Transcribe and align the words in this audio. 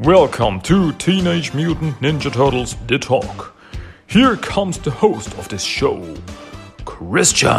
Welcome 0.00 0.60
to 0.60 0.92
Teenage 0.92 1.52
Mutant 1.54 1.96
Ninja 1.96 2.32
Turtles 2.32 2.76
The 2.86 3.00
Talk. 3.00 3.56
Here 4.06 4.36
comes 4.36 4.78
the 4.78 4.92
host 4.92 5.36
of 5.36 5.48
this 5.48 5.64
show, 5.64 6.14
Christian. 6.84 7.50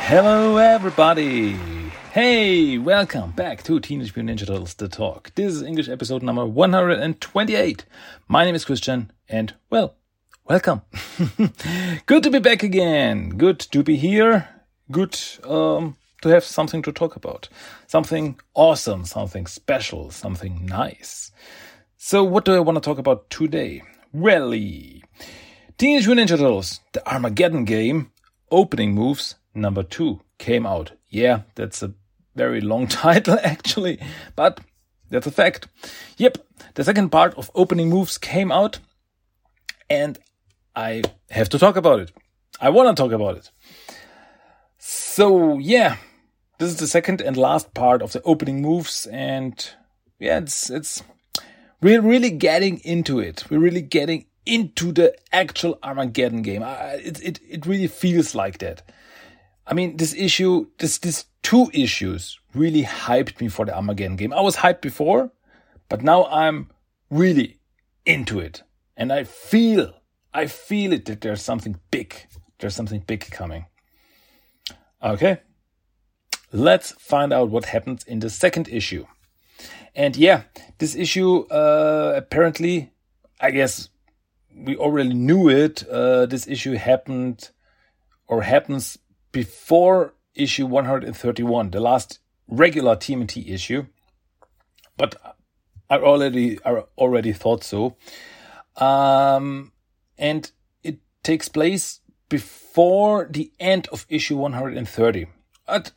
Hello, 0.00 0.56
everybody. 0.56 1.52
Hey, 2.10 2.76
welcome 2.78 3.30
back 3.30 3.62
to 3.62 3.78
Teenage 3.78 4.16
Mutant 4.16 4.36
Ninja 4.36 4.48
Turtles 4.48 4.74
The 4.74 4.88
Talk. 4.88 5.30
This 5.36 5.54
is 5.54 5.62
English 5.62 5.88
episode 5.88 6.24
number 6.24 6.44
128. 6.44 7.86
My 8.26 8.44
name 8.44 8.56
is 8.56 8.64
Christian, 8.64 9.12
and 9.28 9.54
well, 9.70 9.94
welcome. 10.44 10.82
Good 12.06 12.22
to 12.22 12.30
be 12.30 12.38
back 12.38 12.62
again. 12.62 13.30
Good 13.30 13.58
to 13.60 13.82
be 13.82 13.96
here. 13.96 14.48
Good 14.90 15.18
um, 15.44 15.96
to 16.22 16.28
have 16.28 16.44
something 16.44 16.82
to 16.82 16.92
talk 16.92 17.16
about. 17.16 17.48
Something 17.86 18.38
awesome, 18.54 19.04
something 19.04 19.46
special, 19.46 20.10
something 20.10 20.66
nice. 20.66 21.32
So, 21.96 22.22
what 22.22 22.44
do 22.44 22.54
I 22.54 22.60
want 22.60 22.76
to 22.76 22.80
talk 22.80 22.98
about 22.98 23.30
today? 23.30 23.82
Really, 24.12 25.02
Teenage 25.78 26.06
Mutant 26.06 26.30
Ninja 26.30 26.38
Turtles, 26.38 26.80
the 26.92 27.06
Armageddon 27.10 27.64
game, 27.64 28.12
opening 28.50 28.94
moves 28.94 29.36
number 29.54 29.82
two 29.82 30.20
came 30.38 30.66
out. 30.66 30.92
Yeah, 31.08 31.42
that's 31.54 31.82
a 31.82 31.94
very 32.34 32.60
long 32.60 32.86
title 32.88 33.38
actually, 33.42 33.98
but 34.36 34.60
that's 35.10 35.26
a 35.26 35.32
fact. 35.32 35.68
Yep, 36.18 36.38
the 36.74 36.84
second 36.84 37.08
part 37.08 37.34
of 37.34 37.50
opening 37.54 37.88
moves 37.88 38.18
came 38.18 38.52
out, 38.52 38.78
and 39.88 40.18
I 40.76 41.02
have 41.30 41.48
to 41.50 41.58
talk 41.58 41.76
about 41.76 42.00
it. 42.00 42.12
I 42.60 42.70
want 42.70 42.96
to 42.96 43.02
talk 43.02 43.12
about 43.12 43.36
it. 43.36 43.50
So, 44.78 45.58
yeah, 45.58 45.96
this 46.58 46.70
is 46.70 46.76
the 46.76 46.86
second 46.86 47.20
and 47.20 47.36
last 47.36 47.74
part 47.74 48.02
of 48.02 48.12
the 48.12 48.22
opening 48.22 48.62
moves, 48.62 49.06
and 49.06 49.54
yeah, 50.18 50.38
it's 50.38 50.70
it's 50.70 51.02
we're 51.80 52.00
really 52.00 52.30
getting 52.30 52.78
into 52.80 53.18
it. 53.18 53.44
We're 53.50 53.60
really 53.60 53.82
getting 53.82 54.26
into 54.46 54.92
the 54.92 55.16
actual 55.32 55.78
Armageddon 55.82 56.42
game. 56.42 56.62
I, 56.62 56.94
it 56.94 57.22
it 57.22 57.40
it 57.48 57.66
really 57.66 57.88
feels 57.88 58.34
like 58.34 58.58
that. 58.58 58.82
I 59.66 59.74
mean, 59.74 59.96
this 59.96 60.14
issue, 60.14 60.66
this 60.78 60.98
this 60.98 61.24
two 61.42 61.70
issues 61.72 62.38
really 62.54 62.84
hyped 62.84 63.40
me 63.40 63.48
for 63.48 63.64
the 63.64 63.74
Armageddon 63.74 64.16
game. 64.16 64.32
I 64.32 64.40
was 64.40 64.56
hyped 64.56 64.80
before, 64.80 65.32
but 65.88 66.02
now 66.02 66.26
I'm 66.26 66.70
really 67.10 67.58
into 68.04 68.38
it, 68.40 68.62
and 68.96 69.12
I 69.12 69.24
feel 69.24 69.94
I 70.34 70.46
feel 70.48 70.92
it 70.92 71.04
that 71.06 71.20
there's 71.20 71.42
something 71.42 71.78
big. 71.90 72.14
There's 72.58 72.74
something 72.74 73.00
big 73.06 73.30
coming. 73.30 73.66
Okay. 75.02 75.38
Let's 76.52 76.92
find 76.92 77.32
out 77.32 77.50
what 77.50 77.66
happens 77.66 78.04
in 78.04 78.18
the 78.18 78.30
second 78.30 78.68
issue. 78.68 79.06
And 79.94 80.16
yeah, 80.16 80.42
this 80.78 80.96
issue 80.96 81.46
uh, 81.46 82.14
apparently, 82.16 82.90
I 83.40 83.52
guess 83.52 83.88
we 84.54 84.76
already 84.76 85.14
knew 85.14 85.48
it. 85.48 85.86
Uh, 85.88 86.26
this 86.26 86.48
issue 86.48 86.74
happened 86.74 87.50
or 88.26 88.42
happens 88.42 88.98
before 89.30 90.14
issue 90.34 90.66
131, 90.66 91.70
the 91.70 91.80
last 91.80 92.18
regular 92.48 92.96
TMNT 92.96 93.48
issue. 93.48 93.86
But 94.96 95.16
I 95.90 95.98
already 95.98 96.58
I 96.64 96.82
already 96.98 97.32
thought 97.32 97.62
so. 97.62 97.96
Um, 98.76 99.72
and 100.18 100.50
it 100.82 100.98
takes 101.22 101.48
place 101.48 102.00
before 102.28 103.26
the 103.30 103.50
end 103.60 103.88
of 103.92 104.06
issue 104.08 104.36
130. 104.36 105.26
But 105.66 105.92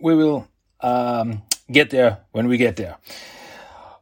we 0.00 0.14
will 0.14 0.48
um, 0.80 1.42
get 1.70 1.90
there 1.90 2.18
when 2.32 2.48
we 2.48 2.56
get 2.56 2.76
there. 2.76 2.96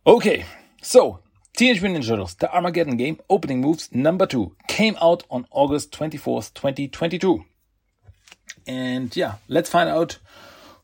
Okay, 0.06 0.44
so 0.82 1.20
Teenage 1.56 1.82
Mutant 1.82 2.04
Ninja 2.04 2.08
Turtles, 2.08 2.34
the 2.36 2.52
Armageddon 2.54 2.97
game, 2.97 3.20
opening 3.28 3.60
moves 3.60 3.88
number 3.92 4.26
two, 4.26 4.56
came 4.66 4.97
out 5.00 5.24
on 5.30 5.47
August 5.50 5.92
24th, 5.92 6.54
2022. 6.54 7.44
And 8.66 9.14
yeah, 9.14 9.34
let's 9.48 9.69
find 9.69 9.88
out 9.88 10.19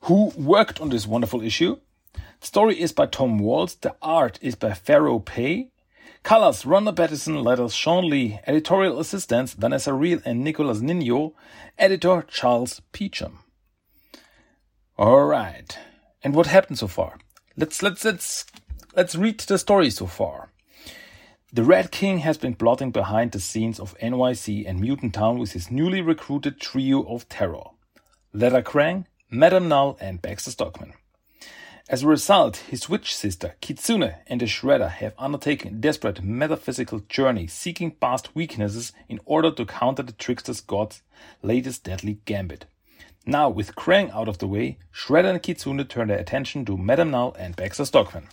who 0.03 0.33
worked 0.37 0.81
on 0.81 0.91
this 0.91 1.07
wonderful 1.07 1.43
issue. 1.43 1.79
The 2.41 2.47
story 2.47 2.81
is 2.81 2.93
by 2.93 3.07
Tom 3.07 3.39
Waltz, 3.39 3.75
the 3.75 3.97
art 4.03 4.39
is 4.43 4.55
by 4.55 4.75
Fero 4.75 5.19
Pe, 5.19 5.69
Colors 6.27 6.67
Ronda 6.67 6.93
Pattison, 6.93 7.45
letters 7.45 7.73
Shawn 7.73 8.11
Lee, 8.11 8.41
editorial 8.49 8.99
assistants 8.99 9.53
Vanessa 9.53 9.93
Reel 9.95 10.19
and 10.25 10.43
Nicolas 10.43 10.81
Nino, 10.81 11.35
editor 11.79 12.25
Charles 12.29 12.83
Peacham. 12.91 13.45
Alright. 14.99 15.79
And 16.25 16.35
what 16.35 16.49
happened 16.49 16.81
so 16.81 16.89
far? 16.89 17.19
Let's 17.57 17.81
let's 17.81 18.05
let's 18.05 18.45
let's 18.97 19.15
read 19.15 19.39
the 19.39 19.57
story 19.57 19.89
so 19.89 20.09
far. 20.09 20.51
The 21.53 21.63
Red 21.63 21.93
King 21.93 22.19
has 22.19 22.37
been 22.37 22.57
plotting 22.57 22.91
behind 22.91 23.31
the 23.31 23.39
scenes 23.39 23.79
of 23.79 23.97
NYC 23.99 24.69
and 24.69 24.81
Mutant 24.81 25.15
Town 25.15 25.39
with 25.39 25.53
his 25.53 25.71
newly 25.71 26.01
recruited 26.01 26.61
trio 26.61 27.05
of 27.05 27.29
terror. 27.29 27.67
Leather 28.33 28.63
Krang, 28.63 29.05
Madame 29.31 29.69
Null, 29.69 29.97
and 30.01 30.21
Baxter 30.21 30.51
Stockman. 30.51 30.95
As 31.89 32.03
a 32.03 32.09
result, 32.09 32.57
his 32.57 32.89
witch 32.89 33.15
sister, 33.15 33.55
Kitsune, 33.61 34.15
and 34.27 34.41
the 34.41 34.47
Shredder 34.47 34.91
have 34.91 35.15
undertaken 35.19 35.69
a 35.69 35.77
desperate 35.77 36.21
metaphysical 36.21 36.99
journey 37.09 37.47
seeking 37.47 37.93
past 37.93 38.35
weaknesses 38.35 38.93
in 39.09 39.21
order 39.25 39.53
to 39.53 39.65
counter 39.65 40.03
the 40.03 40.13
trickster's 40.13 40.61
god's 40.61 41.03
latest 41.45 41.85
deadly 41.85 42.19
gambit. 42.25 42.65
Now, 43.25 43.49
with 43.49 43.77
Krang 43.77 44.11
out 44.11 44.27
of 44.27 44.39
the 44.39 44.49
way, 44.49 44.79
Shredder 44.93 45.31
and 45.31 45.41
Kitsune 45.41 45.85
turn 45.87 46.09
their 46.09 46.19
attention 46.19 46.65
to 46.65 46.77
Madame 46.77 47.13
Null 47.13 47.37
and 47.39 47.55
Baxter 47.55 47.85
Stockman. 47.85 48.27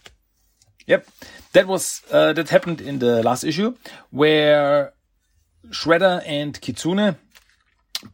Yep, 0.87 1.07
that 1.53 1.67
was 1.67 2.01
uh, 2.11 2.33
that 2.33 2.49
happened 2.49 2.81
in 2.81 2.97
the 2.97 3.21
last 3.21 3.43
issue 3.43 3.75
where 4.09 4.93
Shredder 5.69 6.23
and 6.25 6.59
Kitsune 6.59 7.17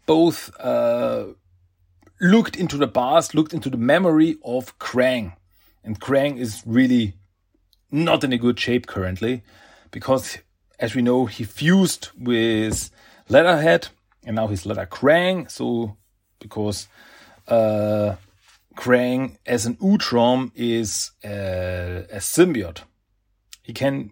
both 0.06 0.52
uh, 0.60 1.28
looked 2.20 2.56
into 2.56 2.78
the 2.78 2.88
past, 2.88 3.34
looked 3.34 3.54
into 3.54 3.70
the 3.70 3.78
memory 3.78 4.38
of 4.44 4.78
Krang. 4.80 5.34
And 5.84 6.00
Krang 6.00 6.38
is 6.38 6.64
really 6.66 7.14
not 7.92 8.24
in 8.24 8.34
a 8.34 8.38
good 8.38 8.60
shape 8.60 8.88
currently 8.88 9.44
because, 9.92 10.38
as 10.80 10.96
we 10.96 11.02
know, 11.02 11.26
he 11.26 11.44
fused 11.44 12.10
with 12.18 12.92
Leatherhead 13.30 13.88
and 14.26 14.36
now 14.36 14.48
he's 14.48 14.66
Leather 14.66 14.86
Krang. 14.86 15.50
So, 15.50 15.98
because 16.40 16.88
uh, 17.48 18.16
Krang 18.76 19.38
as 19.46 19.66
an 19.66 19.76
Utrom 19.76 20.52
is 20.56 21.12
a, 21.24 22.06
a 22.12 22.18
symbiote, 22.18 22.82
he 23.64 23.74
can 23.74 24.12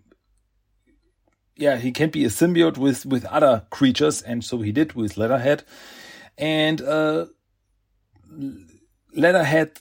yeah, 1.59 1.77
he 1.77 1.91
can 1.91 2.11
be 2.11 2.23
a 2.23 2.29
symbiote 2.29 2.77
with 2.77 3.05
with 3.05 3.25
other 3.25 3.65
creatures, 3.71 4.21
and 4.21 4.43
so 4.43 4.61
he 4.61 4.71
did 4.71 4.93
with 4.93 5.17
Leatherhead. 5.17 5.63
And 6.37 6.81
uh, 6.81 7.25
Leatherhead 9.13 9.79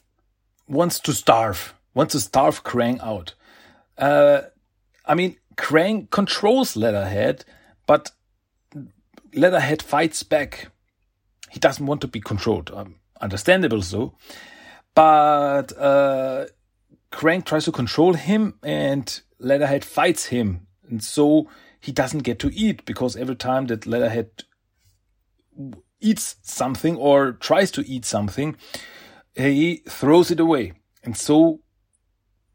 wants 0.68 1.00
to 1.00 1.12
starve, 1.12 1.74
wants 1.94 2.12
to 2.12 2.20
starve 2.20 2.64
Krang 2.64 3.00
out. 3.02 3.34
Uh, 3.98 4.42
I 5.04 5.14
mean, 5.14 5.36
Krang 5.56 6.10
controls 6.10 6.76
Leatherhead, 6.76 7.44
but 7.86 8.10
Leatherhead 9.34 9.82
fights 9.82 10.22
back. 10.22 10.68
He 11.50 11.60
doesn't 11.60 11.86
want 11.86 12.00
to 12.02 12.08
be 12.08 12.20
controlled. 12.20 12.70
Um, 12.72 12.96
understandable 13.20 13.82
so. 13.82 14.14
But 14.94 15.76
uh, 15.78 16.46
Krang 17.12 17.44
tries 17.44 17.64
to 17.66 17.72
control 17.72 18.14
him, 18.14 18.54
and 18.62 19.20
Leatherhead 19.38 19.84
fights 19.84 20.26
him. 20.26 20.66
And 20.88 21.02
so 21.02 21.48
he 21.80 21.92
doesn't 21.92 22.24
get 22.24 22.38
to 22.40 22.52
eat 22.52 22.84
because 22.84 23.16
every 23.16 23.36
time 23.36 23.66
that 23.66 23.86
Leatherhead 23.86 24.44
eats 26.00 26.36
something 26.42 26.96
or 26.96 27.32
tries 27.32 27.70
to 27.72 27.82
eat 27.86 28.04
something, 28.04 28.56
he 29.34 29.82
throws 29.88 30.30
it 30.30 30.40
away. 30.40 30.72
And 31.02 31.16
so, 31.16 31.60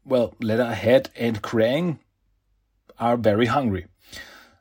well, 0.04 0.34
Leatherhead 0.40 1.10
and 1.16 1.42
Krang 1.42 1.98
are 2.98 3.16
very 3.16 3.46
hungry. 3.46 3.86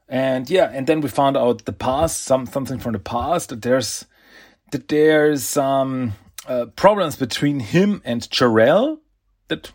And 0.07 0.49
yeah, 0.49 0.69
and 0.73 0.87
then 0.87 1.01
we 1.01 1.09
found 1.09 1.37
out 1.37 1.65
the 1.65 1.73
past, 1.73 2.23
some 2.23 2.45
something 2.45 2.79
from 2.79 2.93
the 2.93 2.99
past 2.99 3.49
that 3.49 3.61
there's 3.61 4.05
that 4.71 4.87
there's 4.89 5.43
some 5.43 6.13
uh, 6.47 6.65
problems 6.75 7.15
between 7.15 7.59
him 7.59 8.01
and 8.03 8.21
Jarrell 8.21 8.99
that 9.47 9.71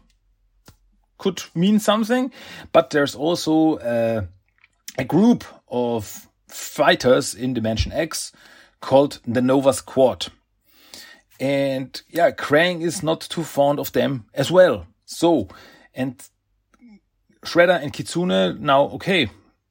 could 1.18 1.42
mean 1.54 1.78
something, 1.78 2.32
but 2.72 2.90
there's 2.90 3.14
also 3.14 3.76
uh, 3.78 4.26
a 4.98 5.04
group 5.04 5.44
of 5.68 6.28
fighters 6.48 7.34
in 7.34 7.54
Dimension 7.54 7.92
X 7.92 8.32
called 8.86 9.20
the 9.26 9.42
Nova 9.42 9.72
Squad. 9.72 10.28
And 11.40 12.00
yeah, 12.08 12.30
Krang 12.30 12.82
is 12.82 13.02
not 13.02 13.20
too 13.20 13.42
fond 13.42 13.78
of 13.78 13.90
them 13.90 14.24
as 14.32 14.50
well. 14.50 14.86
So, 15.04 15.48
and 15.92 16.14
Shredder 17.44 17.82
and 17.82 17.92
Kitsune 17.92 18.60
now, 18.60 18.82
okay, 18.96 19.28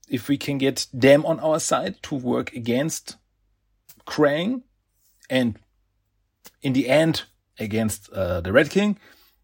if 0.10 0.28
we 0.28 0.38
can 0.38 0.58
get 0.58 0.88
them 0.94 1.26
on 1.26 1.40
our 1.40 1.60
side 1.60 1.96
to 2.04 2.16
work 2.16 2.54
against 2.54 3.18
Krang, 4.06 4.62
And 5.30 5.58
in 6.62 6.74
the 6.74 6.90
end, 6.90 7.24
against 7.58 8.10
uh, 8.12 8.42
the 8.42 8.52
Red 8.52 8.70
King, 8.70 9.00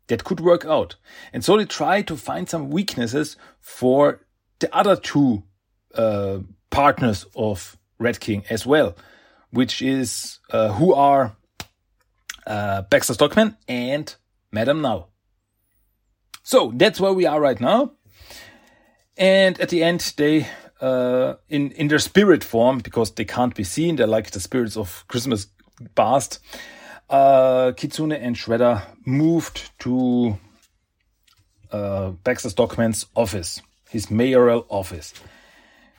that 0.08 0.24
could 0.24 0.40
work 0.40 0.66
out. 0.66 0.98
And 1.34 1.44
so 1.44 1.58
they 1.58 1.66
try 1.66 2.02
to 2.04 2.16
find 2.18 2.50
some 2.50 2.70
weaknesses 2.70 3.38
for 3.60 4.26
the 4.60 4.70
other 4.76 4.96
two 4.96 5.44
uh, 5.96 6.40
partners 6.70 7.26
of 7.36 7.78
Red 8.00 8.20
King 8.20 8.44
as 8.50 8.66
well, 8.66 8.96
which 9.52 9.82
is 9.82 10.40
uh, 10.52 10.74
who 10.74 10.94
are 10.94 11.36
uh, 12.48 12.82
Baxter 12.84 13.14
Stockman 13.14 13.58
and 13.68 14.16
Madame 14.52 14.82
Null. 14.82 15.10
So 16.44 16.72
that's 16.76 17.00
where 17.00 17.14
we 17.14 17.26
are 17.26 17.40
right 17.40 17.60
now. 17.60 17.92
And 19.18 19.60
at 19.60 19.70
the 19.70 19.84
end, 19.84 20.14
they, 20.18 20.48
uh, 20.82 21.36
in, 21.50 21.72
in 21.72 21.88
their 21.88 22.00
spirit 22.00 22.44
form, 22.44 22.80
because 22.80 23.12
they 23.12 23.26
can't 23.26 23.54
be 23.54 23.64
seen, 23.64 23.98
they're 23.98 24.08
like 24.08 24.32
the 24.32 24.40
spirits 24.40 24.76
of 24.78 25.06
Christmas 25.08 25.48
past, 25.96 26.40
uh, 27.10 27.74
Kitsune 27.76 28.14
and 28.14 28.36
Shredder 28.36 28.84
moved 29.06 29.72
to 29.80 30.38
uh, 31.72 32.12
Baxter 32.24 32.50
Stockman's 32.50 33.06
office, 33.16 33.62
his 33.90 34.10
mayoral 34.10 34.66
office. 34.70 35.14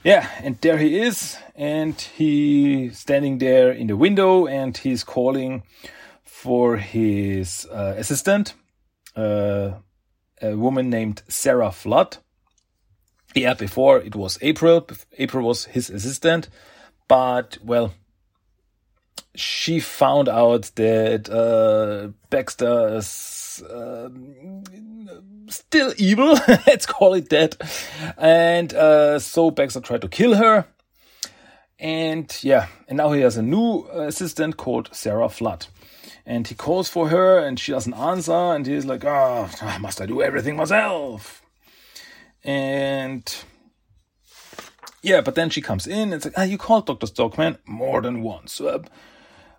Yeah, 0.04 0.28
and 0.42 0.60
there 0.60 0.78
he 0.78 0.98
is, 0.98 1.38
and 1.54 2.00
he's 2.00 2.98
standing 2.98 3.38
there 3.38 3.70
in 3.70 3.86
the 3.86 3.96
window, 3.96 4.46
and 4.48 4.76
he's 4.76 5.04
calling 5.04 5.62
for 6.24 6.76
his 6.76 7.68
uh, 7.70 7.94
assistant, 7.96 8.54
uh, 9.14 9.74
a 10.40 10.56
woman 10.56 10.90
named 10.90 11.22
Sarah 11.28 11.70
Flood. 11.70 12.16
Yeah, 13.36 13.54
before 13.54 13.98
it 13.98 14.16
was 14.16 14.38
April. 14.42 14.84
April 15.18 15.46
was 15.46 15.66
his 15.66 15.88
assistant, 15.88 16.48
but 17.06 17.58
well, 17.62 17.94
she 19.36 19.78
found 19.78 20.28
out 20.28 20.72
that 20.74 21.30
uh, 21.30 22.08
Baxter 22.28 23.00
uh, 23.70 24.08
still 25.56 25.92
evil. 25.96 26.34
Let's 26.66 26.86
call 26.86 27.14
it 27.14 27.28
that. 27.30 27.56
And 28.16 28.74
uh, 28.74 29.18
so 29.18 29.50
Baxter 29.50 29.80
tried 29.80 30.02
to 30.02 30.08
kill 30.08 30.34
her. 30.34 30.66
And 31.78 32.36
yeah, 32.42 32.68
and 32.86 32.96
now 32.96 33.12
he 33.12 33.22
has 33.22 33.36
a 33.36 33.42
new 33.42 33.88
assistant 33.90 34.56
called 34.56 34.88
Sarah 34.92 35.28
Flood. 35.28 35.66
And 36.24 36.46
he 36.46 36.54
calls 36.54 36.88
for 36.88 37.08
her 37.08 37.38
and 37.38 37.58
she 37.58 37.72
doesn't 37.72 37.94
answer. 37.94 38.32
And 38.32 38.66
he's 38.66 38.84
like, 38.84 39.04
oh, 39.04 39.50
must 39.80 40.00
I 40.00 40.06
do 40.06 40.22
everything 40.22 40.56
myself? 40.56 41.42
And 42.44 43.44
yeah, 45.02 45.20
but 45.20 45.34
then 45.34 45.50
she 45.50 45.60
comes 45.60 45.86
in 45.86 46.12
and 46.12 46.24
like, 46.24 46.34
ah, 46.36 46.44
you 46.44 46.56
called 46.56 46.86
Dr. 46.86 47.06
Stockman 47.06 47.58
more 47.66 48.00
than 48.00 48.22
once. 48.22 48.60
Uh, 48.60 48.82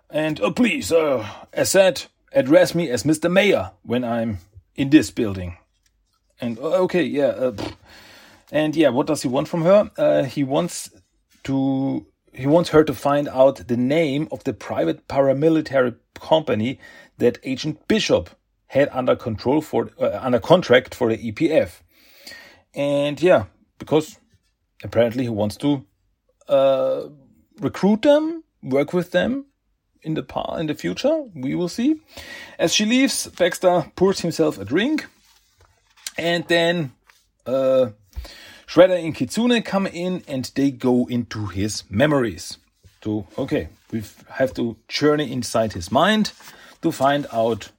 and 0.08 0.40
oh, 0.40 0.50
please, 0.50 0.90
uh, 0.90 1.28
as 1.52 1.70
said, 1.70 2.04
address 2.32 2.74
me 2.74 2.90
as 2.90 3.02
Mr. 3.02 3.30
Mayor 3.30 3.72
when 3.82 4.04
I'm 4.04 4.38
in 4.74 4.90
this 4.90 5.10
building. 5.10 5.58
And 6.40 6.58
uh, 6.58 6.82
okay, 6.84 7.02
yeah. 7.02 7.26
Uh, 7.26 7.56
and 8.52 8.76
yeah, 8.76 8.88
what 8.90 9.06
does 9.06 9.22
he 9.22 9.28
want 9.28 9.48
from 9.48 9.62
her? 9.62 9.90
Uh, 9.96 10.24
he 10.24 10.44
wants 10.44 10.90
to 11.44 12.06
he 12.32 12.46
wants 12.46 12.70
her 12.70 12.84
to 12.84 12.94
find 12.94 13.28
out 13.28 13.68
the 13.68 13.76
name 13.76 14.28
of 14.32 14.44
the 14.44 14.52
private 14.52 15.06
paramilitary 15.08 15.96
company 16.20 16.80
that 17.18 17.38
Agent 17.44 17.86
Bishop 17.86 18.30
had 18.66 18.88
under 18.92 19.14
control 19.14 19.60
for 19.60 19.90
uh, 20.00 20.18
under 20.20 20.40
contract 20.40 20.94
for 20.94 21.08
the 21.08 21.32
EPF. 21.32 21.80
And 22.74 23.22
yeah, 23.22 23.44
because 23.78 24.18
apparently 24.82 25.24
he 25.24 25.28
wants 25.28 25.56
to 25.58 25.86
uh, 26.48 27.04
recruit 27.60 28.02
them, 28.02 28.42
work 28.62 28.92
with 28.92 29.12
them 29.12 29.46
in 30.02 30.14
the 30.14 30.22
par 30.22 30.58
in 30.58 30.66
the 30.66 30.74
future. 30.74 31.24
We 31.34 31.54
will 31.54 31.68
see. 31.68 32.00
As 32.58 32.74
she 32.74 32.84
leaves, 32.84 33.28
Baxter 33.28 33.92
pours 33.94 34.20
himself 34.20 34.58
a 34.58 34.64
drink 34.64 35.06
and 36.16 36.46
then 36.48 36.92
uh, 37.46 37.90
Shredder 38.66 39.02
and 39.02 39.14
Kitsune 39.14 39.62
come 39.62 39.86
in 39.86 40.22
and 40.26 40.50
they 40.54 40.70
go 40.70 41.06
into 41.06 41.46
his 41.46 41.84
memories. 41.90 42.58
So, 43.02 43.26
okay, 43.36 43.68
we 43.92 44.02
have 44.30 44.54
to 44.54 44.76
journey 44.88 45.30
inside 45.30 45.74
his 45.74 45.92
mind 45.92 46.32
to 46.82 46.90
find 46.90 47.26
out, 47.32 47.70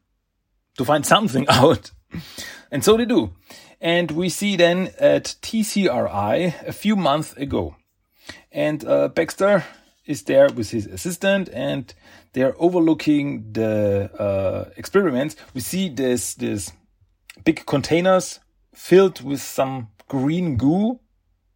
to 0.78 0.86
find 0.86 1.06
something 1.14 1.48
out. 1.50 1.92
And 2.72 2.84
so 2.84 2.98
they 2.98 3.06
do. 3.06 3.34
And 3.82 4.12
we 4.12 4.30
see 4.30 4.56
then 4.56 4.92
at 5.00 5.36
TCRI 5.42 6.68
a 6.68 6.74
few 6.74 6.96
months 6.96 7.34
ago. 7.34 7.76
And 8.52 8.86
uh, 8.86 9.10
Baxter 9.10 9.66
is 10.06 10.24
there 10.24 10.50
with 10.50 10.72
his 10.72 10.86
assistant 10.86 11.50
and 11.52 11.94
they're 12.34 12.56
overlooking 12.58 13.52
the 13.52 14.10
uh, 14.20 14.70
experiments. 14.78 15.36
We 15.54 15.62
see 15.62 15.90
this, 15.90 16.36
this 16.36 16.72
big 17.44 17.66
containers 17.66 18.40
filled 18.74 19.22
with 19.22 19.42
some 19.42 19.90
green 20.08 20.58
goo, 20.58 21.00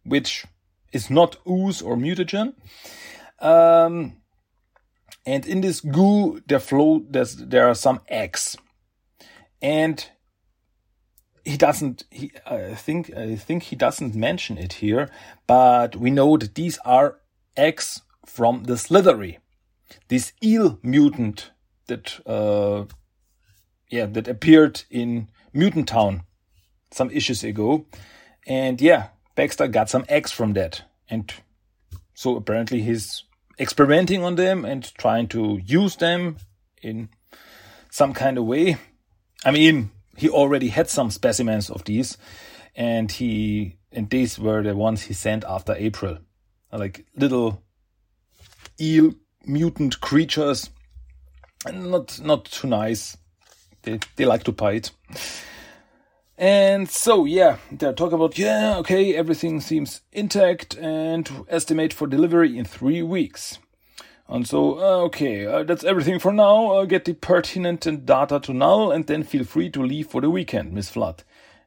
which 0.04 0.44
is 0.92 1.10
not 1.10 1.36
ooze 1.48 1.82
or 1.82 1.96
mutagen. 1.96 2.54
Um, 3.40 4.16
and 5.26 5.46
in 5.46 5.60
this 5.60 5.80
goo, 5.80 6.40
there 6.46 6.60
flow, 6.60 7.04
there's, 7.08 7.36
there 7.36 7.68
are 7.68 7.74
some 7.74 8.00
eggs. 8.08 8.56
And 9.62 10.06
he 11.44 11.56
doesn't, 11.56 12.04
he, 12.10 12.32
I 12.46 12.74
think, 12.74 13.14
I 13.16 13.36
think 13.36 13.64
he 13.64 13.76
doesn't 13.76 14.14
mention 14.14 14.58
it 14.58 14.74
here, 14.74 15.10
but 15.46 15.96
we 15.96 16.10
know 16.10 16.36
that 16.36 16.54
these 16.54 16.78
are 16.84 17.18
eggs 17.56 18.02
from 18.26 18.64
the 18.64 18.76
Slithery, 18.76 19.38
this 20.08 20.32
eel 20.42 20.78
mutant 20.82 21.50
that, 21.86 22.20
uh, 22.26 22.84
yeah, 23.90 24.06
that 24.06 24.28
appeared 24.28 24.84
in 24.90 25.28
Mutant 25.52 25.88
Town 25.88 26.22
some 26.90 27.10
issues 27.10 27.44
ago. 27.44 27.86
And 28.46 28.80
yeah, 28.80 29.08
Baxter 29.34 29.68
got 29.68 29.90
some 29.90 30.04
eggs 30.08 30.30
from 30.30 30.52
that. 30.54 30.82
And 31.08 31.32
so 32.14 32.36
apparently 32.36 32.82
he's 32.82 33.24
experimenting 33.58 34.24
on 34.24 34.36
them 34.36 34.64
and 34.64 34.92
trying 34.96 35.28
to 35.28 35.60
use 35.64 35.96
them 35.96 36.36
in 36.82 37.08
some 37.90 38.12
kind 38.12 38.38
of 38.38 38.44
way. 38.44 38.76
I 39.44 39.50
mean, 39.50 39.90
he 40.16 40.28
already 40.28 40.68
had 40.68 40.88
some 40.88 41.10
specimens 41.10 41.70
of 41.70 41.84
these 41.84 42.16
and 42.74 43.10
he, 43.10 43.78
and 43.92 44.08
these 44.10 44.38
were 44.38 44.62
the 44.62 44.76
ones 44.76 45.02
he 45.02 45.14
sent 45.14 45.44
after 45.44 45.74
April. 45.74 46.18
Like 46.72 47.04
little 47.16 47.62
eel 48.80 49.12
mutant 49.44 50.00
creatures 50.00 50.70
and 51.66 51.90
not, 51.90 52.20
not 52.20 52.44
too 52.44 52.68
nice. 52.68 53.16
They, 53.82 54.00
they 54.16 54.24
like 54.24 54.44
to 54.44 54.52
bite. 54.52 54.90
And 56.36 56.88
so, 56.88 57.26
yeah, 57.26 57.58
they're 57.70 57.92
talking 57.92 58.14
about, 58.14 58.38
yeah, 58.38 58.78
okay, 58.78 59.14
everything 59.14 59.60
seems 59.60 60.00
intact 60.10 60.74
and 60.78 61.30
estimate 61.48 61.92
for 61.92 62.06
delivery 62.06 62.56
in 62.56 62.64
three 62.64 63.02
weeks. 63.02 63.58
And 64.26 64.46
so, 64.46 64.78
uh, 64.78 65.04
okay, 65.06 65.44
uh, 65.44 65.64
that's 65.64 65.84
everything 65.84 66.18
for 66.18 66.32
now. 66.32 66.70
Uh, 66.70 66.84
get 66.84 67.04
the 67.04 67.14
pertinent 67.14 68.06
data 68.06 68.40
to 68.40 68.54
Null 68.54 68.90
and 68.90 69.06
then 69.06 69.22
feel 69.22 69.44
free 69.44 69.68
to 69.70 69.82
leave 69.82 70.06
for 70.06 70.20
the 70.20 70.30
weekend, 70.30 70.72
Miss 70.72 70.88
Flood. 70.88 71.24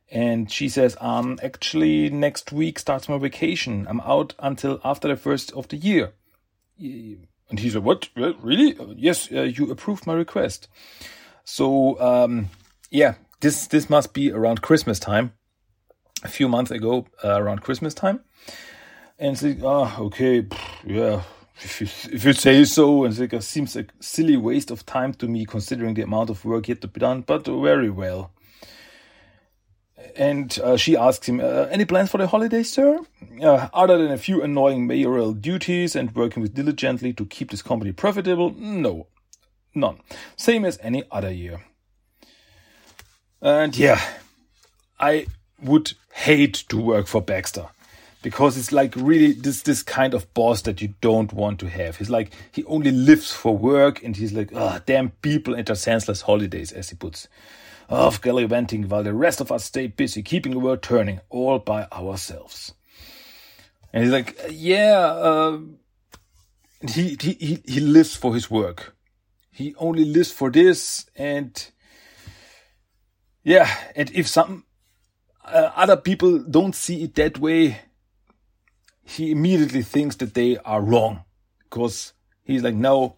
And 0.10 0.50
she 0.50 0.70
says, 0.70 0.96
um, 1.02 1.40
actually, 1.44 2.10
next 2.10 2.52
week 2.52 2.80
starts 2.80 3.10
my 3.10 3.18
vacation. 3.18 3.86
I'm 3.88 4.02
out 4.02 4.34
until 4.40 4.80
after 4.84 5.08
the 5.08 5.16
first 5.16 5.52
of 5.54 5.68
the 5.68 5.78
year. 5.78 6.14
And 6.80 7.60
he 7.60 7.70
said, 7.70 7.84
what? 7.84 8.10
Really? 8.16 8.76
Yes, 8.96 9.32
uh, 9.32 9.42
you 9.42 9.70
approved 9.70 10.08
my 10.08 10.14
request. 10.14 10.68
So, 11.44 12.00
um, 12.00 12.50
yeah, 12.90 13.16
this 13.42 13.68
this 13.68 13.90
must 13.90 14.14
be 14.14 14.32
around 14.32 14.62
Christmas 14.62 15.00
time, 15.00 15.34
a 16.24 16.28
few 16.30 16.48
months 16.48 16.72
ago, 16.72 17.06
uh, 17.24 17.42
around 17.42 17.62
Christmas 17.62 17.94
time. 17.94 18.22
And 19.20 19.34
it's 19.34 19.44
like, 19.44 19.60
oh, 19.62 19.96
okay, 20.06 20.48
yeah, 20.86 21.24
if 21.58 21.82
you, 21.82 21.88
if 22.14 22.26
you 22.26 22.34
say 22.34 22.64
so, 22.66 23.04
and 23.04 23.18
it 23.18 23.44
seems 23.44 23.76
a 23.76 23.86
silly 24.00 24.38
waste 24.38 24.72
of 24.72 24.86
time 24.86 25.14
to 25.16 25.28
me 25.28 25.46
considering 25.46 25.94
the 25.94 26.02
amount 26.02 26.30
of 26.30 26.44
work 26.46 26.68
yet 26.68 26.82
to 26.82 26.88
be 26.88 27.00
done, 27.00 27.22
but 27.22 27.46
very 27.46 27.90
well. 27.90 28.32
And 30.16 30.58
uh, 30.60 30.78
she 30.78 30.98
asks 30.98 31.28
him, 31.28 31.40
uh, 31.40 31.68
Any 31.72 31.86
plans 31.86 32.10
for 32.10 32.18
the 32.18 32.28
holidays, 32.28 32.72
sir? 32.72 33.00
Uh, 33.42 33.70
other 33.74 33.98
than 33.98 34.12
a 34.12 34.18
few 34.18 34.42
annoying 34.42 34.86
mayoral 34.86 35.34
duties 35.34 35.96
and 35.96 36.14
working 36.16 36.42
with 36.42 36.54
diligently 36.54 37.14
to 37.14 37.26
keep 37.26 37.52
this 37.52 37.62
company 37.62 37.92
profitable? 37.92 38.54
No, 38.56 39.08
none. 39.76 40.00
Same 40.36 40.66
as 40.66 40.80
any 40.82 41.04
other 41.12 41.32
year. 41.32 41.62
And 43.42 43.76
yeah, 43.78 44.02
I 45.00 45.28
would 45.62 45.94
hate 46.14 46.54
to 46.70 46.80
work 46.80 47.08
for 47.08 47.22
Baxter 47.22 47.68
because 48.22 48.58
it's 48.58 48.72
like 48.72 48.96
really 48.96 49.34
this 49.34 49.62
this 49.62 49.84
kind 49.84 50.14
of 50.14 50.34
boss 50.34 50.62
that 50.64 50.82
you 50.82 50.94
don't 51.02 51.34
want 51.34 51.60
to 51.60 51.70
have. 51.70 51.98
He's 51.98 52.10
like 52.10 52.32
he 52.52 52.64
only 52.64 52.92
lives 52.92 53.32
for 53.32 53.56
work 53.56 54.02
and 54.04 54.16
he's 54.16 54.34
like, 54.34 54.50
oh 54.54 54.80
damn 54.86 55.10
people 55.22 55.56
enter 55.56 55.76
senseless 55.76 56.22
holidays, 56.22 56.72
as 56.72 56.90
he 56.90 56.96
puts. 56.96 57.28
Of 57.90 58.22
gallivanting 58.22 58.88
while 58.88 59.04
the 59.04 59.14
rest 59.14 59.42
of 59.42 59.52
us 59.52 59.66
stay 59.66 59.88
busy 59.88 60.24
keeping 60.24 60.54
the 60.54 60.60
world 60.60 60.82
turning 60.82 61.20
all 61.30 61.60
by 61.60 61.86
ourselves. 61.92 62.74
And 63.92 64.04
he's 64.04 64.14
like, 64.14 64.40
yeah, 64.50 65.00
uh, 65.00 65.60
he 66.88 67.18
he 67.20 67.62
he 67.66 67.80
lives 67.82 68.16
for 68.16 68.34
his 68.34 68.50
work. 68.50 68.96
He 69.54 69.74
only 69.76 70.04
lives 70.04 70.32
for 70.32 70.50
this 70.50 71.06
and 71.16 71.72
yeah 73.44 73.70
and 73.96 74.12
if 74.14 74.28
some 74.28 74.66
uh, 75.46 75.72
other 75.76 75.98
people 75.98 76.40
don't 76.40 76.76
see 76.76 77.04
it 77.04 77.16
that 77.16 77.38
way 77.38 77.80
he 79.04 79.32
immediately 79.32 79.84
thinks 79.84 80.16
that 80.18 80.34
they 80.34 80.58
are 80.58 80.82
wrong. 80.82 81.24
Because 81.64 82.14
he's 82.44 82.64
like 82.64 82.76
no 82.76 83.18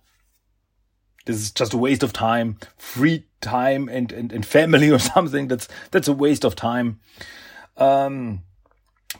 this 1.25 1.38
is 1.38 1.51
just 1.51 1.74
a 1.74 1.77
waste 1.77 2.04
of 2.04 2.13
time 2.13 2.58
free 2.77 3.25
time 3.42 3.89
and, 3.89 4.12
and, 4.12 4.32
and 4.32 4.46
family 4.46 4.92
or 4.92 5.00
something. 5.00 5.48
That's 5.48 5.68
that's 5.92 6.08
a 6.08 6.13
waste 6.13 6.44
of 6.44 6.56
time. 6.56 7.00
Um 7.77 8.42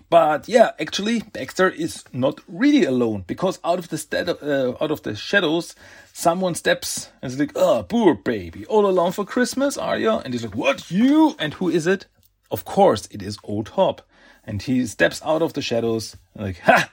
but 0.10 0.48
yeah, 0.48 0.72
actually, 0.80 1.22
Baxter 1.22 1.70
is 1.70 2.04
not 2.14 2.42
really 2.48 2.86
alone 2.86 3.24
because 3.28 3.60
out 3.64 3.80
of 3.80 3.90
the 3.90 4.38
uh, 4.42 4.84
out 4.84 4.92
of 4.92 5.04
the 5.04 5.16
shadows, 5.16 5.76
someone 6.14 6.56
steps 6.56 7.10
and 7.22 7.32
is 7.32 7.40
like, 7.40 7.52
"Oh, 7.56 7.84
poor 7.88 8.16
baby, 8.16 8.66
all 8.68 8.86
alone 8.86 9.12
for 9.12 9.26
Christmas, 9.26 9.78
are 9.78 9.98
you?" 9.98 10.12
And 10.12 10.34
he's 10.34 10.44
like, 10.44 10.56
"What, 10.56 10.92
you?" 10.92 11.36
And 11.40 11.54
who 11.56 11.70
is 11.70 11.88
it? 11.88 12.06
Of 12.52 12.66
course, 12.66 13.08
it 13.12 13.22
is 13.22 13.38
Old 13.44 13.70
Hob, 13.70 14.02
and 14.44 14.62
he 14.62 14.86
steps 14.86 15.22
out 15.26 15.42
of 15.42 15.54
the 15.54 15.62
shadows 15.62 16.16
like, 16.36 16.60
"Ha, 16.60 16.92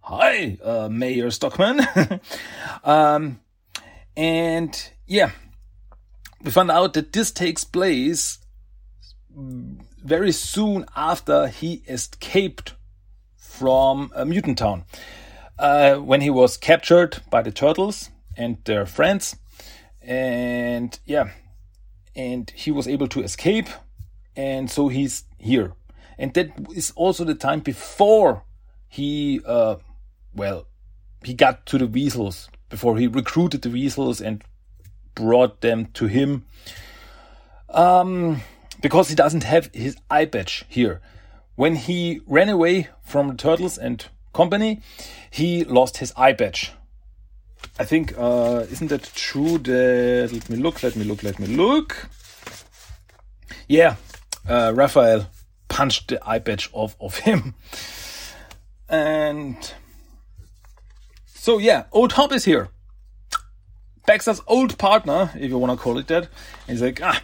hi, 0.00 0.58
uh, 0.62 0.88
Mayor 0.90 1.30
Stockman." 1.30 1.80
um, 2.84 3.40
and 4.16 4.90
yeah, 5.06 5.30
we 6.42 6.50
found 6.50 6.70
out 6.70 6.94
that 6.94 7.12
this 7.12 7.30
takes 7.30 7.64
place 7.64 8.38
very 10.04 10.30
soon 10.30 10.84
after 10.94 11.48
he 11.48 11.82
escaped 11.88 12.74
from 13.36 14.12
uh, 14.14 14.24
Mutant 14.24 14.58
Town. 14.58 14.84
Uh, 15.58 15.96
when 15.96 16.20
he 16.20 16.30
was 16.30 16.56
captured 16.56 17.22
by 17.30 17.40
the 17.40 17.52
turtles 17.52 18.10
and 18.36 18.58
their 18.64 18.84
friends. 18.86 19.36
And 20.02 20.98
yeah, 21.06 21.30
and 22.16 22.50
he 22.50 22.70
was 22.72 22.88
able 22.88 23.06
to 23.08 23.22
escape. 23.22 23.68
And 24.36 24.68
so 24.70 24.88
he's 24.88 25.24
here. 25.38 25.74
And 26.18 26.34
that 26.34 26.50
is 26.74 26.92
also 26.96 27.24
the 27.24 27.34
time 27.36 27.60
before 27.60 28.44
he, 28.88 29.40
uh, 29.46 29.76
well, 30.34 30.66
he 31.22 31.34
got 31.34 31.66
to 31.66 31.78
the 31.78 31.86
Weasels, 31.86 32.48
before 32.68 32.98
he 32.98 33.06
recruited 33.06 33.62
the 33.62 33.70
Weasels 33.70 34.20
and 34.20 34.42
brought 35.14 35.60
them 35.60 35.86
to 35.94 36.06
him. 36.06 36.44
Um, 37.68 38.42
because 38.84 39.08
he 39.08 39.14
doesn't 39.14 39.44
have 39.44 39.70
his 39.72 39.96
eye 40.10 40.26
patch 40.26 40.62
here. 40.68 41.00
When 41.54 41.74
he 41.74 42.20
ran 42.26 42.50
away 42.50 42.88
from 43.02 43.28
the 43.28 43.34
turtles 43.34 43.78
and 43.78 44.04
company, 44.34 44.82
he 45.30 45.64
lost 45.64 45.96
his 45.96 46.12
eye 46.18 46.34
patch. 46.34 46.70
I 47.78 47.86
think, 47.86 48.12
uh, 48.18 48.66
isn't 48.70 48.88
that 48.88 49.10
true? 49.14 49.56
That 49.56 50.28
let 50.34 50.50
me 50.50 50.56
look, 50.56 50.82
let 50.82 50.96
me 50.96 51.04
look, 51.04 51.22
let 51.22 51.38
me 51.38 51.46
look. 51.46 52.10
Yeah, 53.68 53.96
uh, 54.46 54.74
Raphael 54.74 55.30
punched 55.68 56.08
the 56.08 56.18
eye 56.28 56.40
patch 56.40 56.68
off 56.74 56.94
of 57.00 57.20
him. 57.20 57.54
And 58.86 59.56
so, 61.24 61.56
yeah, 61.56 61.84
Old 61.90 62.12
Hob 62.12 62.32
is 62.32 62.44
here. 62.44 62.68
Baxter's 64.04 64.42
old 64.46 64.76
partner, 64.76 65.30
if 65.34 65.48
you 65.48 65.56
want 65.56 65.72
to 65.72 65.82
call 65.82 65.96
it 65.96 66.06
that. 66.08 66.28
he's 66.66 66.82
like, 66.82 67.00
ah, 67.02 67.22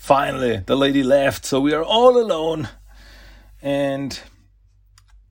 Finally, 0.00 0.56
the 0.64 0.74
lady 0.74 1.02
left, 1.02 1.44
so 1.44 1.60
we 1.60 1.74
are 1.74 1.84
all 1.84 2.16
alone. 2.16 2.70
And 3.60 4.18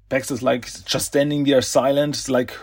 Baxter's 0.09 0.43
like 0.43 0.67
just 0.85 1.07
standing 1.07 1.43
there 1.43 1.63
silent, 1.63 2.29
like 2.29 2.53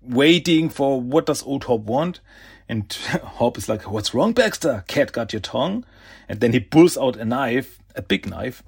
waiting 0.00 0.68
for 0.68 1.00
what 1.00 1.26
does 1.26 1.42
old 1.42 1.64
Hob 1.64 1.88
want. 1.88 2.20
And 2.68 2.90
Hob 3.24 3.58
is 3.58 3.68
like, 3.68 3.90
What's 3.90 4.14
wrong, 4.14 4.32
Baxter? 4.32 4.84
Cat 4.86 5.10
got 5.10 5.32
your 5.32 5.40
tongue? 5.40 5.84
And 6.28 6.38
then 6.38 6.52
he 6.52 6.60
pulls 6.60 6.96
out 6.96 7.16
a 7.16 7.24
knife, 7.24 7.80
a 7.96 8.02
big 8.02 8.30
knife. 8.30 8.62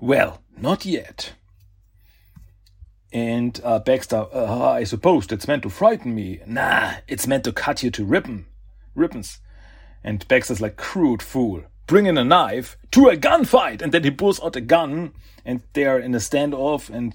Well, 0.00 0.42
not 0.58 0.84
yet. 0.84 1.32
And 3.12 3.58
uh, 3.62 3.78
Baxter, 3.78 4.26
uh, 4.34 4.70
I 4.70 4.82
suppose 4.82 5.28
that's 5.28 5.46
meant 5.46 5.62
to 5.62 5.70
frighten 5.70 6.12
me. 6.12 6.40
Nah, 6.44 6.94
it's 7.06 7.28
meant 7.28 7.44
to 7.44 7.52
cut 7.52 7.84
you 7.84 7.92
to 7.92 8.04
ribbon, 8.04 8.46
ribbons. 8.96 9.38
And 10.02 10.26
Baxter's 10.26 10.60
like, 10.60 10.76
crude 10.76 11.22
fool 11.22 11.62
bring 11.86 12.06
in 12.06 12.18
a 12.18 12.24
knife 12.24 12.76
to 12.92 13.08
a 13.08 13.16
gunfight. 13.16 13.82
And 13.82 13.92
then 13.92 14.04
he 14.04 14.10
pulls 14.10 14.42
out 14.42 14.56
a 14.56 14.60
gun 14.60 15.12
and 15.44 15.62
they're 15.72 15.98
in 15.98 16.14
a 16.14 16.18
standoff 16.18 16.90
and 16.90 17.12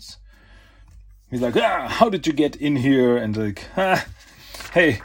he's 1.30 1.42
like, 1.42 1.56
ah, 1.58 1.88
how 1.88 2.10
did 2.10 2.26
you 2.28 2.34
get 2.34 2.56
in 2.56 2.78
here? 2.78 3.18
And 3.18 3.36
like, 3.36 3.66
ah, 3.78 4.06
hey, 4.74 5.02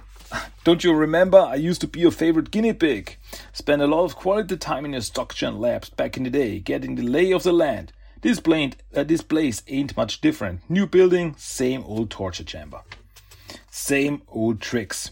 don't 0.64 0.84
you 0.84 0.92
remember? 0.92 1.38
I 1.38 1.56
used 1.56 1.80
to 1.82 1.86
be 1.88 2.00
your 2.00 2.10
favorite 2.10 2.50
guinea 2.50 2.72
pig. 2.72 3.16
Spent 3.52 3.82
a 3.82 3.86
lot 3.86 4.04
of 4.04 4.16
quality 4.16 4.56
time 4.56 4.84
in 4.84 4.92
your 4.92 5.02
StockTech 5.02 5.58
labs 5.58 5.90
back 5.90 6.16
in 6.16 6.24
the 6.24 6.30
day, 6.30 6.58
getting 6.58 6.94
the 6.94 7.02
lay 7.02 7.32
of 7.32 7.42
the 7.42 7.52
land. 7.52 7.92
This, 8.22 8.40
uh, 8.94 9.04
this 9.04 9.22
place 9.22 9.62
ain't 9.68 9.96
much 9.96 10.20
different. 10.20 10.68
New 10.68 10.86
building, 10.86 11.34
same 11.38 11.84
old 11.84 12.10
torture 12.10 12.44
chamber. 12.44 12.80
Same 13.70 14.22
old 14.28 14.60
tricks. 14.60 15.10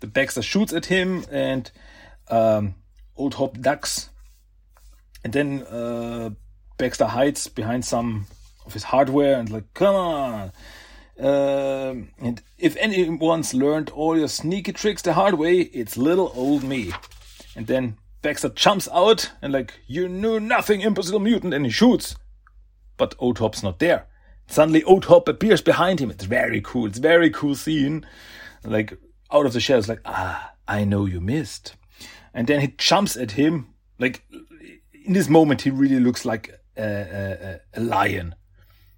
The 0.00 0.06
Baxter 0.06 0.42
shoots 0.42 0.72
at 0.72 0.86
him 0.86 1.24
and 1.30 1.70
um, 2.28 2.74
Old 3.16 3.34
Hob 3.34 3.60
ducks, 3.62 4.10
and 5.24 5.32
then 5.32 5.62
uh, 5.64 6.30
Baxter 6.78 7.06
hides 7.06 7.48
behind 7.48 7.84
some 7.84 8.26
of 8.64 8.72
his 8.72 8.84
hardware 8.84 9.38
and 9.38 9.50
like, 9.50 9.72
come 9.74 9.94
on. 9.94 10.52
Uh, 11.18 11.94
and 12.18 12.42
if 12.58 12.76
anyone's 12.76 13.54
learned 13.54 13.90
all 13.90 14.18
your 14.18 14.28
sneaky 14.28 14.72
tricks 14.72 15.02
the 15.02 15.14
hard 15.14 15.34
way, 15.34 15.60
it's 15.60 15.96
little 15.96 16.30
old 16.34 16.62
me. 16.62 16.92
And 17.54 17.66
then 17.66 17.96
Baxter 18.20 18.50
jumps 18.50 18.88
out 18.92 19.30
and 19.40 19.52
like, 19.52 19.80
you 19.86 20.08
knew 20.08 20.38
nothing, 20.38 20.82
impossible 20.82 21.20
mutant, 21.20 21.54
and 21.54 21.64
he 21.64 21.70
shoots. 21.70 22.16
But 22.98 23.14
Old 23.18 23.38
Hob's 23.38 23.62
not 23.62 23.78
there. 23.78 24.06
Suddenly 24.48 24.84
Old 24.84 25.06
Hob 25.06 25.28
appears 25.28 25.62
behind 25.62 26.00
him. 26.00 26.10
It's 26.10 26.24
very 26.24 26.60
cool. 26.60 26.86
It's 26.86 26.98
very 26.98 27.30
cool 27.30 27.54
scene. 27.54 28.06
Like 28.62 28.98
out 29.32 29.46
of 29.46 29.54
the 29.54 29.60
shadows, 29.60 29.88
like, 29.88 30.00
ah, 30.04 30.52
I 30.68 30.84
know 30.84 31.06
you 31.06 31.20
missed 31.20 31.76
and 32.36 32.46
then 32.46 32.60
he 32.60 32.74
jumps 32.76 33.16
at 33.16 33.32
him. 33.32 33.74
Like 33.98 34.22
in 34.92 35.14
this 35.14 35.28
moment, 35.28 35.62
he 35.62 35.70
really 35.70 35.98
looks 35.98 36.24
like 36.24 36.60
a, 36.76 37.60
a, 37.74 37.80
a 37.80 37.80
lion. 37.80 38.34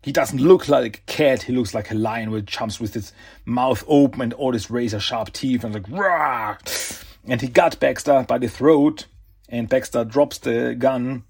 He 0.03 0.11
doesn't 0.11 0.41
look 0.41 0.69
like 0.69 0.99
a 0.99 1.13
cat. 1.13 1.43
He 1.43 1.53
looks 1.53 1.73
like 1.73 1.91
a 1.91 1.95
lion 1.95 2.33
which 2.33 2.47
jumps 2.47 2.81
with 2.81 2.95
his 2.95 3.13
mouth 3.45 3.85
open 3.87 4.23
and 4.23 4.35
all 4.35 4.53
his 4.53 4.71
razor 4.71 4.99
sharp 4.99 5.33
teeth 5.33 5.63
and 5.63 5.73
like 5.73 5.89
rah. 5.89 6.57
And 7.25 7.41
he 7.41 7.47
got 7.47 7.79
Baxter 7.79 8.25
by 8.27 8.39
the 8.39 8.49
throat, 8.49 9.07
and 9.49 9.69
Baxter 9.69 10.05
drops 10.05 10.39
the 10.39 10.75
gun. 10.75 11.23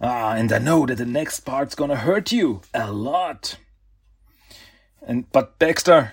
Ah, 0.00 0.34
and 0.34 0.52
I 0.52 0.58
know 0.58 0.86
that 0.86 0.96
the 0.96 1.06
next 1.06 1.40
part's 1.40 1.74
gonna 1.74 1.96
hurt 1.96 2.32
you 2.32 2.60
a 2.74 2.92
lot. 2.92 3.56
And 5.02 5.30
but 5.32 5.58
Baxter 5.58 6.12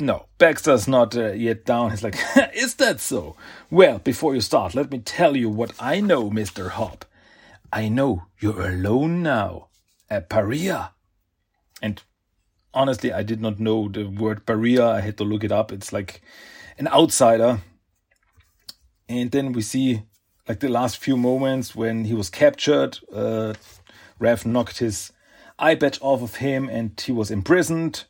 no, 0.00 0.26
Baxter's 0.38 0.86
not 0.86 1.16
uh, 1.16 1.32
yet 1.32 1.64
down. 1.64 1.90
He's 1.90 2.02
like, 2.02 2.16
Is 2.54 2.76
that 2.76 3.00
so? 3.00 3.36
Well, 3.70 3.98
before 3.98 4.34
you 4.34 4.40
start, 4.40 4.74
let 4.74 4.90
me 4.90 4.98
tell 4.98 5.36
you 5.36 5.48
what 5.48 5.72
I 5.80 6.00
know, 6.00 6.30
Mr. 6.30 6.70
Hob. 6.70 7.04
I 7.72 7.88
know 7.88 8.26
you're 8.38 8.68
alone 8.68 9.22
now. 9.22 9.68
A 10.10 10.20
pariah. 10.20 10.90
And 11.82 12.02
honestly, 12.72 13.12
I 13.12 13.22
did 13.22 13.40
not 13.40 13.60
know 13.60 13.88
the 13.88 14.04
word 14.04 14.46
pariah. 14.46 14.88
I 14.88 15.00
had 15.00 15.18
to 15.18 15.24
look 15.24 15.44
it 15.44 15.52
up. 15.52 15.72
It's 15.72 15.92
like 15.92 16.22
an 16.78 16.88
outsider. 16.88 17.60
And 19.08 19.30
then 19.30 19.52
we 19.52 19.62
see 19.62 20.02
like 20.48 20.60
the 20.60 20.68
last 20.68 20.98
few 20.98 21.16
moments 21.16 21.74
when 21.74 22.04
he 22.04 22.14
was 22.14 22.30
captured. 22.30 22.98
Uh, 23.12 23.54
Raph 24.20 24.46
knocked 24.46 24.78
his 24.78 25.12
eye 25.58 25.74
patch 25.74 25.98
off 26.00 26.22
of 26.22 26.36
him 26.36 26.68
and 26.68 26.98
he 27.00 27.12
was 27.12 27.30
imprisoned 27.30 28.04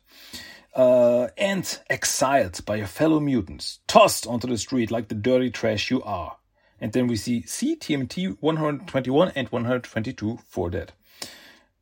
uh, 0.75 1.27
and 1.37 1.79
exiled 1.89 2.63
by 2.65 2.75
your 2.75 2.87
fellow 2.87 3.19
mutants, 3.19 3.79
tossed 3.87 4.27
onto 4.27 4.47
the 4.47 4.57
street 4.57 4.91
like 4.91 5.07
the 5.07 5.15
dirty 5.15 5.49
trash 5.49 5.89
you 5.89 6.01
are. 6.03 6.37
And 6.81 6.93
then 6.93 7.07
we 7.07 7.15
see 7.15 7.41
C, 7.43 7.75
TMNT 7.75 8.37
121 8.39 9.33
and 9.35 9.49
122 9.49 10.39
for 10.47 10.69
that. 10.69 10.93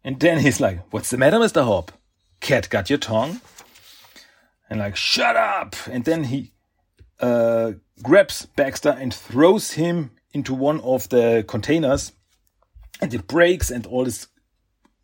And 0.04 0.20
then 0.20 0.40
he's 0.40 0.60
like, 0.60 0.82
What's 0.92 1.10
the 1.10 1.18
matter, 1.18 1.38
Mr. 1.38 1.64
Hob? 1.64 1.92
Cat 2.40 2.70
got 2.70 2.90
your 2.90 3.00
tongue? 3.00 3.42
And 4.70 4.80
like, 4.80 4.96
Shut 4.96 5.36
up! 5.36 5.76
And 5.90 6.06
then 6.06 6.26
he 6.26 6.54
uh, 7.20 7.74
grabs 8.02 8.46
Baxter 8.46 8.96
and 9.00 9.14
throws 9.14 9.72
him 9.72 10.12
into 10.34 10.54
one 10.54 10.80
of 10.82 11.10
the 11.10 11.44
containers. 11.48 12.14
And 13.02 13.14
it 13.14 13.28
breaks, 13.28 13.70
and 13.70 13.86
all 13.86 14.06
this 14.06 14.28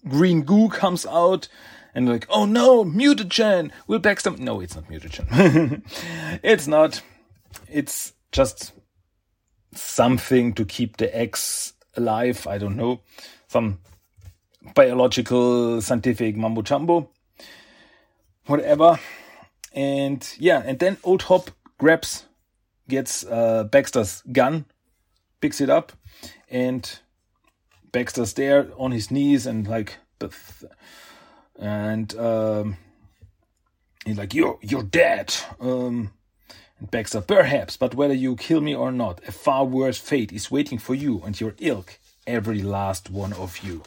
green 0.07 0.41
goo 0.41 0.69
comes 0.69 1.05
out 1.05 1.47
and 1.95 2.07
like, 2.07 2.25
oh 2.29 2.45
no, 2.45 2.83
mutagen 2.83 3.71
will 3.87 3.99
back 3.99 4.19
some. 4.19 4.35
No, 4.35 4.59
it's 4.59 4.75
not 4.75 4.87
mutagen. 4.87 5.81
it's 6.43 6.67
not. 6.67 7.01
It's 7.69 8.13
just 8.31 8.73
something 9.73 10.53
to 10.53 10.65
keep 10.65 10.97
the 10.97 11.15
eggs 11.15 11.73
alive. 11.95 12.47
I 12.47 12.57
don't 12.57 12.75
know. 12.75 13.01
Some 13.47 13.79
biological, 14.73 15.81
scientific 15.81 16.35
mumbo 16.35 16.61
jumbo. 16.61 17.09
Whatever. 18.45 18.99
And 19.73 20.27
yeah, 20.39 20.61
and 20.65 20.79
then 20.79 20.97
Old 21.03 21.23
Hob 21.23 21.49
grabs 21.77 22.25
gets 22.89 23.25
uh, 23.25 23.63
Baxter's 23.65 24.21
gun, 24.31 24.65
picks 25.41 25.61
it 25.61 25.69
up, 25.69 25.93
and 26.49 26.99
Baxter's 27.91 28.33
there 28.33 28.69
on 28.77 28.91
his 28.91 29.09
knees 29.09 29.45
and 29.45 29.67
like, 29.67 29.97
and 31.59 32.15
um, 32.17 32.77
he's 34.05 34.17
like, 34.17 34.33
"You're 34.33 34.59
you're 34.61 34.83
dead." 34.83 35.33
Um, 35.59 36.11
and 36.79 36.91
Baxter, 36.91 37.21
perhaps, 37.21 37.77
but 37.77 37.95
whether 37.95 38.13
you 38.13 38.35
kill 38.35 38.61
me 38.61 38.75
or 38.75 38.91
not, 38.91 39.21
a 39.27 39.31
far 39.31 39.65
worse 39.65 39.97
fate 39.97 40.31
is 40.31 40.51
waiting 40.51 40.77
for 40.77 40.95
you 40.95 41.21
and 41.25 41.39
your 41.39 41.55
ilk, 41.59 41.99
every 42.27 42.61
last 42.61 43.09
one 43.09 43.33
of 43.33 43.59
you. 43.59 43.83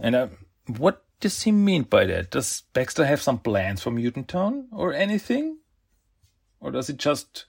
And 0.00 0.14
uh, 0.14 0.28
what 0.66 1.04
does 1.20 1.42
he 1.42 1.52
mean 1.52 1.82
by 1.82 2.04
that? 2.06 2.30
Does 2.30 2.62
Baxter 2.72 3.04
have 3.04 3.22
some 3.22 3.38
plans 3.38 3.82
for 3.82 3.90
Mutant 3.90 4.28
Town 4.28 4.68
or 4.72 4.92
anything? 4.92 5.58
Or 6.60 6.70
does 6.70 6.86
he 6.86 6.94
just 6.94 7.44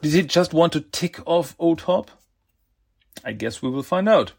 did 0.00 0.12
he 0.12 0.22
just 0.22 0.52
want 0.52 0.72
to 0.74 0.80
tick 0.80 1.18
off 1.26 1.54
Old 1.58 1.82
Hob? 1.82 2.10
I 3.24 3.32
guess 3.32 3.62
we 3.62 3.70
will 3.70 3.82
find 3.82 4.08
out. 4.08 4.32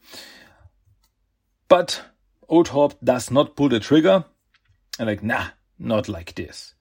But 1.67 2.01
Old 2.47 2.95
does 3.03 3.31
not 3.31 3.55
pull 3.55 3.69
the 3.69 3.79
trigger. 3.79 4.25
And 4.99 5.07
like, 5.07 5.23
nah, 5.23 5.47
not 5.77 6.07
like 6.07 6.35
this. 6.35 6.73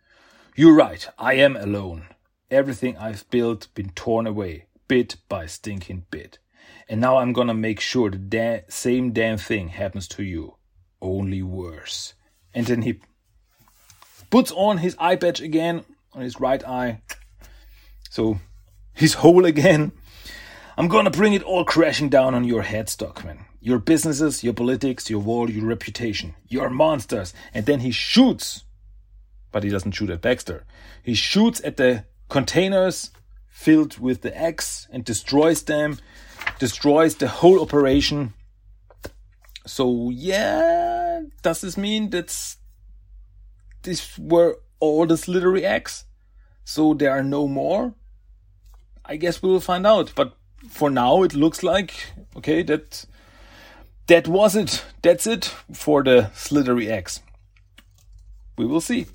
You're 0.56 0.74
right, 0.74 1.08
I 1.18 1.34
am 1.34 1.56
alone. 1.56 2.08
Everything 2.50 2.96
I've 2.96 3.28
built 3.30 3.68
been 3.74 3.90
torn 3.90 4.26
away, 4.26 4.66
bit 4.86 5.16
by 5.28 5.46
stinking 5.46 6.06
bit. 6.10 6.38
And 6.88 7.00
now 7.00 7.16
I'm 7.16 7.32
gonna 7.32 7.54
make 7.54 7.80
sure 7.80 8.10
the 8.10 8.18
da- 8.18 8.64
same 8.68 9.12
damn 9.12 9.38
thing 9.38 9.68
happens 9.68 10.06
to 10.08 10.22
you. 10.22 10.56
Only 11.00 11.42
worse. 11.42 12.14
And 12.54 12.66
then 12.66 12.82
he 12.82 13.00
puts 14.30 14.52
on 14.52 14.78
his 14.78 14.94
eye 14.98 15.16
patch 15.16 15.40
again 15.40 15.84
on 16.12 16.22
his 16.22 16.38
right 16.40 16.64
eye. 16.64 17.02
So 18.10 18.38
he's 18.94 19.14
whole 19.14 19.44
again. 19.44 19.92
I'm 20.76 20.88
gonna 20.88 21.10
bring 21.10 21.34
it 21.34 21.42
all 21.42 21.64
crashing 21.64 22.08
down 22.08 22.34
on 22.34 22.44
your 22.44 22.62
head, 22.62 22.88
Stockman. 22.88 23.46
Your 23.60 23.78
businesses, 23.78 24.44
your 24.44 24.54
politics, 24.54 25.08
your 25.08 25.20
wall, 25.20 25.50
your 25.50 25.66
reputation, 25.66 26.34
your 26.48 26.68
monsters. 26.68 27.32
And 27.54 27.64
then 27.66 27.80
he 27.80 27.90
shoots 27.90 28.64
but 29.54 29.62
he 29.62 29.70
doesn't 29.70 29.92
shoot 29.92 30.10
at 30.10 30.20
Baxter. 30.20 30.64
He 31.00 31.14
shoots 31.14 31.60
at 31.62 31.76
the 31.76 32.06
containers 32.28 33.12
filled 33.46 33.98
with 33.98 34.22
the 34.22 34.36
eggs 34.36 34.88
and 34.90 35.04
destroys 35.04 35.62
them, 35.62 36.00
destroys 36.58 37.14
the 37.14 37.28
whole 37.28 37.62
operation. 37.62 38.34
So 39.64 40.10
yeah, 40.10 41.20
does 41.42 41.60
this 41.60 41.76
mean 41.76 42.10
that 42.10 42.56
these 43.84 44.18
were 44.18 44.58
all 44.80 45.06
the 45.06 45.16
slithery 45.16 45.64
eggs? 45.64 46.04
So 46.64 46.92
there 46.92 47.12
are 47.12 47.22
no 47.22 47.46
more? 47.46 47.94
I 49.04 49.14
guess 49.14 49.40
we 49.40 49.50
will 49.50 49.60
find 49.60 49.86
out. 49.86 50.14
But 50.16 50.36
for 50.68 50.90
now, 50.90 51.22
it 51.22 51.34
looks 51.34 51.62
like 51.62 51.94
okay 52.36 52.62
that 52.62 53.04
that 54.06 54.28
was 54.28 54.54
it. 54.54 54.84
That's 55.02 55.26
it 55.26 55.44
for 55.72 56.02
the 56.02 56.30
slithery 56.34 56.90
X. 56.90 57.20
We 58.56 58.66
will 58.66 58.80
see. 58.80 59.06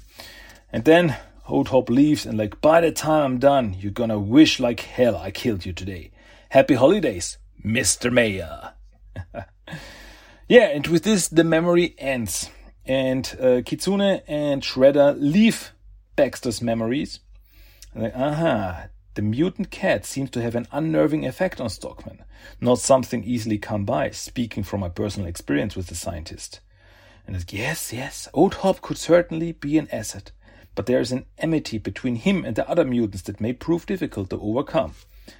And 0.71 0.83
then 0.85 1.17
Old 1.47 1.69
Hob 1.69 1.89
leaves 1.89 2.25
and 2.25 2.37
like, 2.37 2.61
by 2.61 2.81
the 2.81 2.91
time 2.91 3.23
I'm 3.23 3.39
done, 3.39 3.75
you're 3.79 3.91
gonna 3.91 4.19
wish 4.19 4.59
like 4.59 4.81
hell 4.81 5.15
I 5.15 5.31
killed 5.31 5.65
you 5.65 5.73
today. 5.73 6.11
Happy 6.49 6.75
holidays, 6.75 7.37
Mr. 7.63 8.11
Mayor. 8.11 8.73
yeah, 10.47 10.67
and 10.69 10.87
with 10.87 11.03
this, 11.03 11.27
the 11.27 11.43
memory 11.43 11.95
ends. 11.97 12.49
And 12.85 13.25
uh, 13.39 13.61
Kitsune 13.63 14.21
and 14.27 14.63
Shredder 14.63 15.15
leave 15.19 15.73
Baxter's 16.15 16.61
memories. 16.61 17.19
Like, 17.93 18.15
aha, 18.15 18.87
the 19.19 19.25
mutant 19.25 19.69
cat 19.69 20.05
seems 20.05 20.29
to 20.29 20.41
have 20.41 20.55
an 20.55 20.65
unnerving 20.71 21.25
effect 21.25 21.59
on 21.59 21.69
Stockman. 21.69 22.23
Not 22.61 22.79
something 22.79 23.21
easily 23.25 23.57
come 23.57 23.83
by, 23.83 24.11
speaking 24.11 24.63
from 24.63 24.79
my 24.79 24.87
personal 24.87 25.27
experience 25.27 25.75
with 25.75 25.87
the 25.87 25.95
scientist. 25.95 26.61
And 27.27 27.43
yes, 27.51 27.91
yes, 27.91 28.29
Old 28.33 28.53
Hob 28.55 28.81
could 28.81 28.97
certainly 28.97 29.51
be 29.51 29.77
an 29.77 29.89
asset 29.91 30.31
but 30.79 30.85
there 30.85 31.01
is 31.01 31.11
an 31.11 31.25
enmity 31.37 31.77
between 31.77 32.15
him 32.15 32.45
and 32.45 32.55
the 32.55 32.65
other 32.69 32.85
mutants 32.85 33.23
that 33.23 33.41
may 33.41 33.51
prove 33.51 33.85
difficult 33.85 34.29
to 34.29 34.39
overcome. 34.39 34.93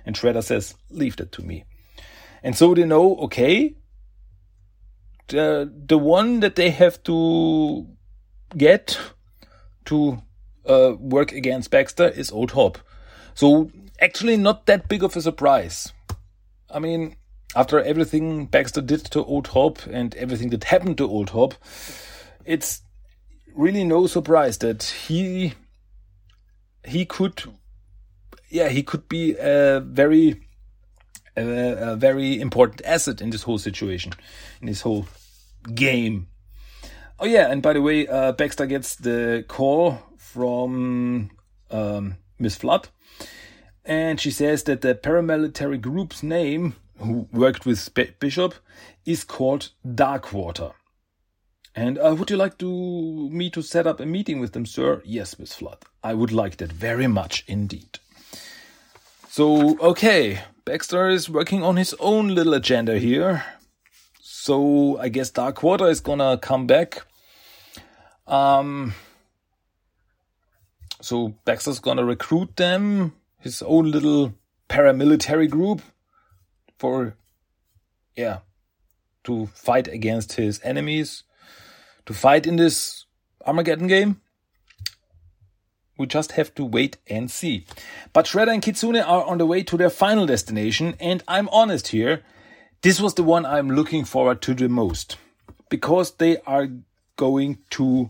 And 0.06 0.14
Shredder 0.14 0.44
says, 0.44 0.76
Leave 0.90 1.16
that 1.16 1.32
to 1.32 1.42
me. 1.42 1.64
And 2.44 2.58
so 2.58 2.74
they 2.74 2.84
know, 2.84 3.16
okay, 3.20 3.76
the, 5.30 5.72
the 5.74 5.98
one 5.98 6.42
that 6.42 6.58
they 6.58 6.72
have 6.72 7.02
to 7.04 7.88
get 8.58 9.00
to 9.86 10.22
uh, 10.68 10.96
work 11.00 11.32
against 11.32 11.72
Baxter 11.72 12.10
is 12.10 12.32
Old 12.32 12.52
Hob. 12.52 12.78
So 13.40 13.72
actually 14.02 14.36
not 14.36 14.66
that 14.66 14.90
big 14.90 15.02
of 15.02 15.16
a 15.16 15.22
surprise. 15.22 15.94
I 16.70 16.80
mean, 16.80 17.16
after 17.56 17.80
everything 17.80 18.48
Baxter 18.48 18.82
did 18.82 19.06
to 19.12 19.24
Old 19.24 19.48
Hob 19.48 19.80
and 19.90 20.14
everything 20.16 20.50
that 20.50 20.66
happened 20.66 20.98
to 20.98 21.08
Old 21.08 21.30
Hob, 21.30 21.54
it's 22.44 22.82
really 23.56 23.86
no 23.86 24.08
surprise 24.08 24.58
that 24.58 24.84
he 25.08 25.54
he 26.86 27.06
could 27.06 27.44
yeah 28.50 28.68
he 28.68 28.84
could 28.84 29.08
be 29.08 29.38
a 29.40 29.80
very 29.80 30.42
a, 31.38 31.92
a 31.92 31.96
very 31.96 32.42
important 32.42 32.82
asset 32.84 33.22
in 33.22 33.30
this 33.30 33.44
whole 33.44 33.58
situation 33.58 34.12
in 34.60 34.68
this 34.68 34.82
whole 34.82 35.08
game 35.74 36.28
oh 37.20 37.26
yeah 37.26 37.50
and 37.50 37.62
by 37.62 37.74
the 37.74 37.82
way 37.82 38.08
uh, 38.08 38.32
baxter 38.32 38.66
gets 38.66 38.96
the 38.96 39.44
call 39.48 39.98
from 40.18 41.30
um, 41.72 42.16
miss 42.38 42.56
flood 42.56 42.88
and 43.86 44.20
she 44.20 44.32
says 44.32 44.64
that 44.64 44.82
the 44.82 44.96
paramilitary 44.96 45.80
group's 45.80 46.24
name 46.24 46.76
who 46.98 47.28
worked 47.32 47.66
with 47.66 47.94
bishop 48.20 48.56
is 49.06 49.24
called 49.24 49.70
darkwater 49.88 50.74
and 51.76 51.98
uh, 51.98 52.16
would 52.18 52.30
you 52.30 52.36
like 52.36 52.58
to 52.58 53.30
me 53.30 53.50
to 53.52 53.62
set 53.62 53.88
up 53.88 54.00
a 54.00 54.06
meeting 54.06 54.40
with 54.40 54.52
them, 54.54 54.66
sir? 54.66 55.02
Yes, 55.06 55.40
Miss 55.40 55.54
Flood. 55.54 55.78
I 56.04 56.14
would 56.14 56.32
like 56.32 56.58
that 56.58 56.72
very 56.72 57.08
much 57.08 57.44
indeed. 57.48 58.00
So, 59.30 59.78
okay, 59.80 60.42
Baxter 60.66 61.08
is 61.08 61.30
working 61.30 61.64
on 61.64 61.78
his 61.78 61.96
own 62.00 62.30
little 62.36 62.54
agenda 62.54 62.98
here. 62.98 63.46
So, 64.20 64.98
I 64.98 65.10
guess 65.10 65.32
Darkwater 65.32 65.90
is 65.90 66.00
gonna 66.02 66.38
come 66.38 66.68
back. 66.68 67.04
Um, 68.28 68.94
so 71.02 71.36
Baxter's 71.46 71.80
gonna 71.80 72.04
recruit 72.04 72.56
them, 72.58 73.14
his 73.40 73.62
own 73.62 73.92
little 73.92 74.34
paramilitary 74.68 75.50
group, 75.50 75.82
for, 76.78 77.16
yeah, 78.16 78.40
to 79.24 79.48
fight 79.48 79.88
against 79.88 80.34
his 80.34 80.62
enemies 80.64 81.24
to 82.06 82.14
fight 82.14 82.48
in 82.48 82.56
this 82.56 83.06
Armageddon 83.46 83.88
game? 83.88 84.20
We 85.98 86.08
just 86.08 86.32
have 86.32 86.56
to 86.56 86.66
wait 86.66 86.98
and 87.08 87.30
see. 87.30 87.68
But 88.14 88.26
Shredder 88.26 88.54
and 88.54 88.64
Kitsune 88.64 88.96
are 88.96 89.24
on 89.26 89.38
the 89.38 89.46
way 89.46 89.62
to 89.64 89.78
their 89.78 89.92
final 89.92 90.26
destination, 90.26 90.96
and 91.00 91.22
I'm 91.28 91.50
honest 91.50 91.90
here, 91.90 92.24
this 92.82 93.00
was 93.00 93.14
the 93.14 93.24
one 93.24 93.46
I'm 93.46 93.70
looking 93.70 94.06
forward 94.06 94.42
to 94.44 94.56
the 94.56 94.70
most. 94.70 95.18
Because 95.70 96.16
they 96.16 96.38
are 96.48 96.70
going 97.16 97.60
to 97.72 98.10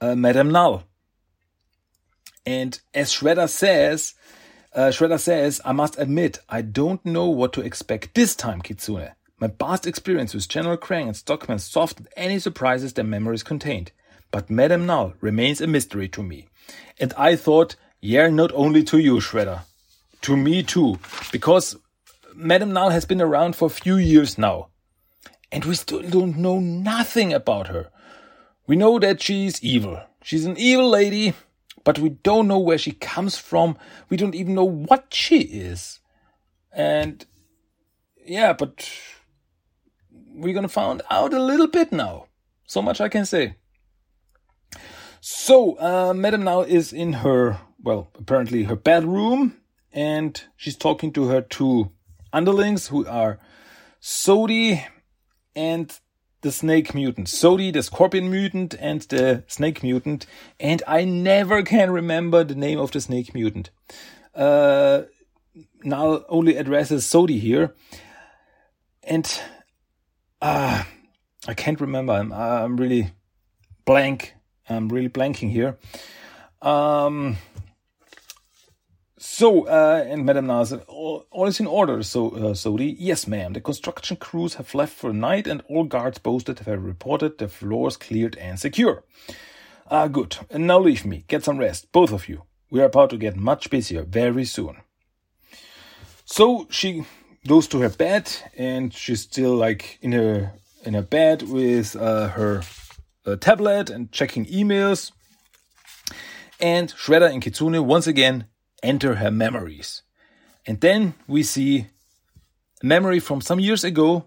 uh, 0.00 0.16
Madame 0.16 0.50
Null. 0.50 0.82
And 2.44 2.80
as 2.94 3.12
Shredder 3.12 3.48
says, 3.48 4.14
uh, 4.74 4.88
Shredder 4.88 5.18
says, 5.18 5.60
I 5.64 5.72
must 5.72 5.98
admit, 5.98 6.40
I 6.48 6.62
don't 6.62 7.04
know 7.04 7.28
what 7.28 7.52
to 7.54 7.60
expect 7.60 8.14
this 8.14 8.36
time, 8.36 8.60
Kitsune. 8.60 9.10
My 9.40 9.48
past 9.48 9.86
experience 9.86 10.34
with 10.34 10.48
General 10.48 10.76
Krang 10.76 11.06
and 11.06 11.16
Stockman 11.16 11.58
softened 11.60 12.08
any 12.16 12.38
surprises 12.38 12.92
their 12.92 13.04
memories 13.04 13.42
contained. 13.42 13.92
But 14.30 14.50
Madame 14.50 14.84
Null 14.84 15.14
remains 15.20 15.60
a 15.60 15.66
mystery 15.66 16.08
to 16.08 16.22
me. 16.22 16.48
And 16.98 17.14
I 17.16 17.36
thought, 17.36 17.76
yeah, 18.00 18.28
not 18.28 18.52
only 18.52 18.82
to 18.84 18.98
you, 18.98 19.16
Shredder. 19.16 19.62
To 20.22 20.36
me 20.36 20.62
too. 20.62 20.98
Because 21.32 21.76
Madame 22.34 22.72
Null 22.72 22.90
has 22.90 23.04
been 23.04 23.22
around 23.22 23.56
for 23.56 23.66
a 23.66 23.70
few 23.70 23.96
years 23.96 24.36
now. 24.36 24.68
And 25.50 25.64
we 25.64 25.76
still 25.76 26.02
don't 26.02 26.36
know 26.36 26.58
nothing 26.58 27.32
about 27.32 27.68
her. 27.68 27.90
We 28.66 28.76
know 28.76 28.98
that 28.98 29.22
she's 29.22 29.62
evil. 29.62 30.02
She's 30.22 30.44
an 30.44 30.58
evil 30.58 30.90
lady, 30.90 31.32
but 31.84 31.98
we 31.98 32.10
don't 32.10 32.48
know 32.48 32.58
where 32.58 32.78
she 32.78 32.92
comes 32.92 33.38
from. 33.38 33.76
We 34.08 34.16
don't 34.16 34.34
even 34.34 34.54
know 34.54 34.64
what 34.64 35.12
she 35.12 35.40
is. 35.40 36.00
And 36.72 37.24
yeah, 38.24 38.52
but 38.52 38.90
we're 40.10 40.54
gonna 40.54 40.68
find 40.68 41.02
out 41.10 41.34
a 41.34 41.42
little 41.42 41.68
bit 41.68 41.92
now. 41.92 42.26
So 42.66 42.82
much 42.82 43.00
I 43.00 43.08
can 43.08 43.24
say. 43.24 43.56
So, 45.20 45.78
uh, 45.80 46.14
Madame 46.14 46.44
Null 46.44 46.62
is 46.62 46.92
in 46.92 47.12
her, 47.14 47.58
well, 47.82 48.10
apparently 48.18 48.64
her 48.64 48.76
bedroom, 48.76 49.56
and 49.92 50.40
she's 50.56 50.76
talking 50.76 51.12
to 51.12 51.28
her 51.28 51.40
two 51.40 51.90
underlings 52.32 52.88
who 52.88 53.04
are 53.06 53.40
Sodi 54.00 54.84
and 55.56 55.98
the 56.40 56.52
snake 56.52 56.94
mutant. 56.94 57.26
Sodi, 57.28 57.72
the 57.72 57.82
scorpion 57.82 58.30
mutant, 58.30 58.74
and 58.78 59.02
the 59.02 59.44
snake 59.46 59.82
mutant. 59.82 60.26
And 60.60 60.82
I 60.86 61.04
never 61.04 61.62
can 61.62 61.90
remember 61.90 62.44
the 62.44 62.54
name 62.54 62.78
of 62.78 62.92
the 62.92 63.00
snake 63.00 63.34
mutant. 63.34 63.70
uh, 64.34 65.02
now 65.82 66.24
only 66.28 66.56
addresses 66.56 67.04
Sodi 67.04 67.38
here. 67.40 67.74
And 69.02 69.40
uh, 70.40 70.84
I 71.46 71.54
can't 71.54 71.80
remember. 71.80 72.12
I'm, 72.12 72.32
I'm 72.32 72.76
really 72.76 73.12
blank. 73.84 74.34
I'm 74.68 74.88
really 74.88 75.08
blanking 75.08 75.50
here. 75.50 75.78
Um, 76.62 77.36
so, 79.18 79.66
uh, 79.66 80.04
and 80.06 80.24
Madame 80.24 80.46
Nazar, 80.46 80.78
all, 80.86 81.26
all, 81.30 81.46
is 81.46 81.58
in 81.58 81.66
order. 81.66 82.02
So, 82.04 82.54
uh, 82.54 82.76
yes, 82.78 83.26
ma'am. 83.26 83.52
The 83.52 83.60
construction 83.60 84.16
crews 84.16 84.54
have 84.54 84.74
left 84.74 84.94
for 84.94 85.10
the 85.10 85.18
night, 85.18 85.48
and 85.48 85.62
all 85.68 85.84
guards 85.84 86.18
posted 86.18 86.60
have 86.60 86.82
reported 86.82 87.38
the 87.38 87.48
floors 87.48 87.96
cleared 87.96 88.36
and 88.36 88.60
secure. 88.60 89.02
Ah, 89.90 90.06
good. 90.06 90.36
And 90.50 90.66
now 90.66 90.78
leave 90.78 91.04
me. 91.04 91.24
Get 91.26 91.44
some 91.44 91.58
rest, 91.58 91.90
both 91.90 92.12
of 92.12 92.28
you. 92.28 92.44
We 92.70 92.80
are 92.80 92.84
about 92.84 93.10
to 93.10 93.16
get 93.16 93.36
much 93.36 93.70
busier 93.70 94.04
very 94.04 94.44
soon. 94.44 94.76
So 96.24 96.68
she 96.70 97.04
goes 97.46 97.66
to 97.68 97.80
her 97.80 97.88
bed, 97.88 98.30
and 98.56 98.94
she's 98.94 99.22
still 99.22 99.56
like 99.56 99.98
in 100.00 100.12
her 100.12 100.52
in 100.84 100.94
her 100.94 101.02
bed 101.02 101.42
with 101.42 101.96
uh, 101.96 102.28
her 102.28 102.62
uh, 103.26 103.36
tablet 103.36 103.90
and 103.90 104.12
checking 104.12 104.46
emails. 104.46 105.10
And 106.60 106.92
Shredder 106.92 107.32
and 107.32 107.42
Kitsune 107.42 107.84
once 107.84 108.06
again 108.06 108.46
enter 108.82 109.16
her 109.16 109.30
memories. 109.30 110.02
And 110.66 110.80
then 110.80 111.14
we 111.26 111.42
see 111.42 111.86
a 112.82 112.86
memory 112.86 113.20
from 113.20 113.40
some 113.40 113.60
years 113.60 113.84
ago 113.84 114.26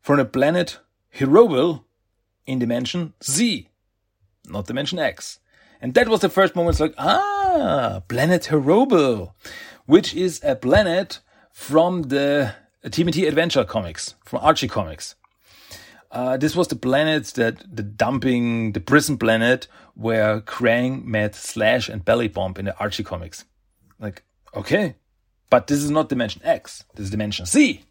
from 0.00 0.18
the 0.18 0.24
planet 0.24 0.78
Hiroville 1.16 1.84
in 2.46 2.58
dimension 2.58 3.14
Z, 3.22 3.68
not 4.46 4.66
dimension 4.66 4.98
X. 4.98 5.38
And 5.80 5.94
that 5.94 6.08
was 6.08 6.20
the 6.20 6.28
first 6.28 6.54
moment 6.54 6.74
it's 6.74 6.80
like, 6.80 6.94
ah, 6.98 8.02
planet 8.08 8.42
Hiroville, 8.44 9.32
which 9.86 10.14
is 10.14 10.40
a 10.44 10.54
planet 10.54 11.20
from 11.52 12.02
the 12.04 12.54
TMNT 12.84 13.26
Adventure 13.26 13.64
comics, 13.64 14.14
from 14.24 14.40
Archie 14.42 14.68
comics. 14.68 15.14
Uh, 16.12 16.36
this 16.36 16.54
was 16.54 16.68
the 16.68 16.76
planet 16.76 17.24
that 17.36 17.64
the 17.74 17.82
dumping, 17.82 18.72
the 18.72 18.80
prison 18.80 19.16
planet 19.16 19.66
where 19.94 20.42
Krang 20.42 21.04
met 21.04 21.34
Slash 21.34 21.88
and 21.88 22.04
Belly 22.04 22.28
Bomb 22.28 22.54
in 22.58 22.66
the 22.66 22.78
Archie 22.78 23.02
comics. 23.02 23.46
Like, 23.98 24.22
okay, 24.54 24.96
but 25.48 25.68
this 25.68 25.82
is 25.82 25.90
not 25.90 26.10
Dimension 26.10 26.42
X. 26.44 26.84
This 26.94 27.04
is 27.04 27.10
Dimension 27.10 27.46
Z. 27.46 27.82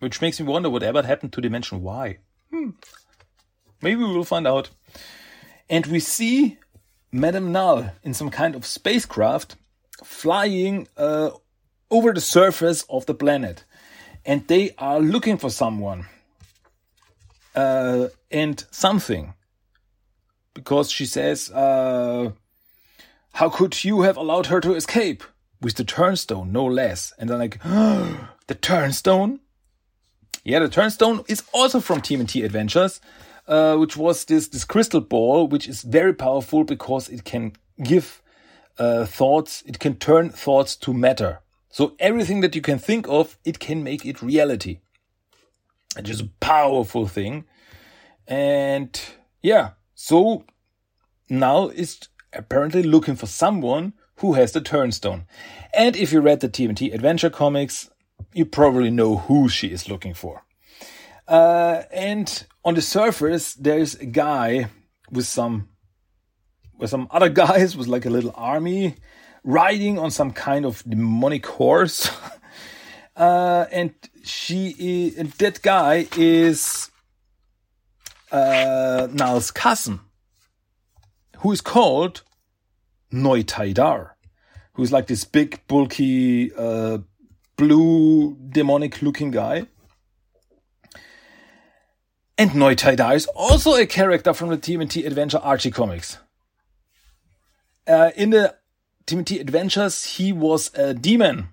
Which 0.00 0.20
makes 0.20 0.38
me 0.38 0.46
wonder 0.46 0.68
whatever 0.68 1.02
happened 1.02 1.32
to 1.32 1.40
Dimension 1.40 1.80
Y. 1.80 2.18
Hmm. 2.50 2.70
Maybe 3.80 4.04
we 4.04 4.14
will 4.14 4.24
find 4.24 4.46
out. 4.46 4.68
And 5.70 5.86
we 5.86 6.00
see 6.00 6.58
Madame 7.10 7.50
Null 7.50 7.92
in 8.02 8.12
some 8.12 8.28
kind 8.28 8.54
of 8.54 8.66
spacecraft 8.66 9.56
flying 10.04 10.86
uh, 10.98 11.30
over 11.90 12.12
the 12.12 12.20
surface 12.20 12.84
of 12.90 13.06
the 13.06 13.14
planet. 13.14 13.64
And 14.26 14.46
they 14.48 14.74
are 14.76 15.00
looking 15.00 15.38
for 15.38 15.50
someone 15.50 16.08
uh, 17.54 18.08
and 18.30 18.64
something. 18.70 19.34
Because 20.54 20.90
she 20.90 21.06
says, 21.06 21.50
uh, 21.50 22.32
how 23.34 23.48
could 23.48 23.84
you 23.84 24.02
have 24.02 24.16
allowed 24.16 24.46
her 24.46 24.60
to 24.60 24.74
escape? 24.74 25.24
With 25.60 25.76
the 25.76 25.84
turnstone, 25.84 26.50
no 26.50 26.64
less. 26.64 27.12
And 27.18 27.30
then 27.30 27.38
like, 27.38 27.58
oh, 27.64 28.28
the 28.46 28.54
turnstone? 28.54 29.40
Yeah, 30.44 30.58
the 30.58 30.68
turnstone 30.68 31.24
is 31.28 31.44
also 31.52 31.80
from 31.80 32.00
TMNT 32.00 32.44
Adventures, 32.44 33.00
uh, 33.46 33.76
which 33.76 33.96
was 33.96 34.24
this, 34.24 34.48
this 34.48 34.64
crystal 34.64 35.00
ball, 35.00 35.46
which 35.46 35.68
is 35.68 35.82
very 35.82 36.12
powerful 36.12 36.64
because 36.64 37.08
it 37.08 37.24
can 37.24 37.52
give 37.82 38.20
uh, 38.78 39.06
thoughts, 39.06 39.62
it 39.66 39.78
can 39.78 39.94
turn 39.96 40.30
thoughts 40.30 40.74
to 40.76 40.92
matter. 40.92 41.40
So 41.70 41.94
everything 41.98 42.40
that 42.40 42.54
you 42.54 42.60
can 42.60 42.78
think 42.78 43.08
of, 43.08 43.38
it 43.44 43.58
can 43.58 43.82
make 43.82 44.04
it 44.04 44.20
reality. 44.20 44.80
Is 45.96 46.20
a 46.20 46.28
powerful 46.40 47.06
thing. 47.06 47.44
And 48.26 48.98
yeah, 49.42 49.70
so 49.94 50.44
now 51.28 51.68
it's 51.68 52.08
apparently 52.32 52.82
looking 52.82 53.14
for 53.16 53.26
someone 53.26 53.92
who 54.16 54.34
has 54.34 54.52
the 54.52 54.60
turnstone. 54.60 55.26
And 55.74 55.96
if 55.96 56.12
you 56.12 56.20
read 56.20 56.40
the 56.40 56.48
TMNT 56.48 56.94
Adventure 56.94 57.30
comics, 57.30 57.90
you 58.32 58.46
probably 58.46 58.90
know 58.90 59.18
who 59.18 59.48
she 59.48 59.68
is 59.68 59.88
looking 59.88 60.14
for. 60.14 60.44
Uh, 61.28 61.82
and 61.92 62.46
on 62.64 62.74
the 62.74 62.82
surface, 62.82 63.54
there's 63.54 63.94
a 63.96 64.06
guy 64.06 64.68
with 65.10 65.26
some 65.26 65.68
with 66.78 66.90
some 66.90 67.06
other 67.10 67.28
guys 67.44 67.76
with 67.76 67.86
like 67.86 68.06
a 68.06 68.10
little 68.10 68.32
army 68.34 68.96
riding 69.44 69.98
on 69.98 70.10
some 70.10 70.30
kind 70.32 70.64
of 70.64 70.82
demonic 70.88 71.46
horse. 71.46 72.10
uh, 73.16 73.66
and 73.70 73.94
she 74.24 74.74
is, 74.78 75.18
and 75.18 75.30
that 75.32 75.62
guy 75.62 76.06
is 76.16 76.90
uh, 78.30 79.08
Null's 79.10 79.50
cousin 79.50 80.00
who 81.38 81.52
is 81.52 81.60
called 81.60 82.22
Noitaidar, 83.12 84.10
who's 84.74 84.92
like 84.92 85.08
this 85.08 85.24
big, 85.24 85.60
bulky, 85.66 86.52
uh, 86.54 86.98
blue, 87.56 88.36
demonic 88.48 89.02
looking 89.02 89.30
guy. 89.30 89.66
And 92.38 92.52
Noitaidar 92.52 93.14
is 93.14 93.26
also 93.26 93.74
a 93.74 93.86
character 93.86 94.32
from 94.32 94.48
the 94.48 94.56
TMNT 94.56 95.06
Adventure 95.06 95.38
Archie 95.38 95.70
comics. 95.70 96.18
Uh, 97.86 98.12
in 98.16 98.30
the 98.30 98.56
TMNT 99.06 99.40
Adventures, 99.40 100.04
he 100.04 100.32
was 100.32 100.72
a 100.74 100.94
demon 100.94 101.48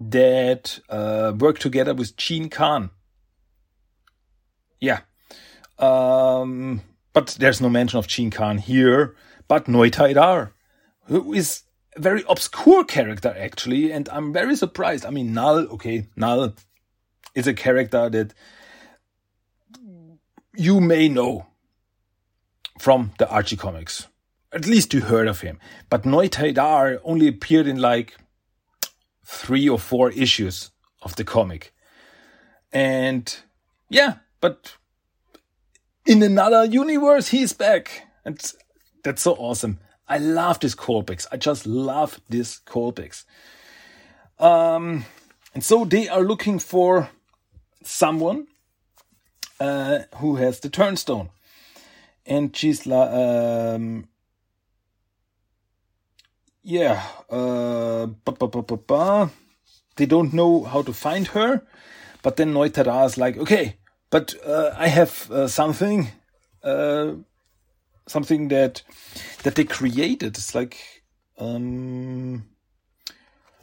that 0.00 0.80
uh, 0.88 1.32
worked 1.36 1.62
together 1.62 1.94
with 1.94 2.16
Gene 2.16 2.48
Khan. 2.48 2.90
Yeah. 4.80 5.00
Um, 5.78 6.82
but 7.12 7.36
there's 7.38 7.60
no 7.60 7.68
mention 7.68 7.98
of 7.98 8.06
Gene 8.06 8.30
Khan 8.30 8.58
here 8.58 9.16
but 9.48 9.64
Noitaidar, 9.64 10.52
who 11.06 11.32
is 11.32 11.62
a 11.96 12.00
very 12.00 12.22
obscure 12.28 12.84
character 12.84 13.34
actually, 13.36 13.90
and 13.90 14.08
I'm 14.10 14.32
very 14.32 14.54
surprised. 14.54 15.06
I 15.06 15.10
mean, 15.10 15.32
Null, 15.32 15.66
okay, 15.72 16.06
Null 16.14 16.54
is 17.34 17.46
a 17.46 17.54
character 17.54 18.10
that 18.10 18.34
you 20.54 20.80
may 20.80 21.08
know 21.08 21.46
from 22.78 23.12
the 23.18 23.28
Archie 23.28 23.56
comics. 23.56 24.06
At 24.52 24.66
least 24.66 24.94
you 24.94 25.00
heard 25.00 25.28
of 25.28 25.40
him. 25.40 25.58
But 25.90 26.04
Noitaidar 26.04 27.00
only 27.04 27.28
appeared 27.28 27.66
in 27.66 27.80
like 27.80 28.16
three 29.28 29.68
or 29.68 29.78
four 29.78 30.10
issues 30.10 30.70
of 31.02 31.14
the 31.16 31.24
comic. 31.24 31.74
And 32.72 33.36
yeah, 33.90 34.14
but 34.40 34.76
in 36.06 36.22
another 36.22 36.64
universe, 36.64 37.28
he's 37.28 37.52
back. 37.52 38.06
And 38.24 38.40
that's 39.04 39.22
so 39.22 39.34
awesome. 39.34 39.80
I 40.08 40.16
love 40.16 40.60
this 40.60 40.74
callbacks. 40.74 41.26
I 41.30 41.36
just 41.36 41.66
love 41.66 42.18
this 42.30 42.60
callbacks. 42.66 43.24
Um, 44.38 45.04
and 45.54 45.62
so 45.62 45.84
they 45.84 46.08
are 46.08 46.22
looking 46.22 46.58
for 46.58 47.10
someone 47.84 48.46
uh, 49.60 50.00
who 50.16 50.36
has 50.36 50.60
the 50.60 50.70
turnstone. 50.70 51.28
And 52.24 52.56
she's 52.56 52.86
like, 52.86 53.10
um, 53.10 54.08
yeah, 56.62 57.02
uh, 57.30 58.06
ba, 58.24 58.32
ba, 58.32 58.62
ba, 58.62 59.30
they 59.96 60.06
don't 60.06 60.32
know 60.32 60.64
how 60.64 60.82
to 60.82 60.92
find 60.92 61.28
her. 61.28 61.62
But 62.22 62.36
then 62.36 62.52
Noitara 62.52 63.06
is 63.06 63.16
like, 63.16 63.36
okay, 63.38 63.76
but 64.10 64.34
uh, 64.44 64.74
I 64.76 64.88
have 64.88 65.30
uh, 65.30 65.48
something 65.48 66.08
uh, 66.62 67.12
something 68.06 68.48
that 68.48 68.82
that 69.42 69.54
they 69.54 69.64
created. 69.64 70.36
It's 70.36 70.54
like 70.54 70.76
um, 71.38 72.48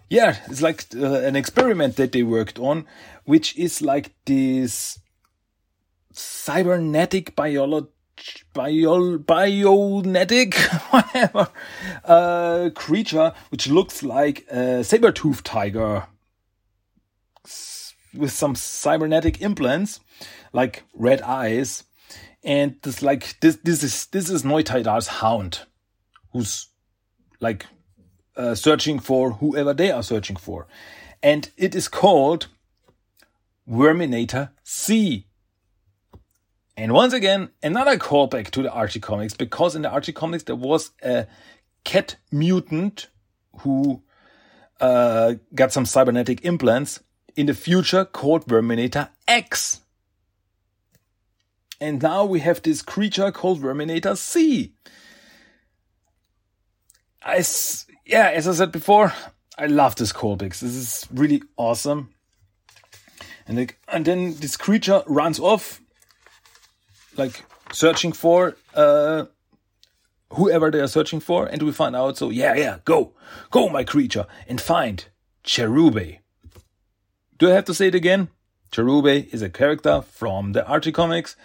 yeah, 0.09 0.37
it's 0.47 0.61
like 0.61 0.85
uh, 0.95 1.21
an 1.21 1.35
experiment 1.35 1.95
that 1.97 2.11
they 2.11 2.23
worked 2.23 2.59
on, 2.59 2.85
which 3.25 3.57
is 3.57 3.81
like 3.81 4.13
this 4.25 4.99
cybernetic 6.13 7.35
biology 7.35 7.89
bio 8.53 9.17
bionetic 9.17 10.55
whatever 10.91 11.49
uh, 12.05 12.69
creature 12.73 13.33
which 13.49 13.67
looks 13.67 14.03
like 14.03 14.45
a 14.49 14.83
saber-toothed 14.83 15.45
tiger 15.45 16.07
with 18.13 18.31
some 18.31 18.55
cybernetic 18.55 19.41
implants 19.41 19.99
like 20.53 20.83
red 20.93 21.21
eyes 21.21 21.83
and 22.45 22.75
this 22.83 23.01
like 23.01 23.37
this 23.41 23.57
this 23.63 23.83
is 23.83 24.05
this 24.07 24.29
is 24.29 24.43
Noitaidar's 24.43 25.07
hound, 25.07 25.61
who's 26.31 26.67
like 27.41 27.65
uh, 28.37 28.53
searching 28.53 28.99
for 28.99 29.31
whoever 29.31 29.73
they 29.73 29.91
are 29.91 30.03
searching 30.03 30.35
for, 30.35 30.67
and 31.23 31.49
it 31.57 31.73
is 31.73 31.87
called 31.87 32.47
Verminator 33.67 34.51
C. 34.63 35.25
And 36.77 36.91
once 36.91 37.13
again, 37.13 37.49
another 37.63 37.97
callback 37.97 38.51
to 38.51 38.61
the 38.61 38.71
Archie 38.71 38.99
comics 38.99 39.33
because 39.33 39.75
in 39.75 39.83
the 39.83 39.89
Archie 39.89 40.11
comics 40.11 40.43
there 40.43 40.55
was 40.55 40.91
a 41.01 41.25
cat 41.85 42.17
mutant 42.31 43.07
who 43.59 44.03
uh, 44.81 45.35
got 45.53 45.71
some 45.71 45.85
cybernetic 45.85 46.43
implants 46.43 47.01
in 47.35 47.45
the 47.45 47.53
future 47.53 48.03
called 48.03 48.45
Verminator 48.45 49.09
X. 49.27 49.81
And 51.79 52.01
now 52.01 52.25
we 52.25 52.39
have 52.39 52.61
this 52.61 52.81
creature 52.81 53.31
called 53.31 53.61
Verminator 53.61 54.17
C. 54.17 54.73
I, 57.23 57.43
yeah, 58.05 58.29
as 58.29 58.47
I 58.47 58.53
said 58.53 58.71
before, 58.71 59.13
I 59.57 59.65
love 59.67 59.95
this 59.95 60.13
callbacks. 60.13 60.59
This 60.59 60.75
is 60.75 61.07
really 61.11 61.41
awesome. 61.57 62.09
And, 63.47 63.57
like, 63.57 63.79
and 63.87 64.05
then 64.05 64.35
this 64.35 64.57
creature 64.57 65.03
runs 65.05 65.39
off, 65.39 65.81
like 67.17 67.43
searching 67.71 68.11
for 68.11 68.55
uh, 68.73 69.25
whoever 70.33 70.71
they 70.71 70.79
are 70.79 70.87
searching 70.87 71.19
for, 71.19 71.45
and 71.45 71.61
we 71.61 71.71
find 71.71 71.95
out. 71.95 72.17
So 72.17 72.29
yeah, 72.29 72.55
yeah, 72.55 72.79
go, 72.85 73.13
go, 73.51 73.69
my 73.69 73.83
creature, 73.83 74.25
and 74.47 74.59
find 74.59 75.05
Cherubae. 75.43 76.19
Do 77.37 77.49
I 77.49 77.53
have 77.53 77.65
to 77.65 77.73
say 77.73 77.87
it 77.87 77.95
again? 77.95 78.29
Cherubae 78.71 79.33
is 79.33 79.41
a 79.41 79.49
character 79.49 80.01
from 80.01 80.53
the 80.53 80.65
Archie 80.65 80.91
comics, 80.91 81.35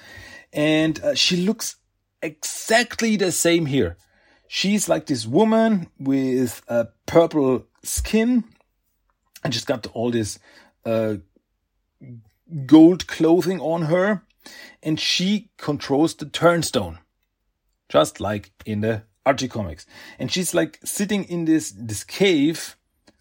and 0.52 1.00
uh, 1.02 1.14
she 1.14 1.36
looks 1.36 1.76
exactly 2.22 3.16
the 3.16 3.32
same 3.32 3.66
here. 3.66 3.96
She's 4.48 4.88
like 4.88 5.06
this 5.06 5.26
woman 5.26 5.88
with 5.98 6.62
a 6.66 6.88
purple 7.06 7.66
skin, 7.84 8.44
and 9.44 9.54
she's 9.54 9.64
got 9.64 9.86
all 9.94 10.10
this 10.10 10.38
uh, 10.84 11.16
gold 12.66 13.06
clothing 13.06 13.60
on 13.60 13.82
her, 13.82 14.22
and 14.82 14.98
she 14.98 15.50
controls 15.56 16.14
the 16.14 16.26
turnstone 16.26 16.98
just 17.90 18.20
like 18.20 18.52
in 18.64 18.80
the 18.80 19.02
Archie 19.26 19.48
comics. 19.48 19.84
And 20.18 20.32
she's 20.32 20.54
like 20.54 20.78
sitting 20.82 21.24
in 21.24 21.44
this 21.44 21.72
this 21.72 22.04
cave, 22.04 22.76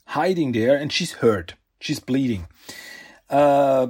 hiding 0.06 0.54
there, 0.54 0.78
and 0.78 0.94
she's 0.94 1.14
hurt. 1.14 1.56
She's 1.82 2.00
bleeding, 2.00 2.48
uh, 3.30 3.88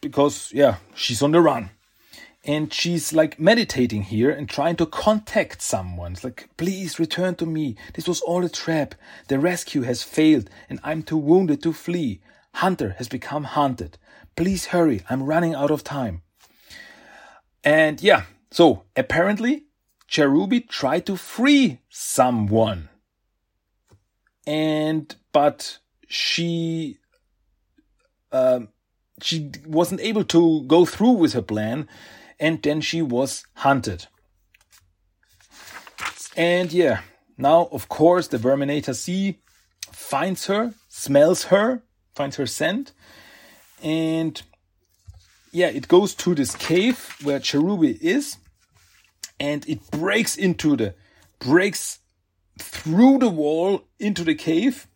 because 0.00 0.52
yeah, 0.52 0.76
she's 0.94 1.22
on 1.22 1.32
the 1.32 1.40
run, 1.40 1.70
and 2.44 2.72
she's 2.72 3.12
like 3.12 3.40
meditating 3.40 4.02
here 4.02 4.30
and 4.30 4.48
trying 4.48 4.76
to 4.76 4.86
contact 4.86 5.62
someone. 5.62 6.12
It's 6.12 6.24
like, 6.24 6.48
please 6.56 6.98
return 6.98 7.36
to 7.36 7.46
me. 7.46 7.76
This 7.94 8.08
was 8.08 8.20
all 8.20 8.44
a 8.44 8.48
trap. 8.48 8.94
The 9.28 9.38
rescue 9.38 9.82
has 9.82 10.02
failed, 10.02 10.50
and 10.68 10.80
I'm 10.82 11.02
too 11.02 11.16
wounded 11.18 11.62
to 11.62 11.72
flee. 11.72 12.20
Hunter 12.54 12.96
has 12.98 13.08
become 13.08 13.44
haunted. 13.44 13.98
Please 14.34 14.66
hurry. 14.66 15.02
I'm 15.08 15.22
running 15.22 15.54
out 15.54 15.70
of 15.70 15.84
time. 15.84 16.22
And 17.68 18.02
yeah, 18.02 18.22
so 18.50 18.84
apparently 18.96 19.64
Cherubae 20.08 20.70
tried 20.70 21.04
to 21.04 21.16
free 21.16 21.80
someone. 21.90 22.88
And, 24.46 25.14
but 25.32 25.76
she, 26.06 26.96
uh, 28.32 28.60
she 29.20 29.50
wasn't 29.66 30.00
able 30.00 30.24
to 30.24 30.62
go 30.62 30.86
through 30.86 31.10
with 31.10 31.34
her 31.34 31.42
plan. 31.42 31.86
And 32.40 32.62
then 32.62 32.80
she 32.80 33.02
was 33.02 33.44
hunted. 33.52 34.06
And 36.38 36.72
yeah, 36.72 37.02
now, 37.36 37.68
of 37.70 37.90
course, 37.90 38.28
the 38.28 38.38
Verminator 38.38 38.94
C 38.94 39.40
finds 39.92 40.46
her, 40.46 40.72
smells 40.88 41.44
her, 41.52 41.82
finds 42.14 42.36
her 42.36 42.46
scent. 42.46 42.92
And 43.82 44.40
yeah, 45.52 45.68
it 45.68 45.88
goes 45.88 46.14
to 46.16 46.34
this 46.34 46.54
cave 46.56 47.16
where 47.22 47.40
Cherubae 47.40 47.98
is 48.00 48.38
and 49.40 49.68
it 49.68 49.90
breaks 49.90 50.36
into 50.36 50.76
the 50.76 50.94
breaks 51.38 52.00
through 52.58 53.18
the 53.18 53.28
wall 53.28 53.84
into 53.98 54.24
the 54.24 54.34
cave. 54.34 54.86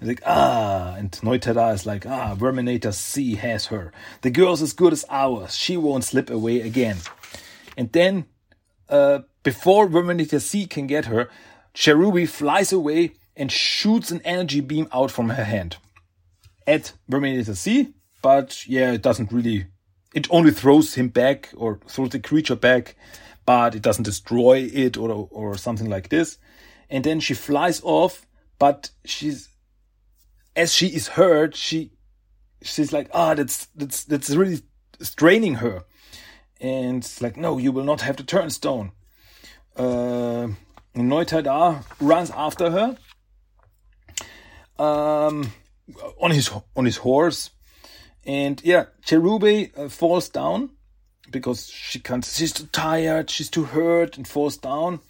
And 0.00 0.08
like 0.08 0.22
ah, 0.24 0.94
and 0.96 1.10
Neutada 1.12 1.74
is 1.74 1.86
like 1.86 2.06
ah, 2.06 2.34
Verminator 2.34 2.94
C 2.94 3.34
has 3.36 3.66
her. 3.66 3.92
The 4.22 4.30
girl's 4.30 4.62
as 4.62 4.72
good 4.72 4.92
as 4.92 5.04
ours. 5.10 5.56
She 5.56 5.76
won't 5.76 6.04
slip 6.04 6.30
away 6.30 6.60
again. 6.60 6.96
And 7.76 7.92
then, 7.92 8.26
uh, 8.88 9.20
before 9.42 9.88
Verminator 9.88 10.40
C 10.40 10.66
can 10.66 10.86
get 10.86 11.04
her, 11.04 11.28
Cherubae 11.74 12.28
flies 12.28 12.72
away 12.72 13.12
and 13.36 13.52
shoots 13.52 14.10
an 14.10 14.20
energy 14.24 14.60
beam 14.60 14.88
out 14.92 15.10
from 15.10 15.28
her 15.28 15.44
hand 15.44 15.76
at 16.66 16.92
Verminator 17.10 17.56
C. 17.56 17.94
But 18.22 18.66
yeah, 18.66 18.92
it 18.92 19.02
doesn't 19.02 19.30
really. 19.32 19.66
It 20.14 20.26
only 20.30 20.50
throws 20.50 20.94
him 20.94 21.08
back 21.08 21.50
or 21.56 21.80
throws 21.86 22.10
the 22.10 22.18
creature 22.18 22.56
back 22.56 22.96
but 23.48 23.74
it 23.74 23.80
doesn't 23.80 24.04
destroy 24.04 24.68
it 24.74 24.98
or 24.98 25.26
or 25.30 25.56
something 25.56 25.88
like 25.88 26.10
this. 26.10 26.36
And 26.90 27.02
then 27.02 27.18
she 27.18 27.32
flies 27.32 27.80
off, 27.82 28.26
but 28.58 28.90
she's 29.06 29.48
as 30.54 30.74
she 30.74 30.88
is 30.88 31.08
hurt, 31.08 31.56
she 31.56 31.92
she's 32.60 32.92
like, 32.92 33.08
ah, 33.14 33.32
that's 33.32 33.68
that's 33.74 34.04
that's 34.04 34.28
really 34.36 34.60
straining 35.00 35.54
her. 35.64 35.84
And 36.60 36.98
it's 36.98 37.22
like, 37.22 37.38
no, 37.38 37.56
you 37.56 37.72
will 37.72 37.84
not 37.84 38.02
have 38.02 38.18
the 38.18 38.22
turnstone. 38.22 38.92
Uh, 39.74 40.48
Neutada 40.94 41.82
runs 42.00 42.30
after 42.32 42.70
her 42.70 42.98
um, 44.78 45.50
on 46.20 46.32
his 46.32 46.50
on 46.76 46.84
his 46.84 46.98
horse, 46.98 47.48
and 48.28 48.60
yeah, 48.62 48.84
Cherubae 49.06 49.76
uh, 49.76 49.88
falls 49.88 50.28
down 50.28 50.68
because 51.30 51.66
she 51.70 51.98
can't 51.98 52.22
she's 52.24 52.52
too 52.52 52.66
tired 52.66 53.30
she's 53.30 53.48
too 53.48 53.64
hurt 53.64 54.18
and 54.18 54.28
falls 54.28 54.58
down. 54.58 55.00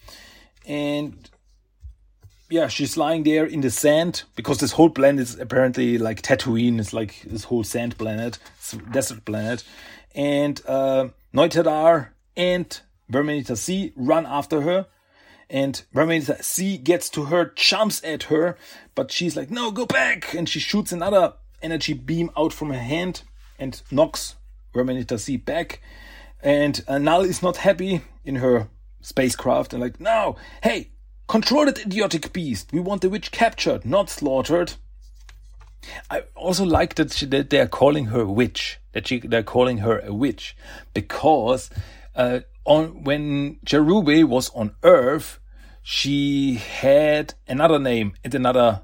And 0.65 1.29
yeah 2.49 2.69
she's 2.69 2.97
lying 2.97 3.25
there 3.25 3.45
in 3.45 3.61
the 3.61 3.71
sand 3.71 4.23
because 4.37 4.59
this 4.59 4.73
whole 4.73 4.91
planet 4.91 5.23
is 5.23 5.39
apparently 5.39 5.99
like 5.99 6.23
Tatooine. 6.23 6.79
It's 6.79 6.93
like 6.93 7.23
this 7.23 7.43
whole 7.45 7.65
sand 7.65 7.99
planet 7.99 8.39
desert 8.93 9.25
planet. 9.25 9.65
And 10.15 10.63
uh 10.65 11.09
Noitaidar 11.35 12.11
and 12.37 12.81
Verminator 13.13 13.57
C 13.57 13.93
run 13.97 14.27
after 14.27 14.61
her. 14.61 14.87
And 15.51 15.83
Verminator 15.93 16.41
C 16.45 16.79
gets 16.79 17.11
to 17.11 17.25
her 17.25 17.53
jumps 17.57 18.01
at 18.05 18.25
her 18.25 18.57
but 18.95 19.11
she's 19.11 19.37
like 19.37 19.51
no 19.51 19.73
go 19.73 19.87
back! 19.87 20.35
And 20.35 20.49
she 20.49 20.61
shoots 20.61 20.93
another 20.93 21.35
energy 21.63 21.93
beam 21.93 22.31
out 22.37 22.53
from 22.53 22.71
her 22.71 22.79
hand 22.79 23.23
and 23.59 23.83
knocks 23.91 24.37
Verminator 24.75 25.19
C 25.19 25.37
back 25.37 25.81
and 26.41 26.83
uh, 26.87 26.99
Null 26.99 27.23
is 27.23 27.43
not 27.43 27.59
happy 27.59 28.03
in 28.25 28.37
her 28.37 28.69
spacecraft 29.01 29.73
and 29.73 29.83
like, 29.83 30.01
no, 30.01 30.37
hey, 30.63 30.91
control 31.27 31.65
that 31.67 31.79
idiotic 31.79 32.33
beast. 32.33 32.73
We 32.73 32.81
want 32.81 33.03
the 33.03 33.11
witch 33.11 33.33
captured, 33.33 33.85
not 33.85 34.11
slaughtered. 34.11 34.75
I 36.11 36.25
also 36.35 36.65
like 36.65 36.95
that, 36.97 37.13
she, 37.13 37.27
that 37.27 37.51
they 37.51 37.61
are 37.61 37.69
calling 37.69 38.07
her 38.07 38.27
witch. 38.27 38.79
That 38.93 39.09
she, 39.09 39.21
they're 39.21 39.43
calling 39.43 39.79
her 39.79 40.01
a 40.01 40.13
witch 40.13 40.57
because 40.93 41.71
uh, 42.15 42.41
on 42.65 43.05
when 43.05 43.59
Cherubae 43.65 44.25
was 44.25 44.51
on 44.51 44.75
Earth, 44.83 45.39
she 45.83 46.55
had 46.55 47.35
another 47.47 47.79
name 47.79 48.15
and 48.23 48.35
another 48.35 48.83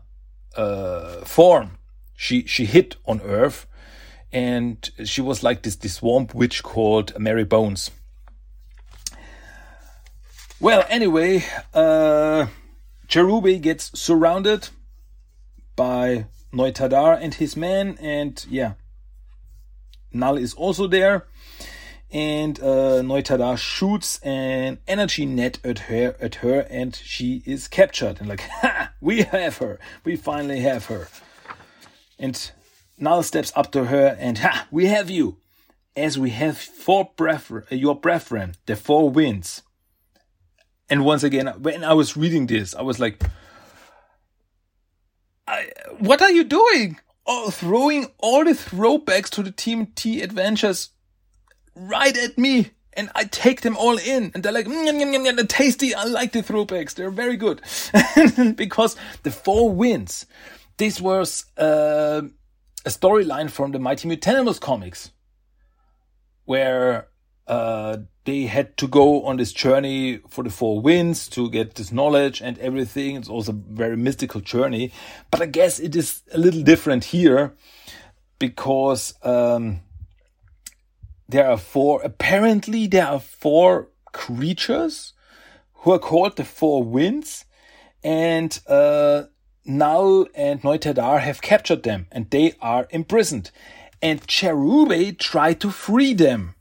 uh, 0.57 1.25
form. 1.25 1.79
She 2.17 2.47
she 2.47 2.65
hit 2.65 2.97
on 3.07 3.21
Earth, 3.23 3.67
and 4.33 4.89
she 5.05 5.21
was 5.21 5.43
like 5.43 5.63
this 5.63 5.77
this 5.77 5.95
swamp 5.95 6.35
witch 6.35 6.63
called 6.63 7.19
Mary 7.19 7.45
Bones. 7.45 7.91
Well, 10.61 10.85
anyway, 10.89 11.45
uh, 11.75 12.47
Cherubae 13.09 13.61
gets 13.61 13.99
surrounded 13.99 14.69
by 15.77 16.27
Noitaidar 16.53 17.19
and 17.21 17.35
his 17.35 17.57
men, 17.57 17.99
and 18.01 18.45
yeah, 18.49 18.75
Null 20.13 20.39
is 20.39 20.55
also 20.55 20.87
there. 20.87 21.27
And 22.11 22.61
uh, 22.61 23.03
Noitaidar 23.03 23.59
shoots 23.59 24.21
an 24.21 24.79
energy 24.87 25.27
net 25.27 25.59
at 25.65 25.81
her, 25.91 26.15
at 26.21 26.37
her, 26.37 26.61
and 26.71 26.95
she 26.95 27.43
is 27.45 27.67
captured. 27.67 28.21
And 28.21 28.29
like, 28.29 28.41
ha, 28.61 28.93
we 29.01 29.23
have 29.23 29.59
her. 29.59 29.81
We 30.05 30.15
finally 30.15 30.61
have 30.61 30.87
her. 30.87 31.09
And 32.19 32.51
Null 32.99 33.23
steps 33.23 33.53
up 33.57 33.73
to 33.73 33.87
her 33.87 34.17
and, 34.19 34.39
ha, 34.39 34.67
we 34.71 34.87
have 34.87 35.11
you. 35.11 35.37
As 35.97 36.19
we 36.19 36.31
have 36.31 36.59
four 36.59 37.07
prefer- 37.07 37.65
your 37.71 37.95
brethren, 37.95 38.55
the 38.67 38.75
four 38.75 39.11
winds. 39.11 39.63
And 40.91 41.05
once 41.05 41.23
again, 41.23 41.47
when 41.59 41.85
I 41.85 41.93
was 41.93 42.17
reading 42.17 42.47
this, 42.47 42.75
I 42.75 42.83
was 42.83 42.99
like, 42.99 43.23
I, 45.47 45.71
what 45.99 46.21
are 46.21 46.31
you 46.31 46.45
doing? 46.45 46.99
Oh, 47.27 47.51
throwing 47.51 48.09
all 48.19 48.45
the 48.45 48.53
throwbacks 48.53 49.31
to 49.31 49.43
the 49.43 49.51
Team 49.51 49.87
T 49.95 50.21
adventures 50.21 50.91
right 51.75 52.17
at 52.17 52.37
me. 52.39 52.71
And 52.97 53.11
I 53.15 53.25
take 53.25 53.63
them 53.63 53.77
all 53.77 53.99
in. 53.99 54.31
And 54.35 54.43
they're 54.43 54.53
like, 54.53 54.67
mm, 54.67 54.89
mm, 54.89 55.49
tasty. 55.49 55.95
I 55.95 56.05
like 56.05 56.33
the 56.33 56.43
throwbacks. 56.43 56.95
They're 56.95 57.11
very 57.11 57.37
good. 57.37 57.61
because 58.57 58.97
the 59.25 59.33
four 59.33 59.71
winds, 59.71 60.27
this 60.77 61.01
was, 61.01 61.47
uh, 61.57 62.23
a 62.85 62.91
storyline 62.91 63.51
from 63.51 63.73
the 63.73 63.79
Mighty 63.79 64.09
Mutanimals 64.09 64.61
comics, 64.61 65.11
where 66.45 67.09
uh, 67.47 67.99
they 68.25 68.43
had 68.43 68.77
to 68.79 68.87
go 68.87 69.25
on 69.25 69.37
this 69.37 69.53
journey 69.53 70.21
for 70.29 70.45
the 70.45 70.51
four 70.51 70.81
winds 70.81 71.29
to 71.29 71.51
get 71.51 71.75
this 71.75 71.93
knowledge 71.93 72.41
and 72.41 72.59
everything. 72.59 73.17
It's 73.17 73.29
also 73.29 73.53
a 73.53 73.55
very 73.55 73.97
mystical 73.97 74.41
journey. 74.41 74.93
But 75.31 75.43
I 75.43 75.47
guess 75.47 75.79
it 75.79 75.95
is 75.95 76.23
a 76.33 76.39
little 76.39 76.63
different 76.63 77.05
here 77.05 77.55
because 78.39 79.15
um, 79.23 79.81
there 81.29 81.49
are 81.49 81.59
four, 81.59 82.03
apparently, 82.03 82.87
there 82.87 83.07
are 83.07 83.21
four 83.21 83.89
creatures 84.13 85.13
who 85.73 85.93
are 85.93 85.99
called 85.99 86.37
the 86.37 86.45
Four 86.45 86.83
Winds. 86.83 87.45
And 88.03 88.59
uh, 88.67 89.25
Null 89.65 90.27
and 90.35 90.63
Noitaidar 90.63 91.21
have 91.21 91.43
captured 91.43 91.83
them 91.83 92.07
and 92.13 92.31
they 92.31 92.55
are 92.61 92.87
imprisoned. 92.91 93.51
And 94.03 94.27
Cherubae 94.27 95.19
tried 95.19 95.61
to 95.61 95.71
free 95.71 96.13
them 96.15 96.55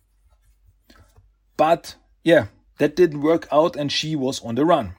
but 1.57 1.95
yeah, 2.23 2.47
that 2.77 2.95
didn't 2.95 3.21
work 3.21 3.47
out 3.51 3.75
and 3.75 3.91
she 3.91 4.15
was 4.15 4.43
on 4.43 4.55
the 4.55 4.65
run. 4.65 4.95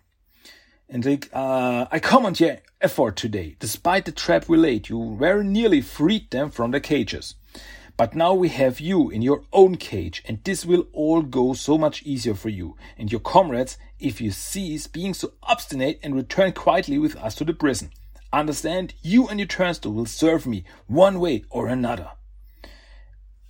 And 0.88 1.04
like, 1.04 1.28
uh, 1.32 1.86
I 1.90 1.98
comment 1.98 2.40
your 2.40 2.58
effort 2.80 3.16
today. 3.16 3.56
Despite 3.58 4.04
the 4.04 4.12
trap 4.12 4.48
we 4.48 4.56
laid, 4.56 4.88
you 4.88 5.16
very 5.18 5.44
nearly 5.44 5.80
freed 5.80 6.30
them 6.30 6.50
from 6.50 6.70
the 6.70 6.80
cages. 6.80 7.34
But 7.96 8.14
now 8.14 8.34
we 8.34 8.48
have 8.48 8.80
you 8.80 9.08
in 9.08 9.22
your 9.22 9.44
own 9.52 9.76
cage, 9.76 10.22
and 10.26 10.42
this 10.42 10.66
will 10.66 10.86
all 10.92 11.22
go 11.22 11.52
so 11.52 11.78
much 11.78 12.02
easier 12.02 12.34
for 12.34 12.48
you 12.48 12.76
and 12.98 13.10
your 13.10 13.20
comrades 13.20 13.78
if 14.00 14.20
you 14.20 14.32
cease 14.32 14.88
being 14.88 15.14
so 15.14 15.34
obstinate 15.44 16.00
and 16.02 16.14
return 16.14 16.52
quietly 16.52 16.98
with 16.98 17.14
us 17.16 17.36
to 17.36 17.44
the 17.44 17.54
prison. 17.54 17.90
Understand, 18.32 18.94
you 19.00 19.28
and 19.28 19.38
your 19.38 19.46
turnstone 19.46 19.94
will 19.94 20.06
serve 20.06 20.44
me 20.44 20.64
one 20.88 21.20
way 21.20 21.44
or 21.50 21.68
another. 21.68 22.10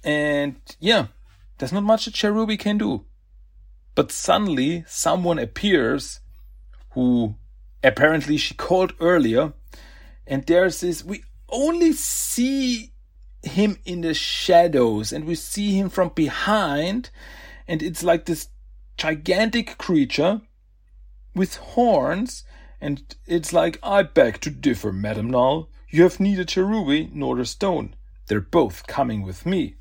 And 0.02 0.56
yeah, 0.78 1.06
there's 1.56 1.72
not 1.72 1.82
much 1.82 2.04
that 2.04 2.14
Cherubae 2.14 2.58
can 2.58 2.76
do. 2.76 3.06
But 3.94 4.12
suddenly 4.12 4.84
someone 4.86 5.38
appears 5.38 6.20
who 6.90 7.36
apparently 7.82 8.36
she 8.36 8.54
called 8.54 8.92
earlier, 9.00 9.54
and 10.26 10.44
there's 10.44 10.80
this 10.80 11.02
we 11.02 11.24
only 11.48 11.92
see 11.92 12.93
him 13.46 13.78
in 13.84 14.00
the 14.00 14.14
shadows 14.14 15.12
and 15.12 15.24
we 15.24 15.34
see 15.34 15.78
him 15.78 15.88
from 15.88 16.10
behind, 16.10 17.10
and 17.66 17.82
it's 17.82 18.02
like 18.02 18.24
this 18.24 18.48
gigantic 18.96 19.78
creature 19.78 20.40
with 21.34 21.56
horns, 21.56 22.44
and 22.80 23.14
it's 23.26 23.52
like, 23.52 23.78
I 23.82 24.02
beg 24.02 24.40
to 24.42 24.50
differ, 24.50 24.92
Madame 24.92 25.30
Null. 25.30 25.68
You 25.88 26.02
have 26.02 26.20
neither 26.20 26.44
Cherubae 26.44 27.12
nor 27.12 27.36
the 27.36 27.44
stone. 27.44 27.94
They're 28.26 28.40
both 28.40 28.86
coming 28.86 29.22
with 29.22 29.46
me. 29.46 29.76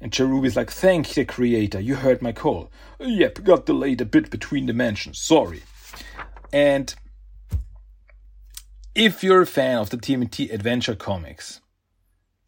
And 0.00 0.12
Cherubae's 0.12 0.56
like, 0.56 0.70
Thank 0.70 1.08
the 1.08 1.24
creator, 1.24 1.80
you 1.80 1.96
heard 1.96 2.22
my 2.22 2.32
call. 2.32 2.70
Yep, 3.00 3.42
got 3.44 3.66
delayed 3.66 4.00
a 4.00 4.04
bit 4.04 4.30
between 4.30 4.66
dimensions, 4.66 5.18
sorry. 5.18 5.62
And 6.52 6.94
if 8.94 9.22
you're 9.22 9.42
a 9.42 9.46
fan 9.46 9.78
of 9.78 9.90
the 9.90 9.96
TMNT 9.96 10.52
Adventure 10.52 10.94
comics, 10.94 11.60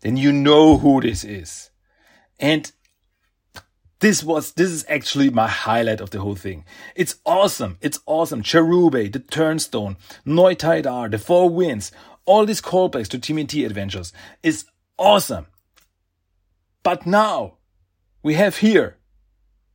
then 0.01 0.17
you 0.17 0.33
know 0.33 0.79
who 0.79 1.01
this 1.01 1.25
is. 1.25 1.71
And 2.39 2.71
this 4.01 4.25
was, 4.25 4.53
this 4.53 4.71
is 4.71 4.85
actually 4.89 5.31
my 5.31 5.47
highlight 5.47 6.01
of 6.01 6.11
the 6.11 6.21
whole 6.21 6.35
thing. 6.35 6.65
It's 6.95 7.17
awesome. 7.27 7.77
It's 7.81 8.01
awesome. 8.07 8.43
Cherubae, 8.43 9.13
the 9.13 9.21
Turnstone, 9.21 9.97
Noitaidar, 10.27 11.11
the 11.11 11.19
Four 11.19 11.51
Winds, 11.51 11.93
all 12.25 12.47
these 12.47 12.63
callbacks 12.63 13.09
to 13.09 13.19
TMNT 13.19 13.67
Adventures 13.67 14.13
is 14.43 14.65
awesome. 14.97 15.47
But 16.83 17.07
now 17.07 17.55
we 18.23 18.35
have 18.35 18.59
here 18.59 18.97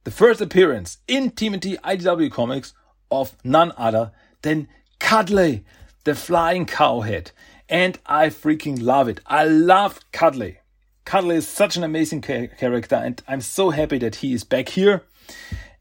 the 0.06 0.12
first 0.12 0.42
appearance 0.42 0.98
in 1.08 1.32
TMNT 1.32 1.80
IDW 1.82 2.32
comics 2.32 2.74
of 3.12 3.36
none 3.44 3.74
other 3.78 4.12
than 4.42 4.68
Cudley, 5.00 5.66
the 6.04 6.16
flying 6.16 6.66
cowhead. 6.66 7.32
And 7.68 7.98
I 8.06 8.28
freaking 8.28 8.82
love 8.82 9.08
it. 9.08 9.22
I 9.26 9.46
love 9.46 10.00
Cudley. 10.12 10.60
Cudley 11.04 11.38
is 11.38 11.48
such 11.48 11.78
an 11.78 11.84
amazing 11.84 12.22
ca- 12.22 12.48
character, 12.48 12.96
and 12.96 13.22
I'm 13.28 13.42
so 13.42 13.70
happy 13.70 13.98
that 14.00 14.18
he 14.18 14.34
is 14.34 14.44
back 14.44 14.70
here. 14.70 15.04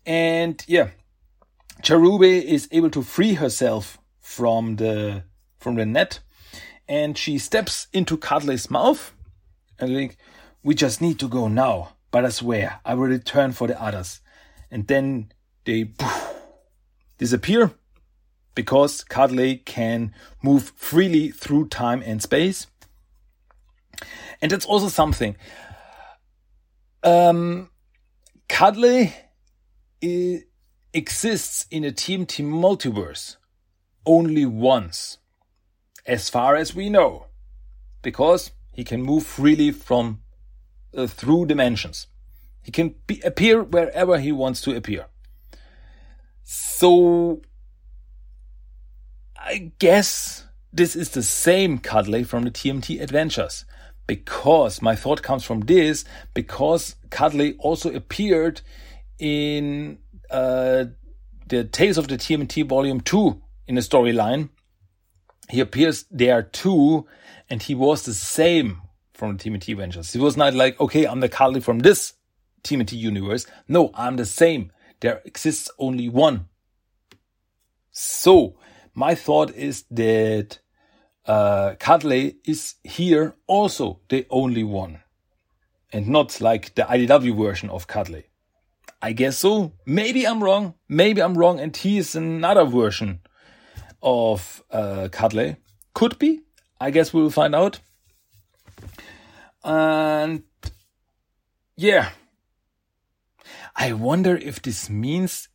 And 0.06 0.62
yeah, 0.66 0.90
Cherubae 1.82 2.42
is 2.42 2.68
able 2.72 2.90
to 2.90 3.02
free 3.02 3.34
herself 3.34 3.98
from 4.20 4.76
the 4.76 5.24
from 5.58 5.76
the 5.76 5.86
net, 5.86 6.20
and 6.86 7.16
she 7.16 7.38
steps 7.38 7.86
into 7.92 8.18
Cudley's 8.18 8.70
mouth, 8.70 9.14
and 9.78 9.94
like, 9.94 10.18
we 10.62 10.74
just 10.74 11.00
need 11.00 11.18
to 11.20 11.28
go 11.28 11.48
now, 11.48 11.94
but 12.10 12.24
I 12.24 12.28
swear 12.28 12.80
I 12.84 12.94
will 12.94 13.08
return 13.08 13.52
for 13.52 13.66
the 13.66 13.80
others. 13.82 14.20
And 14.70 14.86
then 14.86 15.32
they 15.64 15.84
poof, 15.84 16.34
disappear 17.18 17.72
because 18.54 19.04
Cudley 19.04 19.56
can 19.56 20.14
move 20.42 20.72
freely 20.76 21.30
through 21.30 21.68
time 21.68 22.02
and 22.04 22.22
space. 22.22 22.66
And 24.40 24.50
that's 24.50 24.66
also 24.66 24.88
something. 24.88 25.36
Um, 27.02 27.70
exists 30.92 31.66
in 31.70 31.84
a 31.84 31.90
TMNT 31.90 32.44
multiverse 32.44 33.36
only 34.06 34.46
once, 34.46 35.18
as 36.06 36.28
far 36.28 36.54
as 36.54 36.74
we 36.74 36.88
know, 36.88 37.26
because 38.02 38.52
he 38.72 38.84
can 38.84 39.02
move 39.02 39.24
freely 39.24 39.70
from 39.70 40.20
uh, 40.96 41.06
through 41.06 41.46
dimensions. 41.46 42.06
He 42.62 42.70
can 42.70 42.94
be, 43.06 43.20
appear 43.24 43.62
wherever 43.62 44.18
he 44.18 44.32
wants 44.32 44.60
to 44.62 44.76
appear. 44.76 45.06
So, 46.44 47.42
I 49.46 49.72
guess 49.78 50.46
this 50.72 50.96
is 50.96 51.10
the 51.10 51.22
same 51.22 51.78
Cudley 51.78 52.24
from 52.24 52.44
the 52.44 52.50
TMT 52.50 53.00
Adventures. 53.02 53.66
Because 54.06 54.80
my 54.80 54.96
thought 54.96 55.22
comes 55.22 55.44
from 55.44 55.60
this, 55.60 56.04
because 56.32 56.96
Cudley 57.10 57.54
also 57.58 57.92
appeared 57.92 58.62
in 59.18 59.98
uh, 60.30 60.86
the 61.48 61.64
Tales 61.64 61.98
of 61.98 62.08
the 62.08 62.16
TMT 62.16 62.66
Volume 62.66 63.00
2 63.00 63.40
in 63.66 63.74
the 63.74 63.80
storyline. 63.80 64.48
He 65.50 65.60
appears 65.60 66.06
there 66.10 66.42
too, 66.42 67.06
and 67.50 67.62
he 67.62 67.74
was 67.74 68.04
the 68.04 68.14
same 68.14 68.80
from 69.12 69.36
the 69.36 69.44
TMT 69.44 69.72
Adventures. 69.72 70.12
He 70.12 70.18
was 70.18 70.36
not 70.36 70.54
like, 70.54 70.80
okay, 70.80 71.06
I'm 71.06 71.20
the 71.20 71.28
Cudley 71.28 71.60
from 71.60 71.80
this 71.80 72.14
TMNT 72.62 72.92
universe. 72.92 73.46
No, 73.68 73.90
I'm 73.94 74.16
the 74.16 74.26
same. 74.26 74.72
There 75.00 75.20
exists 75.24 75.70
only 75.78 76.08
one. 76.08 76.46
So, 77.90 78.56
my 78.94 79.14
thought 79.14 79.54
is 79.54 79.84
that 79.90 80.58
uh, 81.26 81.74
is 82.44 82.74
here 82.84 83.34
also 83.46 84.00
the 84.08 84.26
only 84.30 84.64
one. 84.64 85.00
And 85.92 86.08
not 86.08 86.40
like 86.40 86.74
the 86.74 86.82
IDW 86.82 87.36
version 87.36 87.70
of 87.70 87.86
Cudley. 87.86 88.24
I 89.00 89.12
guess 89.12 89.38
so. 89.38 89.72
Maybe 89.86 90.26
I'm 90.26 90.42
wrong. 90.42 90.74
Maybe 90.88 91.22
I'm 91.22 91.38
wrong 91.38 91.60
and 91.60 91.76
he 91.76 91.98
is 91.98 92.16
another 92.16 92.64
version 92.64 93.20
of 94.02 94.62
uh, 94.70 95.08
Cudley. 95.12 95.56
Could 95.92 96.18
be. 96.18 96.42
I 96.80 96.90
guess 96.90 97.14
we'll 97.14 97.30
find 97.30 97.54
out. 97.54 97.80
And 99.62 100.42
yeah, 101.76 102.10
I 103.74 103.92
wonder 103.92 104.36
if 104.36 104.60
this 104.60 104.90
means 104.90 105.48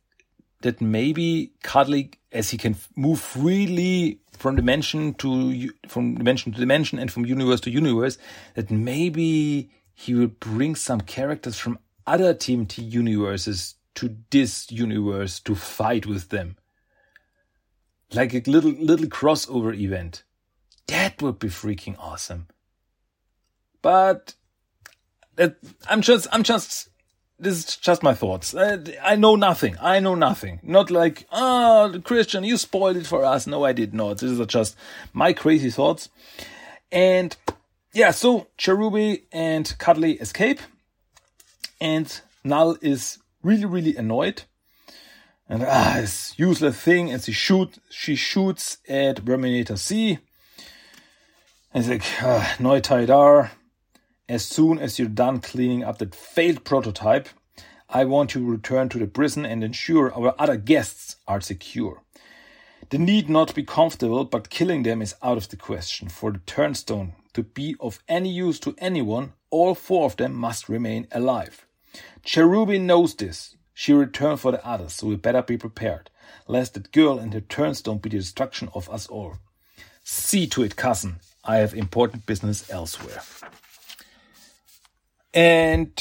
that 0.62 0.80
maybe 0.80 1.52
Cudley, 1.62 2.12
as 2.32 2.50
he 2.50 2.58
can 2.58 2.76
move 2.96 3.20
freely 3.20 4.20
from 4.32 4.56
dimension 4.56 5.14
to 5.14 5.70
from 5.88 6.14
dimension 6.14 6.52
to 6.52 6.60
dimension 6.60 6.98
and 6.98 7.10
from 7.10 7.26
universe 7.26 7.60
to 7.62 7.70
universe, 7.70 8.18
that 8.54 8.70
maybe 8.70 9.70
he 9.94 10.14
will 10.14 10.28
bring 10.28 10.74
some 10.74 11.00
characters 11.00 11.58
from 11.58 11.78
other 12.06 12.34
TMNT 12.34 12.90
universes 12.90 13.74
to 13.94 14.16
this 14.30 14.70
universe 14.70 15.40
to 15.40 15.54
fight 15.54 16.06
with 16.06 16.28
them, 16.28 16.56
like 18.12 18.34
a 18.34 18.42
little 18.50 18.72
little 18.72 19.06
crossover 19.06 19.74
event. 19.74 20.24
That 20.86 21.22
would 21.22 21.38
be 21.38 21.48
freaking 21.48 21.96
awesome. 21.98 22.48
But 23.82 24.34
I'm 25.88 26.02
just, 26.02 26.26
I'm 26.32 26.42
just, 26.42 26.89
this 27.40 27.58
is 27.58 27.76
just 27.76 28.02
my 28.02 28.14
thoughts. 28.14 28.54
Uh, 28.54 28.84
I 29.02 29.16
know 29.16 29.34
nothing. 29.34 29.76
I 29.80 29.98
know 30.00 30.14
nothing. 30.14 30.60
Not 30.62 30.90
like, 30.90 31.26
oh, 31.32 32.00
Christian, 32.04 32.44
you 32.44 32.56
spoiled 32.56 32.98
it 32.98 33.06
for 33.06 33.24
us. 33.24 33.46
No, 33.46 33.64
I 33.64 33.72
did 33.72 33.94
not. 33.94 34.18
These 34.18 34.38
are 34.38 34.46
just 34.46 34.76
my 35.12 35.32
crazy 35.32 35.70
thoughts. 35.70 36.10
And 36.92 37.36
yeah, 37.94 38.10
so 38.10 38.48
Cherubae 38.58 39.22
and 39.32 39.74
Cudley 39.78 40.12
escape. 40.14 40.60
And 41.80 42.20
Null 42.44 42.76
is 42.82 43.18
really, 43.42 43.64
really 43.64 43.96
annoyed. 43.96 44.42
And 45.48 45.64
ah, 45.66 45.96
this 46.00 46.34
useless 46.38 46.76
thing. 46.76 47.10
And 47.10 47.22
she 47.22 47.32
shoot, 47.32 47.78
she 47.88 48.16
shoots 48.16 48.78
at 48.88 49.24
Verminator 49.24 49.78
C. 49.78 50.18
And 51.72 51.84
it's 51.84 51.88
like, 51.88 52.22
ah, 52.22 52.56
Noitaidar 52.58 53.50
as 54.30 54.44
soon 54.44 54.78
as 54.78 54.96
you're 54.96 55.08
done 55.08 55.40
cleaning 55.40 55.82
up 55.82 55.98
that 55.98 56.14
failed 56.14 56.64
prototype, 56.64 57.28
I 57.88 58.04
want 58.04 58.36
you 58.36 58.42
to 58.42 58.50
return 58.50 58.88
to 58.90 58.98
the 58.98 59.08
prison 59.08 59.44
and 59.44 59.64
ensure 59.64 60.14
our 60.14 60.36
other 60.38 60.56
guests 60.56 61.16
are 61.26 61.40
secure. 61.40 62.04
They 62.90 62.98
need 62.98 63.28
not 63.28 63.56
be 63.56 63.64
comfortable, 63.64 64.24
but 64.24 64.48
killing 64.48 64.84
them 64.84 65.02
is 65.02 65.16
out 65.20 65.36
of 65.36 65.48
the 65.48 65.56
question. 65.56 66.08
For 66.08 66.30
the 66.30 66.38
turnstone 66.38 67.14
to 67.34 67.42
be 67.42 67.74
of 67.80 67.98
any 68.08 68.30
use 68.30 68.60
to 68.60 68.76
anyone, 68.78 69.32
all 69.50 69.74
four 69.74 70.06
of 70.06 70.16
them 70.16 70.34
must 70.34 70.68
remain 70.68 71.08
alive. 71.10 71.66
Cherubae 72.24 72.80
knows 72.80 73.16
this. 73.16 73.56
She 73.74 73.92
returned 73.92 74.38
for 74.38 74.52
the 74.52 74.64
others, 74.64 74.92
so 74.92 75.08
we 75.08 75.16
better 75.16 75.42
be 75.42 75.58
prepared, 75.58 76.08
lest 76.46 76.74
that 76.74 76.92
girl 76.92 77.18
and 77.18 77.34
her 77.34 77.40
turnstone 77.40 77.98
be 77.98 78.10
the 78.10 78.18
destruction 78.18 78.68
of 78.74 78.88
us 78.90 79.08
all. 79.08 79.38
See 80.04 80.46
to 80.48 80.62
it, 80.62 80.76
cousin. 80.76 81.16
I 81.44 81.56
have 81.56 81.74
important 81.74 82.26
business 82.26 82.70
elsewhere. 82.70 83.22
And 85.32 85.92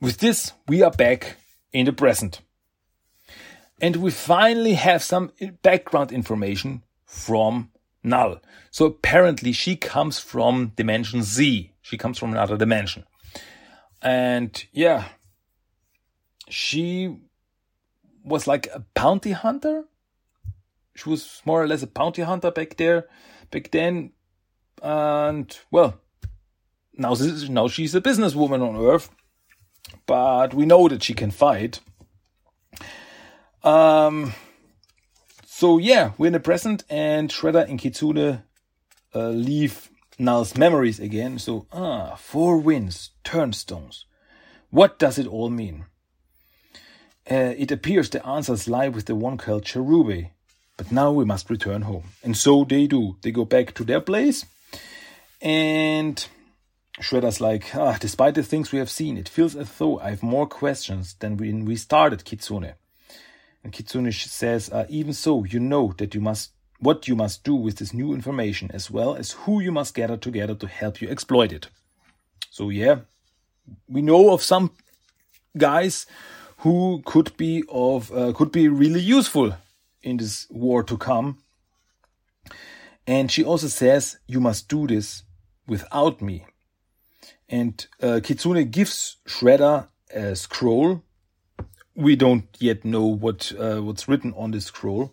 with 0.00 0.18
this, 0.18 0.52
we 0.66 0.82
are 0.82 0.90
back 0.90 1.36
in 1.72 1.86
the 1.86 1.92
present. 1.92 2.40
And 3.80 3.96
we 3.96 4.10
finally 4.10 4.74
have 4.74 5.02
some 5.02 5.30
background 5.62 6.10
information 6.10 6.82
from 7.04 7.70
Null. 8.02 8.40
So 8.70 8.86
apparently 8.86 9.52
she 9.52 9.76
comes 9.76 10.18
from 10.18 10.72
dimension 10.76 11.22
Z. 11.22 11.72
She 11.82 11.96
comes 11.96 12.18
from 12.18 12.32
another 12.32 12.56
dimension. 12.56 13.04
And 14.02 14.64
yeah, 14.72 15.04
she 16.48 17.18
was 18.24 18.46
like 18.46 18.68
a 18.68 18.84
bounty 18.94 19.32
hunter. 19.32 19.84
She 20.94 21.08
was 21.08 21.42
more 21.44 21.62
or 21.62 21.66
less 21.68 21.82
a 21.82 21.86
bounty 21.86 22.22
hunter 22.22 22.50
back 22.50 22.76
there, 22.76 23.06
back 23.50 23.70
then. 23.70 24.12
And 24.82 25.56
well, 25.70 26.00
now, 26.98 27.14
now 27.48 27.68
she's 27.68 27.94
a 27.94 28.00
businesswoman 28.00 28.66
on 28.66 28.76
Earth, 28.76 29.10
but 30.06 30.52
we 30.52 30.66
know 30.66 30.88
that 30.88 31.02
she 31.02 31.14
can 31.14 31.30
fight. 31.30 31.80
Um, 33.62 34.34
so 35.46 35.78
yeah, 35.78 36.12
we're 36.18 36.28
in 36.28 36.32
the 36.34 36.40
present, 36.40 36.84
and 36.90 37.30
Shredder 37.30 37.68
and 37.68 37.78
Kitsune 37.78 38.42
uh, 39.14 39.28
leave 39.28 39.90
Null's 40.18 40.56
memories 40.56 41.00
again. 41.00 41.38
So 41.38 41.66
ah, 41.72 42.16
four 42.16 42.58
winds, 42.58 43.10
turnstones. 43.24 44.04
What 44.70 44.98
does 44.98 45.18
it 45.18 45.26
all 45.26 45.48
mean? 45.50 45.86
Uh, 47.30 47.54
it 47.56 47.70
appears 47.70 48.10
the 48.10 48.26
answers 48.26 48.68
lie 48.68 48.88
with 48.88 49.06
the 49.06 49.14
one 49.14 49.36
called 49.36 49.64
Cherubae. 49.64 50.30
But 50.78 50.92
now 50.92 51.10
we 51.10 51.24
must 51.24 51.50
return 51.50 51.82
home. 51.82 52.04
And 52.22 52.36
so 52.36 52.64
they 52.64 52.86
do. 52.86 53.16
They 53.22 53.32
go 53.32 53.44
back 53.44 53.74
to 53.74 53.84
their 53.84 54.00
place. 54.00 54.46
And 55.42 56.24
Shredder's 57.00 57.40
like, 57.40 57.74
ah, 57.76 57.96
despite 58.00 58.34
the 58.34 58.42
things 58.42 58.72
we 58.72 58.78
have 58.78 58.90
seen, 58.90 59.16
it 59.16 59.28
feels 59.28 59.54
as 59.54 59.70
though 59.78 60.00
I 60.00 60.10
have 60.10 60.22
more 60.22 60.46
questions 60.46 61.14
than 61.20 61.36
when 61.36 61.64
we 61.64 61.76
started 61.76 62.24
Kitsune. 62.24 62.74
And 63.62 63.72
Kitsune 63.72 64.12
says, 64.12 64.70
uh, 64.70 64.86
even 64.88 65.12
so, 65.12 65.44
you 65.44 65.60
know 65.60 65.94
that 65.98 66.14
you 66.14 66.20
must 66.20 66.52
what 66.80 67.08
you 67.08 67.16
must 67.16 67.42
do 67.42 67.56
with 67.56 67.76
this 67.78 67.92
new 67.92 68.12
information, 68.14 68.70
as 68.72 68.88
well 68.90 69.16
as 69.16 69.32
who 69.32 69.60
you 69.60 69.72
must 69.72 69.94
gather 69.94 70.16
together 70.16 70.54
to 70.54 70.68
help 70.68 71.00
you 71.00 71.08
exploit 71.08 71.52
it. 71.52 71.68
So 72.50 72.70
yeah, 72.70 73.00
we 73.88 74.00
know 74.00 74.32
of 74.32 74.42
some 74.42 74.70
guys 75.56 76.06
who 76.58 77.02
could 77.04 77.36
be 77.36 77.64
of 77.68 78.12
uh, 78.12 78.32
could 78.32 78.52
be 78.52 78.68
really 78.68 79.00
useful 79.00 79.56
in 80.02 80.16
this 80.18 80.46
war 80.50 80.82
to 80.84 80.96
come. 80.96 81.38
And 83.06 83.30
she 83.30 83.44
also 83.44 83.68
says, 83.68 84.18
"You 84.26 84.40
must 84.40 84.68
do 84.68 84.86
this 84.86 85.24
without 85.66 86.22
me." 86.22 86.46
And 87.48 87.86
uh, 88.02 88.20
Kitsune 88.22 88.70
gives 88.70 89.16
Shredder 89.26 89.88
a 90.14 90.36
scroll 90.36 91.02
we 91.98 92.14
don't 92.14 92.46
yet 92.60 92.84
know 92.84 93.04
what 93.04 93.52
uh, 93.58 93.82
what's 93.82 94.06
written 94.06 94.32
on 94.36 94.52
this 94.52 94.66
scroll. 94.66 95.12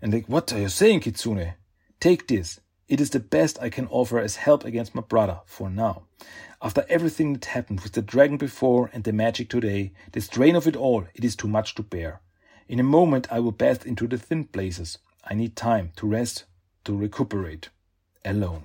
And 0.00 0.12
like, 0.12 0.26
what 0.28 0.52
are 0.52 0.60
you 0.60 0.68
saying, 0.68 1.00
Kitsune? 1.00 1.54
Take 1.98 2.28
this. 2.28 2.60
It 2.88 3.00
is 3.00 3.10
the 3.10 3.18
best 3.18 3.60
I 3.60 3.70
can 3.70 3.88
offer 3.88 4.20
as 4.20 4.36
help 4.36 4.64
against 4.64 4.94
my 4.94 5.02
brother 5.02 5.40
for 5.46 5.68
now. 5.68 6.04
After 6.62 6.86
everything 6.88 7.32
that 7.32 7.46
happened 7.46 7.80
with 7.80 7.92
the 7.92 8.02
dragon 8.02 8.36
before 8.36 8.88
and 8.92 9.02
the 9.02 9.12
magic 9.12 9.50
today, 9.50 9.92
the 10.12 10.20
strain 10.20 10.54
of 10.54 10.68
it 10.68 10.76
all, 10.76 11.06
it 11.14 11.24
is 11.24 11.34
too 11.34 11.48
much 11.48 11.74
to 11.74 11.82
bear. 11.82 12.20
In 12.68 12.78
a 12.78 12.84
moment 12.84 13.32
I 13.32 13.40
will 13.40 13.50
bath 13.50 13.84
into 13.84 14.06
the 14.06 14.18
thin 14.18 14.44
places. 14.44 14.98
I 15.24 15.34
need 15.34 15.56
time 15.56 15.90
to 15.96 16.06
rest, 16.06 16.44
to 16.84 16.96
recuperate. 16.96 17.70
Alone. 18.24 18.64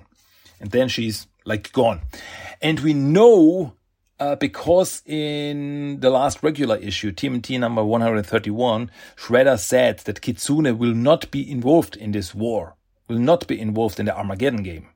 And 0.60 0.70
then 0.70 0.88
she's 0.88 1.26
like 1.44 1.72
gone. 1.72 2.00
And 2.60 2.80
we 2.80 2.94
know 2.94 3.74
uh, 4.22 4.36
because 4.36 5.02
in 5.04 5.98
the 5.98 6.10
last 6.10 6.42
regular 6.42 6.76
issue, 6.76 7.10
TMT 7.10 7.58
number 7.58 7.82
131, 7.82 8.90
Shredder 9.16 9.58
said 9.58 9.98
that 10.00 10.20
Kitsune 10.20 10.78
will 10.78 10.94
not 10.94 11.28
be 11.32 11.50
involved 11.50 11.96
in 11.96 12.12
this 12.12 12.32
war, 12.32 12.76
will 13.08 13.18
not 13.18 13.48
be 13.48 13.60
involved 13.60 13.98
in 13.98 14.06
the 14.06 14.16
Armageddon 14.16 14.62
game. 14.62 14.88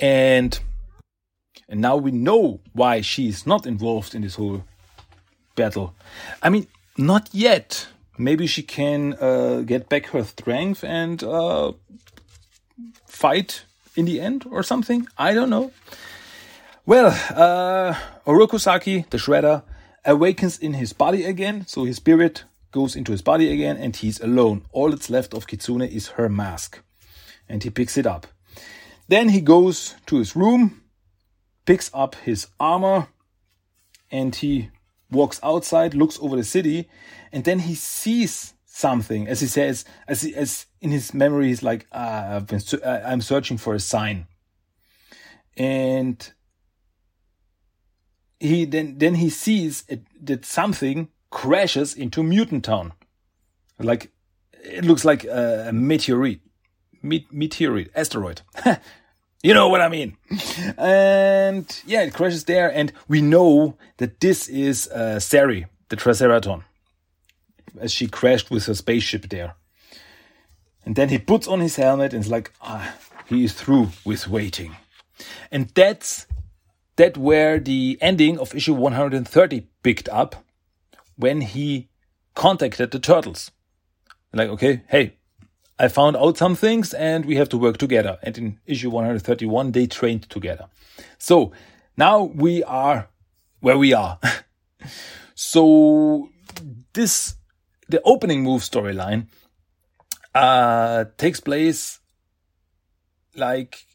And, 0.00 0.58
and 1.68 1.80
now 1.80 1.96
we 1.96 2.10
know 2.10 2.60
why 2.72 3.00
she 3.00 3.28
is 3.28 3.46
not 3.46 3.64
involved 3.66 4.12
in 4.14 4.22
this 4.22 4.34
whole 4.34 4.64
battle. 5.54 5.94
I 6.42 6.50
mean, 6.50 6.66
not 6.96 7.28
yet. 7.32 7.86
Maybe 8.18 8.48
she 8.48 8.64
can 8.64 9.14
uh, 9.20 9.62
get 9.64 9.88
back 9.88 10.06
her 10.06 10.24
strength 10.24 10.82
and 10.82 11.22
uh, 11.22 11.72
fight 13.06 13.64
in 13.98 14.04
the 14.04 14.20
end 14.20 14.46
or 14.50 14.62
something. 14.62 15.08
I 15.18 15.34
don't 15.34 15.50
know. 15.50 15.72
Well, 16.86 17.08
uh, 17.34 17.94
Orokusaki, 18.24 19.10
the 19.10 19.18
Shredder, 19.18 19.64
awakens 20.04 20.58
in 20.58 20.74
his 20.74 20.92
body 20.92 21.24
again, 21.24 21.66
so 21.66 21.84
his 21.84 21.96
spirit 21.96 22.44
goes 22.70 22.94
into 22.94 23.12
his 23.12 23.22
body 23.22 23.52
again, 23.52 23.76
and 23.76 23.96
he's 23.96 24.20
alone. 24.20 24.64
All 24.72 24.90
that's 24.90 25.10
left 25.10 25.34
of 25.34 25.46
Kitsune 25.46 25.82
is 25.82 26.08
her 26.16 26.28
mask, 26.28 26.80
and 27.48 27.62
he 27.62 27.70
picks 27.70 27.98
it 27.98 28.06
up. 28.06 28.26
Then 29.08 29.30
he 29.30 29.40
goes 29.40 29.96
to 30.06 30.18
his 30.18 30.36
room, 30.36 30.82
picks 31.66 31.90
up 31.92 32.14
his 32.14 32.46
armor, 32.60 33.08
and 34.10 34.34
he 34.34 34.70
walks 35.10 35.40
outside, 35.42 35.94
looks 35.94 36.18
over 36.22 36.36
the 36.36 36.44
city, 36.44 36.88
and 37.32 37.44
then 37.44 37.58
he 37.60 37.74
sees 37.74 38.54
something. 38.64 39.26
As 39.26 39.40
he 39.40 39.48
says, 39.48 39.84
as, 40.06 40.22
he, 40.22 40.34
as 40.34 40.66
in 40.80 40.90
his 40.90 41.12
memory, 41.12 41.48
he's 41.48 41.62
like, 41.62 41.86
ah, 41.92 42.36
I've 42.36 42.46
been, 42.46 42.60
I'm 42.84 43.20
searching 43.20 43.58
for 43.58 43.74
a 43.74 43.80
sign. 43.80 44.26
And 45.56 46.32
he 48.40 48.64
then 48.64 48.98
then 48.98 49.16
he 49.16 49.30
sees 49.30 49.84
it, 49.88 50.02
that 50.24 50.44
something 50.44 51.08
crashes 51.30 51.94
into 51.94 52.22
Mutant 52.22 52.64
Town, 52.64 52.92
like 53.78 54.12
it 54.62 54.84
looks 54.84 55.04
like 55.04 55.24
a, 55.24 55.70
meteorite, 55.72 56.40
Me- 57.02 57.26
meteorite, 57.30 57.90
asteroid. 57.94 58.42
you 59.42 59.54
know 59.54 59.68
what 59.68 59.80
I 59.80 59.88
mean? 59.88 60.16
And 60.76 61.82
yeah, 61.86 62.02
it 62.02 62.14
crashes 62.14 62.44
there, 62.44 62.72
and 62.72 62.92
we 63.08 63.20
know 63.20 63.76
that 63.96 64.20
this 64.20 64.48
is 64.48 64.88
uh, 64.88 65.18
Sari, 65.18 65.66
the 65.88 65.96
Triceraton, 65.96 66.62
as 67.80 67.92
she 67.92 68.06
crashed 68.06 68.50
with 68.50 68.66
her 68.66 68.74
spaceship 68.74 69.28
there. 69.28 69.54
And 70.88 70.96
then 70.96 71.10
he 71.10 71.18
puts 71.18 71.46
on 71.46 71.60
his 71.60 71.76
helmet 71.76 72.14
and 72.14 72.24
is 72.24 72.30
like, 72.30 72.50
ah, 72.62 72.94
he 73.26 73.44
is 73.44 73.52
through 73.52 73.90
with 74.06 74.26
waiting. 74.26 74.74
And 75.52 75.68
that's 75.74 76.26
that 76.96 77.18
where 77.18 77.60
the 77.60 77.98
ending 78.00 78.38
of 78.38 78.54
issue 78.54 78.72
130 78.72 79.66
picked 79.82 80.08
up 80.08 80.42
when 81.16 81.42
he 81.42 81.90
contacted 82.34 82.90
the 82.90 82.98
turtles. 82.98 83.50
Like, 84.32 84.48
okay, 84.48 84.80
hey, 84.88 85.18
I 85.78 85.88
found 85.88 86.16
out 86.16 86.38
some 86.38 86.56
things 86.56 86.94
and 86.94 87.26
we 87.26 87.36
have 87.36 87.50
to 87.50 87.58
work 87.58 87.76
together. 87.76 88.18
And 88.22 88.38
in 88.38 88.58
issue 88.64 88.88
131, 88.88 89.72
they 89.72 89.86
trained 89.86 90.30
together. 90.30 90.68
So 91.18 91.52
now 91.98 92.22
we 92.22 92.64
are 92.64 93.10
where 93.60 93.76
we 93.76 93.92
are. 93.92 94.18
so 95.34 96.30
this, 96.94 97.34
the 97.90 98.00
opening 98.06 98.42
move 98.42 98.62
storyline, 98.62 99.26
uh, 100.38 101.04
takes 101.16 101.40
place 101.40 101.98
like 103.34 103.86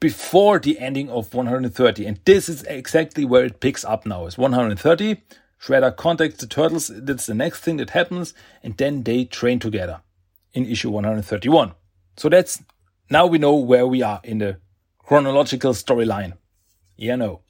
before 0.00 0.58
the 0.58 0.78
ending 0.78 1.08
of 1.08 1.32
130. 1.32 2.06
And 2.06 2.20
this 2.24 2.48
is 2.48 2.64
exactly 2.64 3.24
where 3.24 3.44
it 3.44 3.60
picks 3.60 3.84
up 3.84 4.04
now. 4.04 4.26
It's 4.26 4.36
130. 4.36 5.22
Shredder 5.60 5.96
contacts 5.96 6.38
the 6.38 6.46
turtles. 6.46 6.90
That's 6.92 7.26
the 7.26 7.34
next 7.34 7.60
thing 7.60 7.76
that 7.76 7.90
happens. 7.90 8.34
And 8.62 8.76
then 8.76 9.04
they 9.04 9.24
train 9.24 9.60
together 9.60 10.00
in 10.52 10.66
issue 10.66 10.90
131. 10.90 11.72
So 12.16 12.28
that's 12.28 12.62
now 13.08 13.26
we 13.26 13.38
know 13.38 13.54
where 13.54 13.86
we 13.86 14.02
are 14.02 14.20
in 14.24 14.38
the 14.38 14.58
chronological 14.98 15.72
storyline. 15.72 16.34
Yeah, 16.96 17.16
no. 17.16 17.40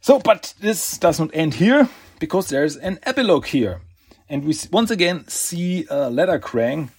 So, 0.00 0.20
but 0.20 0.54
this 0.60 0.96
does 0.96 1.18
not 1.18 1.30
end 1.34 1.54
here 1.54 1.88
because 2.18 2.48
there's 2.48 2.76
an 2.76 2.98
epilogue 3.02 3.46
here. 3.46 3.82
And 4.28 4.44
we 4.44 4.54
once 4.70 4.90
again 4.90 5.26
see 5.28 5.86
uh, 5.88 6.10
Leather 6.10 6.38
Krang 6.38 6.90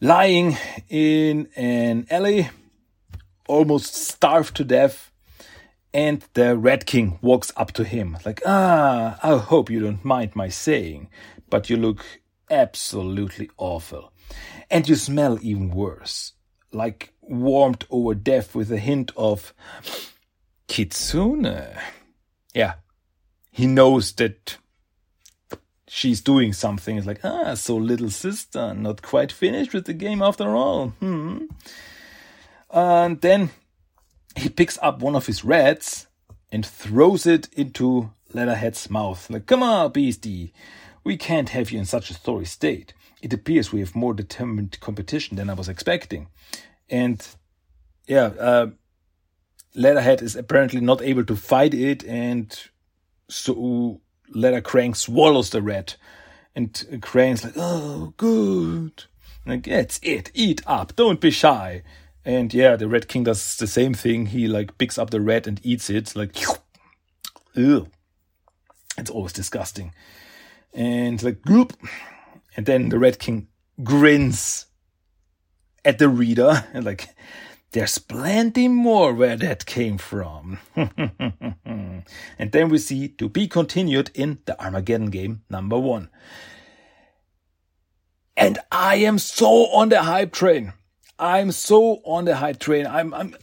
lying 0.00 0.56
in 0.88 1.48
an 1.56 2.06
alley 2.10 2.50
almost 3.48 3.94
starved 3.94 4.56
to 4.56 4.64
death 4.64 5.10
and 5.92 6.24
the 6.34 6.56
Red 6.56 6.86
King 6.86 7.18
walks 7.20 7.52
up 7.56 7.72
to 7.72 7.84
him, 7.84 8.16
like, 8.24 8.40
ah, 8.46 9.18
I 9.22 9.38
hope 9.38 9.70
you 9.70 9.80
don't 9.80 10.04
mind 10.04 10.36
my 10.36 10.48
saying, 10.48 11.08
but 11.48 11.68
you 11.68 11.76
look 11.76 12.04
absolutely 12.50 13.50
awful. 13.56 14.12
And 14.70 14.88
you 14.88 14.94
smell 14.94 15.38
even 15.42 15.70
worse, 15.70 16.34
like 16.72 17.12
warmed 17.20 17.86
over 17.90 18.14
death 18.14 18.54
with 18.54 18.70
a 18.70 18.78
hint 18.78 19.10
of 19.16 19.52
kitsune. 20.68 21.66
Yeah, 22.54 22.74
he 23.50 23.66
knows 23.66 24.12
that 24.12 24.58
she's 25.92 26.20
doing 26.20 26.52
something. 26.52 26.96
It's 26.96 27.06
like, 27.06 27.24
ah, 27.24 27.54
so 27.54 27.76
little 27.76 28.10
sister, 28.10 28.72
not 28.74 29.02
quite 29.02 29.32
finished 29.32 29.74
with 29.74 29.86
the 29.86 29.92
game 29.92 30.22
after 30.22 30.54
all. 30.54 30.90
Hmm. 31.00 31.46
And 32.72 33.20
then 33.20 33.50
he 34.36 34.48
picks 34.48 34.78
up 34.80 35.00
one 35.00 35.16
of 35.16 35.26
his 35.26 35.44
rats 35.44 36.06
and 36.52 36.64
throws 36.64 37.26
it 37.26 37.48
into 37.54 38.12
Leatherhead's 38.32 38.88
mouth. 38.88 39.28
Like, 39.28 39.46
come 39.46 39.64
on, 39.64 39.90
beastie. 39.90 40.52
We 41.02 41.16
can't 41.16 41.48
have 41.48 41.72
you 41.72 41.80
in 41.80 41.86
such 41.86 42.10
a 42.10 42.14
sorry 42.14 42.44
state. 42.44 42.94
It 43.20 43.32
appears 43.32 43.72
we 43.72 43.80
have 43.80 43.96
more 43.96 44.14
determined 44.14 44.78
competition 44.78 45.36
than 45.36 45.50
I 45.50 45.54
was 45.54 45.68
expecting. 45.68 46.28
And 46.88 47.26
yeah, 48.06 48.26
uh, 48.38 48.66
Leatherhead 49.74 50.22
is 50.22 50.36
apparently 50.36 50.80
not 50.80 51.02
able 51.02 51.24
to 51.24 51.36
fight 51.36 51.74
it, 51.74 52.04
and 52.04 52.56
so 53.28 54.00
Leather 54.30 54.60
Krang 54.60 54.96
swallows 54.96 55.50
the 55.50 55.62
rat. 55.62 55.96
And 56.54 56.72
Krang's 56.72 57.44
like, 57.44 57.54
oh, 57.56 58.14
good. 58.16 59.04
Like, 59.46 59.64
that's 59.64 59.98
it. 60.02 60.30
Eat 60.34 60.62
up. 60.66 60.96
Don't 60.96 61.20
be 61.20 61.30
shy. 61.30 61.82
And 62.24 62.52
yeah, 62.52 62.76
the 62.76 62.88
Red 62.88 63.08
King 63.08 63.24
does 63.24 63.56
the 63.56 63.66
same 63.66 63.94
thing. 63.94 64.26
He 64.26 64.46
like 64.46 64.76
picks 64.78 64.98
up 64.98 65.10
the 65.10 65.20
rat 65.20 65.46
and 65.46 65.60
eats 65.64 65.88
it. 65.88 66.14
Like, 66.14 66.36
ew. 67.54 67.88
It's 68.98 69.10
always 69.10 69.32
disgusting. 69.32 69.94
And 70.74 71.22
like, 71.22 71.42
goop. 71.42 71.72
And 72.56 72.66
then 72.66 72.90
the 72.90 72.98
Red 72.98 73.18
King 73.18 73.48
grins 73.82 74.66
at 75.84 75.98
the 75.98 76.08
reader 76.08 76.64
and 76.72 76.84
like, 76.90 77.08
there's 77.72 77.98
plenty 77.98 78.66
more 78.68 79.14
where 79.14 79.36
that 79.36 79.64
came 79.66 79.96
from. 79.98 80.58
and 80.76 82.04
then 82.38 82.68
we 82.68 82.78
see 82.78 83.08
to 83.08 83.28
be 83.28 83.46
continued 83.46 84.10
in 84.14 84.38
the 84.44 84.60
Armageddon 84.62 85.10
game 85.10 85.42
number 85.48 85.78
one. 85.78 86.10
And 88.36 88.58
I 88.72 88.96
am 88.96 89.18
so 89.18 89.66
on 89.66 89.90
the 89.90 90.02
hype 90.02 90.32
train. 90.32 90.72
I'm 91.18 91.52
so 91.52 92.00
on 92.04 92.24
the 92.24 92.36
hype 92.36 92.58
train. 92.58 92.86
I'm, 92.86 93.12
I'm, 93.14 93.36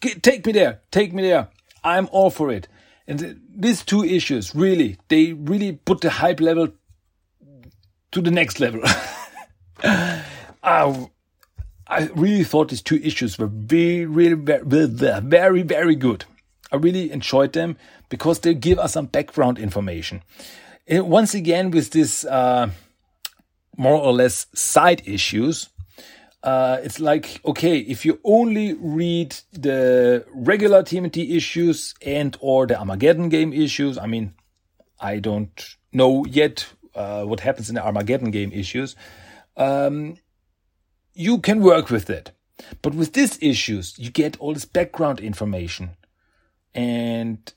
take 0.00 0.46
me 0.46 0.52
there. 0.52 0.82
Take 0.90 1.12
me 1.12 1.22
there. 1.22 1.48
I'm 1.82 2.08
all 2.12 2.30
for 2.30 2.52
it. 2.52 2.68
And 3.08 3.40
these 3.48 3.82
two 3.84 4.04
issues, 4.04 4.54
really, 4.54 4.98
they 5.08 5.32
really 5.32 5.72
put 5.72 6.00
the 6.00 6.10
hype 6.10 6.40
level 6.40 6.68
to 8.12 8.20
the 8.20 8.30
next 8.30 8.60
level. 8.60 8.82
uh, 9.82 11.06
I 11.90 12.04
really 12.14 12.44
thought 12.44 12.68
these 12.68 12.82
two 12.82 13.00
issues 13.02 13.36
were 13.36 13.48
very, 13.48 14.06
really, 14.06 14.34
very, 14.34 15.20
very, 15.20 15.62
very 15.62 15.96
good. 15.96 16.24
I 16.70 16.76
really 16.76 17.10
enjoyed 17.10 17.52
them 17.52 17.76
because 18.08 18.38
they 18.40 18.54
give 18.54 18.78
us 18.78 18.92
some 18.92 19.06
background 19.06 19.58
information. 19.58 20.22
And 20.86 21.10
once 21.10 21.34
again, 21.34 21.72
with 21.72 21.90
this 21.90 22.24
uh, 22.24 22.70
more 23.76 23.94
or 23.94 24.12
less 24.12 24.46
side 24.54 25.02
issues, 25.04 25.68
uh, 26.44 26.78
it's 26.82 27.00
like 27.00 27.40
okay, 27.44 27.78
if 27.78 28.06
you 28.06 28.20
only 28.22 28.74
read 28.74 29.36
the 29.52 30.24
regular 30.32 30.84
TMNT 30.84 31.36
issues 31.36 31.94
and 32.06 32.36
or 32.40 32.66
the 32.68 32.78
Armageddon 32.78 33.28
game 33.28 33.52
issues, 33.52 33.98
I 33.98 34.06
mean, 34.06 34.34
I 35.00 35.18
don't 35.18 35.76
know 35.92 36.24
yet 36.24 36.66
uh, 36.94 37.24
what 37.24 37.40
happens 37.40 37.68
in 37.68 37.74
the 37.74 37.84
Armageddon 37.84 38.30
game 38.30 38.52
issues. 38.52 38.94
Um, 39.56 40.16
you 41.20 41.38
can 41.38 41.60
work 41.60 41.90
with 41.90 42.08
it. 42.08 42.32
But 42.80 42.94
with 42.94 43.12
these 43.12 43.38
issues, 43.42 43.98
you 43.98 44.10
get 44.10 44.40
all 44.40 44.54
this 44.54 44.64
background 44.64 45.20
information. 45.20 45.90
And 46.74 47.52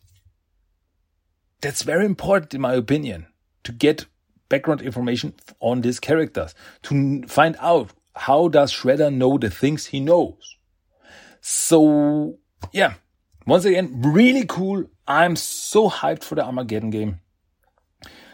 that's 1.62 1.84
very 1.84 2.06
important, 2.06 2.54
in 2.54 2.62
my 2.62 2.74
opinion, 2.74 3.28
to 3.64 3.72
get 3.72 4.06
background 4.50 4.82
information 4.82 5.34
on 5.62 5.82
these 5.82 6.00
characters, 6.00 6.54
to 6.84 7.24
find 7.28 7.56
out 7.60 7.92
how 8.16 8.50
does 8.50 8.74
Shredder 8.74 9.14
know 9.14 9.38
the 9.38 9.50
things 9.50 9.88
he 9.88 10.00
knows. 10.02 10.58
So, 11.40 12.38
yeah, 12.74 12.96
once 13.48 13.64
again, 13.64 14.02
really 14.02 14.46
cool. 14.46 14.86
I'm 15.08 15.38
so 15.38 15.90
hyped 15.90 16.24
for 16.24 16.36
the 16.36 16.44
Armageddon 16.44 16.90
game. 16.90 17.22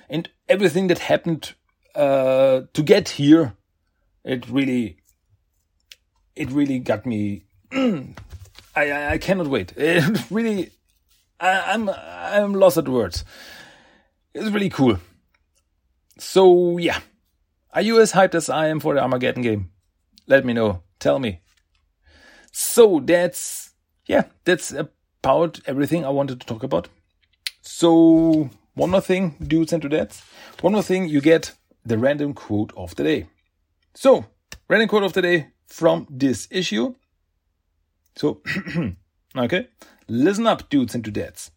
And 0.10 0.28
everything 0.48 0.88
that 0.88 1.00
happened 1.00 1.54
uh, 1.94 2.62
to 2.74 2.84
get 2.84 3.10
here, 3.10 3.54
it 4.24 4.50
really 4.50 4.99
it 6.40 6.50
really 6.52 6.80
got 6.80 7.06
me. 7.06 7.44
I, 7.72 8.16
I, 8.76 9.12
I 9.12 9.18
cannot 9.18 9.48
wait. 9.48 9.74
It 9.78 10.32
really, 10.32 10.72
I, 11.40 11.74
I'm 11.74 11.90
I'm 11.90 12.54
lost 12.54 12.78
at 12.78 12.88
words. 12.88 13.26
It's 14.34 14.50
really 14.50 14.70
cool. 14.70 14.98
So 16.18 16.78
yeah, 16.78 17.02
are 17.74 17.82
you 17.82 18.00
as 18.00 18.14
hyped 18.14 18.36
as 18.36 18.50
I 18.50 18.68
am 18.68 18.80
for 18.80 18.94
the 18.96 19.02
Armageddon 19.02 19.44
game? 19.44 19.72
Let 20.28 20.46
me 20.46 20.54
know. 20.54 20.82
Tell 21.00 21.20
me. 21.20 21.42
So 22.52 23.02
that's 23.04 23.72
yeah, 24.06 24.24
that's 24.46 24.72
about 24.72 25.60
everything 25.66 26.06
I 26.06 26.10
wanted 26.10 26.40
to 26.40 26.48
talk 26.48 26.64
about. 26.64 26.88
So 27.62 28.50
one 28.76 28.92
more 28.92 29.02
thing, 29.02 29.36
dudes 29.46 29.74
and 29.74 29.84
dudettes. 29.84 30.24
One 30.62 30.74
more 30.74 30.84
thing, 30.84 31.10
you 31.10 31.20
get 31.20 31.52
the 31.86 31.98
random 31.98 32.34
quote 32.34 32.72
of 32.78 32.96
the 32.96 33.04
day. 33.04 33.28
So 33.94 34.26
random 34.70 34.88
quote 34.88 35.04
of 35.04 35.14
the 35.14 35.22
day 35.22 35.48
from 35.70 36.08
this 36.10 36.48
issue. 36.52 36.96
So, 38.16 38.42
okay, 39.38 39.68
listen 40.08 40.48
up, 40.48 40.70
dudes 40.70 40.96
and 40.96 41.04
dudettes. 41.04 41.52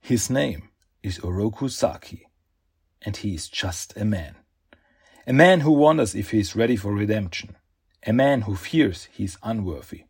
His 0.00 0.28
name 0.28 0.68
is 1.02 1.18
Oroku 1.18 1.70
Saki, 1.70 2.26
and 3.02 3.16
he 3.16 3.34
is 3.34 3.48
just 3.48 3.96
a 3.96 4.04
man. 4.04 4.36
A 5.26 5.32
man 5.32 5.60
who 5.60 5.72
wonders 5.72 6.14
if 6.14 6.30
he 6.30 6.40
is 6.40 6.54
ready 6.54 6.76
for 6.76 6.92
redemption. 6.92 7.56
A 8.06 8.12
man 8.12 8.42
who 8.42 8.54
fears 8.54 9.08
he 9.10 9.24
is 9.24 9.38
unworthy. 9.42 10.04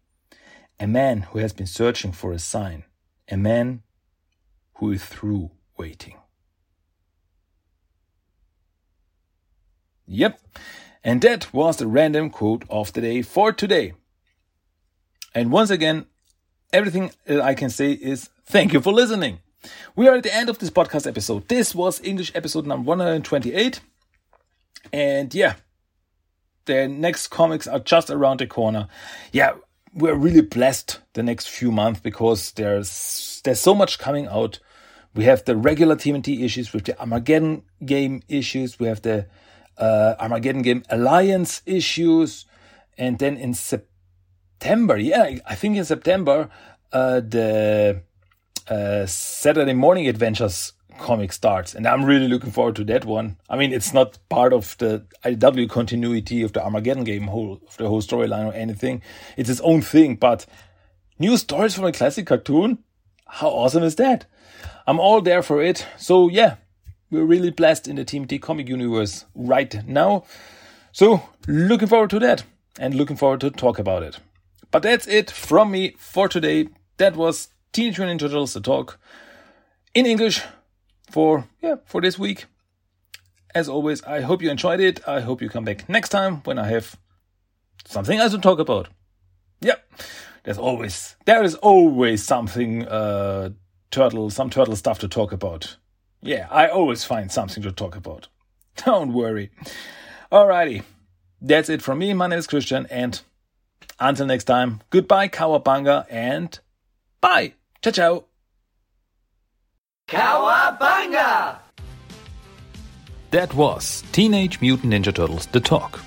A 0.81 0.89
man 0.89 1.21
who 1.21 1.39
has 1.39 1.53
been 1.53 1.69
searching 1.69 2.11
for 2.11 2.33
a 2.33 2.41
sign. 2.41 2.83
A 3.29 3.37
man 3.37 3.83
who 4.79 4.91
is 4.91 5.05
through 5.05 5.53
waiting. 5.79 6.17
Yep, 10.07 10.41
and 11.05 11.21
that 11.21 11.53
was 11.53 11.77
the 11.77 11.87
random 11.87 12.31
quote 12.31 12.65
of 12.71 12.93
the 12.95 13.03
day 13.03 13.21
for 13.21 13.53
today. 13.53 13.93
And 15.35 15.53
once 15.53 15.71
again, 15.71 16.07
everything 16.73 17.11
that 17.27 17.43
I 17.43 17.55
can 17.55 17.69
say 17.69 17.93
is 17.93 18.31
thank 18.47 18.73
you 18.73 18.81
for 18.81 18.93
listening. 18.93 19.41
We 19.95 20.09
are 20.09 20.17
at 20.17 20.23
the 20.23 20.35
end 20.35 20.49
of 20.49 20.59
this 20.59 20.71
podcast 20.71 21.07
episode. 21.07 21.49
This 21.49 21.75
was 21.75 22.01
English 22.03 22.33
episode 22.35 22.67
number 22.67 22.89
128. 22.89 23.81
And 24.93 25.35
yeah, 25.35 25.55
the 26.65 26.89
next 26.89 27.29
comics 27.29 27.67
are 27.67 27.79
just 27.79 28.11
around 28.11 28.41
the 28.41 28.47
corner. 28.47 28.89
Yeah, 29.33 29.55
we're 29.93 30.15
really 30.15 30.41
blessed 30.41 31.01
the 31.13 31.23
next 31.23 31.49
few 31.49 31.71
months 31.71 32.01
because 32.01 32.53
there's 32.53 33.41
there's 33.45 33.61
so 33.61 33.75
much 33.75 33.99
coming 33.99 34.27
out. 34.27 34.59
We 35.15 35.25
have 35.25 35.45
the 35.45 35.57
regular 35.57 35.97
TMNT 35.97 36.43
issues 36.43 36.73
with 36.73 36.85
the 36.85 36.99
Armageddon 36.99 37.63
game 37.85 38.23
issues. 38.29 38.81
We 38.81 38.89
have 38.89 39.03
the 39.03 39.27
uh, 39.79 40.15
Armageddon 40.19 40.63
Game 40.63 40.83
Alliance 40.91 41.63
issues, 41.67 42.47
and 42.97 43.19
then 43.19 43.37
in 43.37 43.55
September, 43.55 44.97
yeah, 44.97 45.39
I 45.47 45.55
think 45.55 45.77
in 45.77 45.85
September, 45.85 46.49
uh, 46.93 47.21
the 47.21 48.03
uh, 48.69 49.07
Saturday 49.07 49.73
Morning 49.73 50.09
Adventures 50.09 50.73
comic 50.99 51.33
starts, 51.33 51.75
and 51.75 51.87
I'm 51.87 52.05
really 52.05 52.29
looking 52.29 52.51
forward 52.51 52.77
to 52.77 52.85
that 52.85 53.05
one. 53.05 53.37
I 53.49 53.57
mean, 53.57 53.73
it's 53.73 53.93
not 53.93 54.19
part 54.29 54.53
of 54.53 54.77
the 54.79 55.05
IDW 55.25 55.69
continuity 55.69 56.43
of 56.43 56.53
the 56.53 56.63
Armageddon 56.63 57.05
game, 57.05 57.25
whole 57.25 57.61
of 57.67 57.77
the 57.77 57.89
whole 57.89 58.03
storyline 58.03 58.47
or 58.47 58.55
anything. 58.55 59.03
It's 59.37 59.51
its 59.51 59.61
own 59.61 59.83
thing, 59.83 60.17
but 60.17 60.47
new 61.19 61.37
stories 61.37 61.75
from 61.75 61.85
a 61.85 61.93
classic 61.93 62.27
cartoon. 62.27 62.79
How 63.27 63.49
awesome 63.49 63.83
is 63.83 63.97
that? 63.97 64.27
I'm 64.87 65.01
all 65.01 65.21
there 65.21 65.43
for 65.43 65.63
it. 65.63 65.87
So 65.97 66.29
yeah, 66.29 66.57
we're 67.11 67.25
really 67.25 67.51
blessed 67.51 67.89
in 67.89 67.97
the 67.97 68.05
TMNT 68.05 68.41
comic 68.41 68.69
universe 68.69 69.25
right 69.35 69.87
now. 69.87 70.25
So, 70.93 71.23
looking 71.47 71.89
forward 71.89 72.11
to 72.11 72.19
that 72.21 72.45
and 72.79 72.95
looking 72.95 73.17
forward 73.17 73.41
to 73.41 73.51
talk 73.51 73.79
about 73.79 74.03
it. 74.03 74.19
But 74.71 74.83
that's 74.83 75.07
it 75.07 75.31
from 75.31 75.71
me 75.71 75.95
for 75.99 76.29
today. 76.29 76.69
That 76.97 77.17
was 77.17 77.49
Teenage 77.73 77.99
Mutant 77.99 78.21
Ninja 78.21 78.29
Turtles 78.29 78.55
the 78.55 78.61
talk 78.61 78.99
in 79.95 80.07
English 80.07 80.43
for 81.11 81.47
yeah 81.63 81.77
for 81.85 82.01
this 82.01 82.19
week. 82.19 82.47
As 83.55 83.69
always, 83.69 84.03
I 84.03 84.21
hope 84.21 84.43
you 84.43 84.51
enjoyed 84.51 84.81
it. 84.81 85.07
I 85.07 85.21
hope 85.21 85.41
you 85.41 85.49
come 85.49 85.65
back 85.65 85.89
next 85.89 86.09
time 86.09 86.41
when 86.45 86.59
I 86.59 86.67
have 86.69 86.97
something 87.85 88.19
else 88.19 88.33
to 88.33 88.39
talk 88.39 88.59
about. 88.59 88.89
Yep. 89.61 89.93
there's 90.43 90.59
always 90.59 91.17
there 91.25 91.43
is 91.43 91.55
always 91.57 92.23
something 92.23 92.87
uh, 92.87 93.51
turtle 93.91 94.31
some 94.31 94.51
turtle 94.51 94.77
stuff 94.77 94.99
to 95.01 95.09
talk 95.09 95.33
about. 95.33 95.77
Yeah, 96.25 96.49
I 96.51 96.69
always 96.69 97.05
find 97.05 97.31
something 97.31 97.63
to 97.63 97.71
talk 97.71 97.97
about. 97.97 98.29
Don't 98.85 99.13
worry. 99.13 99.51
Alrighty, 100.33 100.83
that's 101.41 101.69
it 101.69 101.83
from 101.83 101.99
me. 101.99 102.15
My 102.15 102.27
name 102.27 102.39
is 102.39 102.47
Christian, 102.47 102.87
and 102.91 103.21
until 104.01 104.27
next 104.27 104.45
time, 104.45 104.81
goodbye, 104.89 105.29
Cowabunga, 105.29 106.07
and 106.09 106.59
bye. 107.21 107.53
Ciao, 107.83 107.91
ciao. 107.93 108.25
Cowabunga! 110.09 111.59
That 113.31 113.53
was 113.55 114.03
Teenage 114.13 114.61
Mutant 114.63 114.95
Ninja 114.95 115.15
Turtles 115.15 115.47
The 115.47 115.61
Talk. 115.61 116.01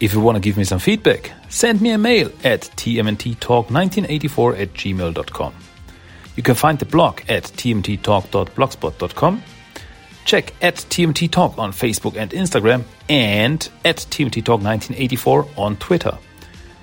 If 0.00 0.12
you 0.12 0.20
want 0.20 0.36
to 0.36 0.40
give 0.40 0.56
me 0.56 0.64
some 0.64 0.80
feedback, 0.80 1.32
send 1.48 1.80
me 1.80 1.90
a 1.90 1.98
mail 1.98 2.32
at 2.42 2.62
tmnttalk1984 2.62 4.60
at 4.60 4.72
gmail.com. 4.74 5.54
You 6.36 6.42
can 6.42 6.54
find 6.54 6.78
the 6.78 6.84
blog 6.86 7.20
at 7.28 7.44
tmttalk.blogspot.com. 7.44 9.42
Check 10.24 10.52
at 10.60 10.74
TMT 10.74 11.30
Talk 11.30 11.56
on 11.56 11.72
Facebook 11.72 12.16
and 12.16 12.30
Instagram 12.32 12.84
and 13.08 13.68
at 13.84 13.96
TMT 13.96 14.44
Talk 14.44 14.60
1984 14.60 15.48
on 15.56 15.76
Twitter. 15.76 16.18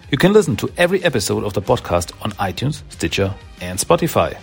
You 0.10 0.18
can 0.18 0.32
listen 0.32 0.56
to 0.58 0.72
every 0.78 1.04
episode 1.04 1.44
of 1.44 1.54
the 1.54 1.62
podcast 1.62 2.14
on 2.24 2.32
iTunes, 2.34 2.84
Stitcher, 2.90 3.34
and 3.62 3.80
Spotify. 3.80 4.38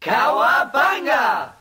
Cowabunga! 0.00 1.55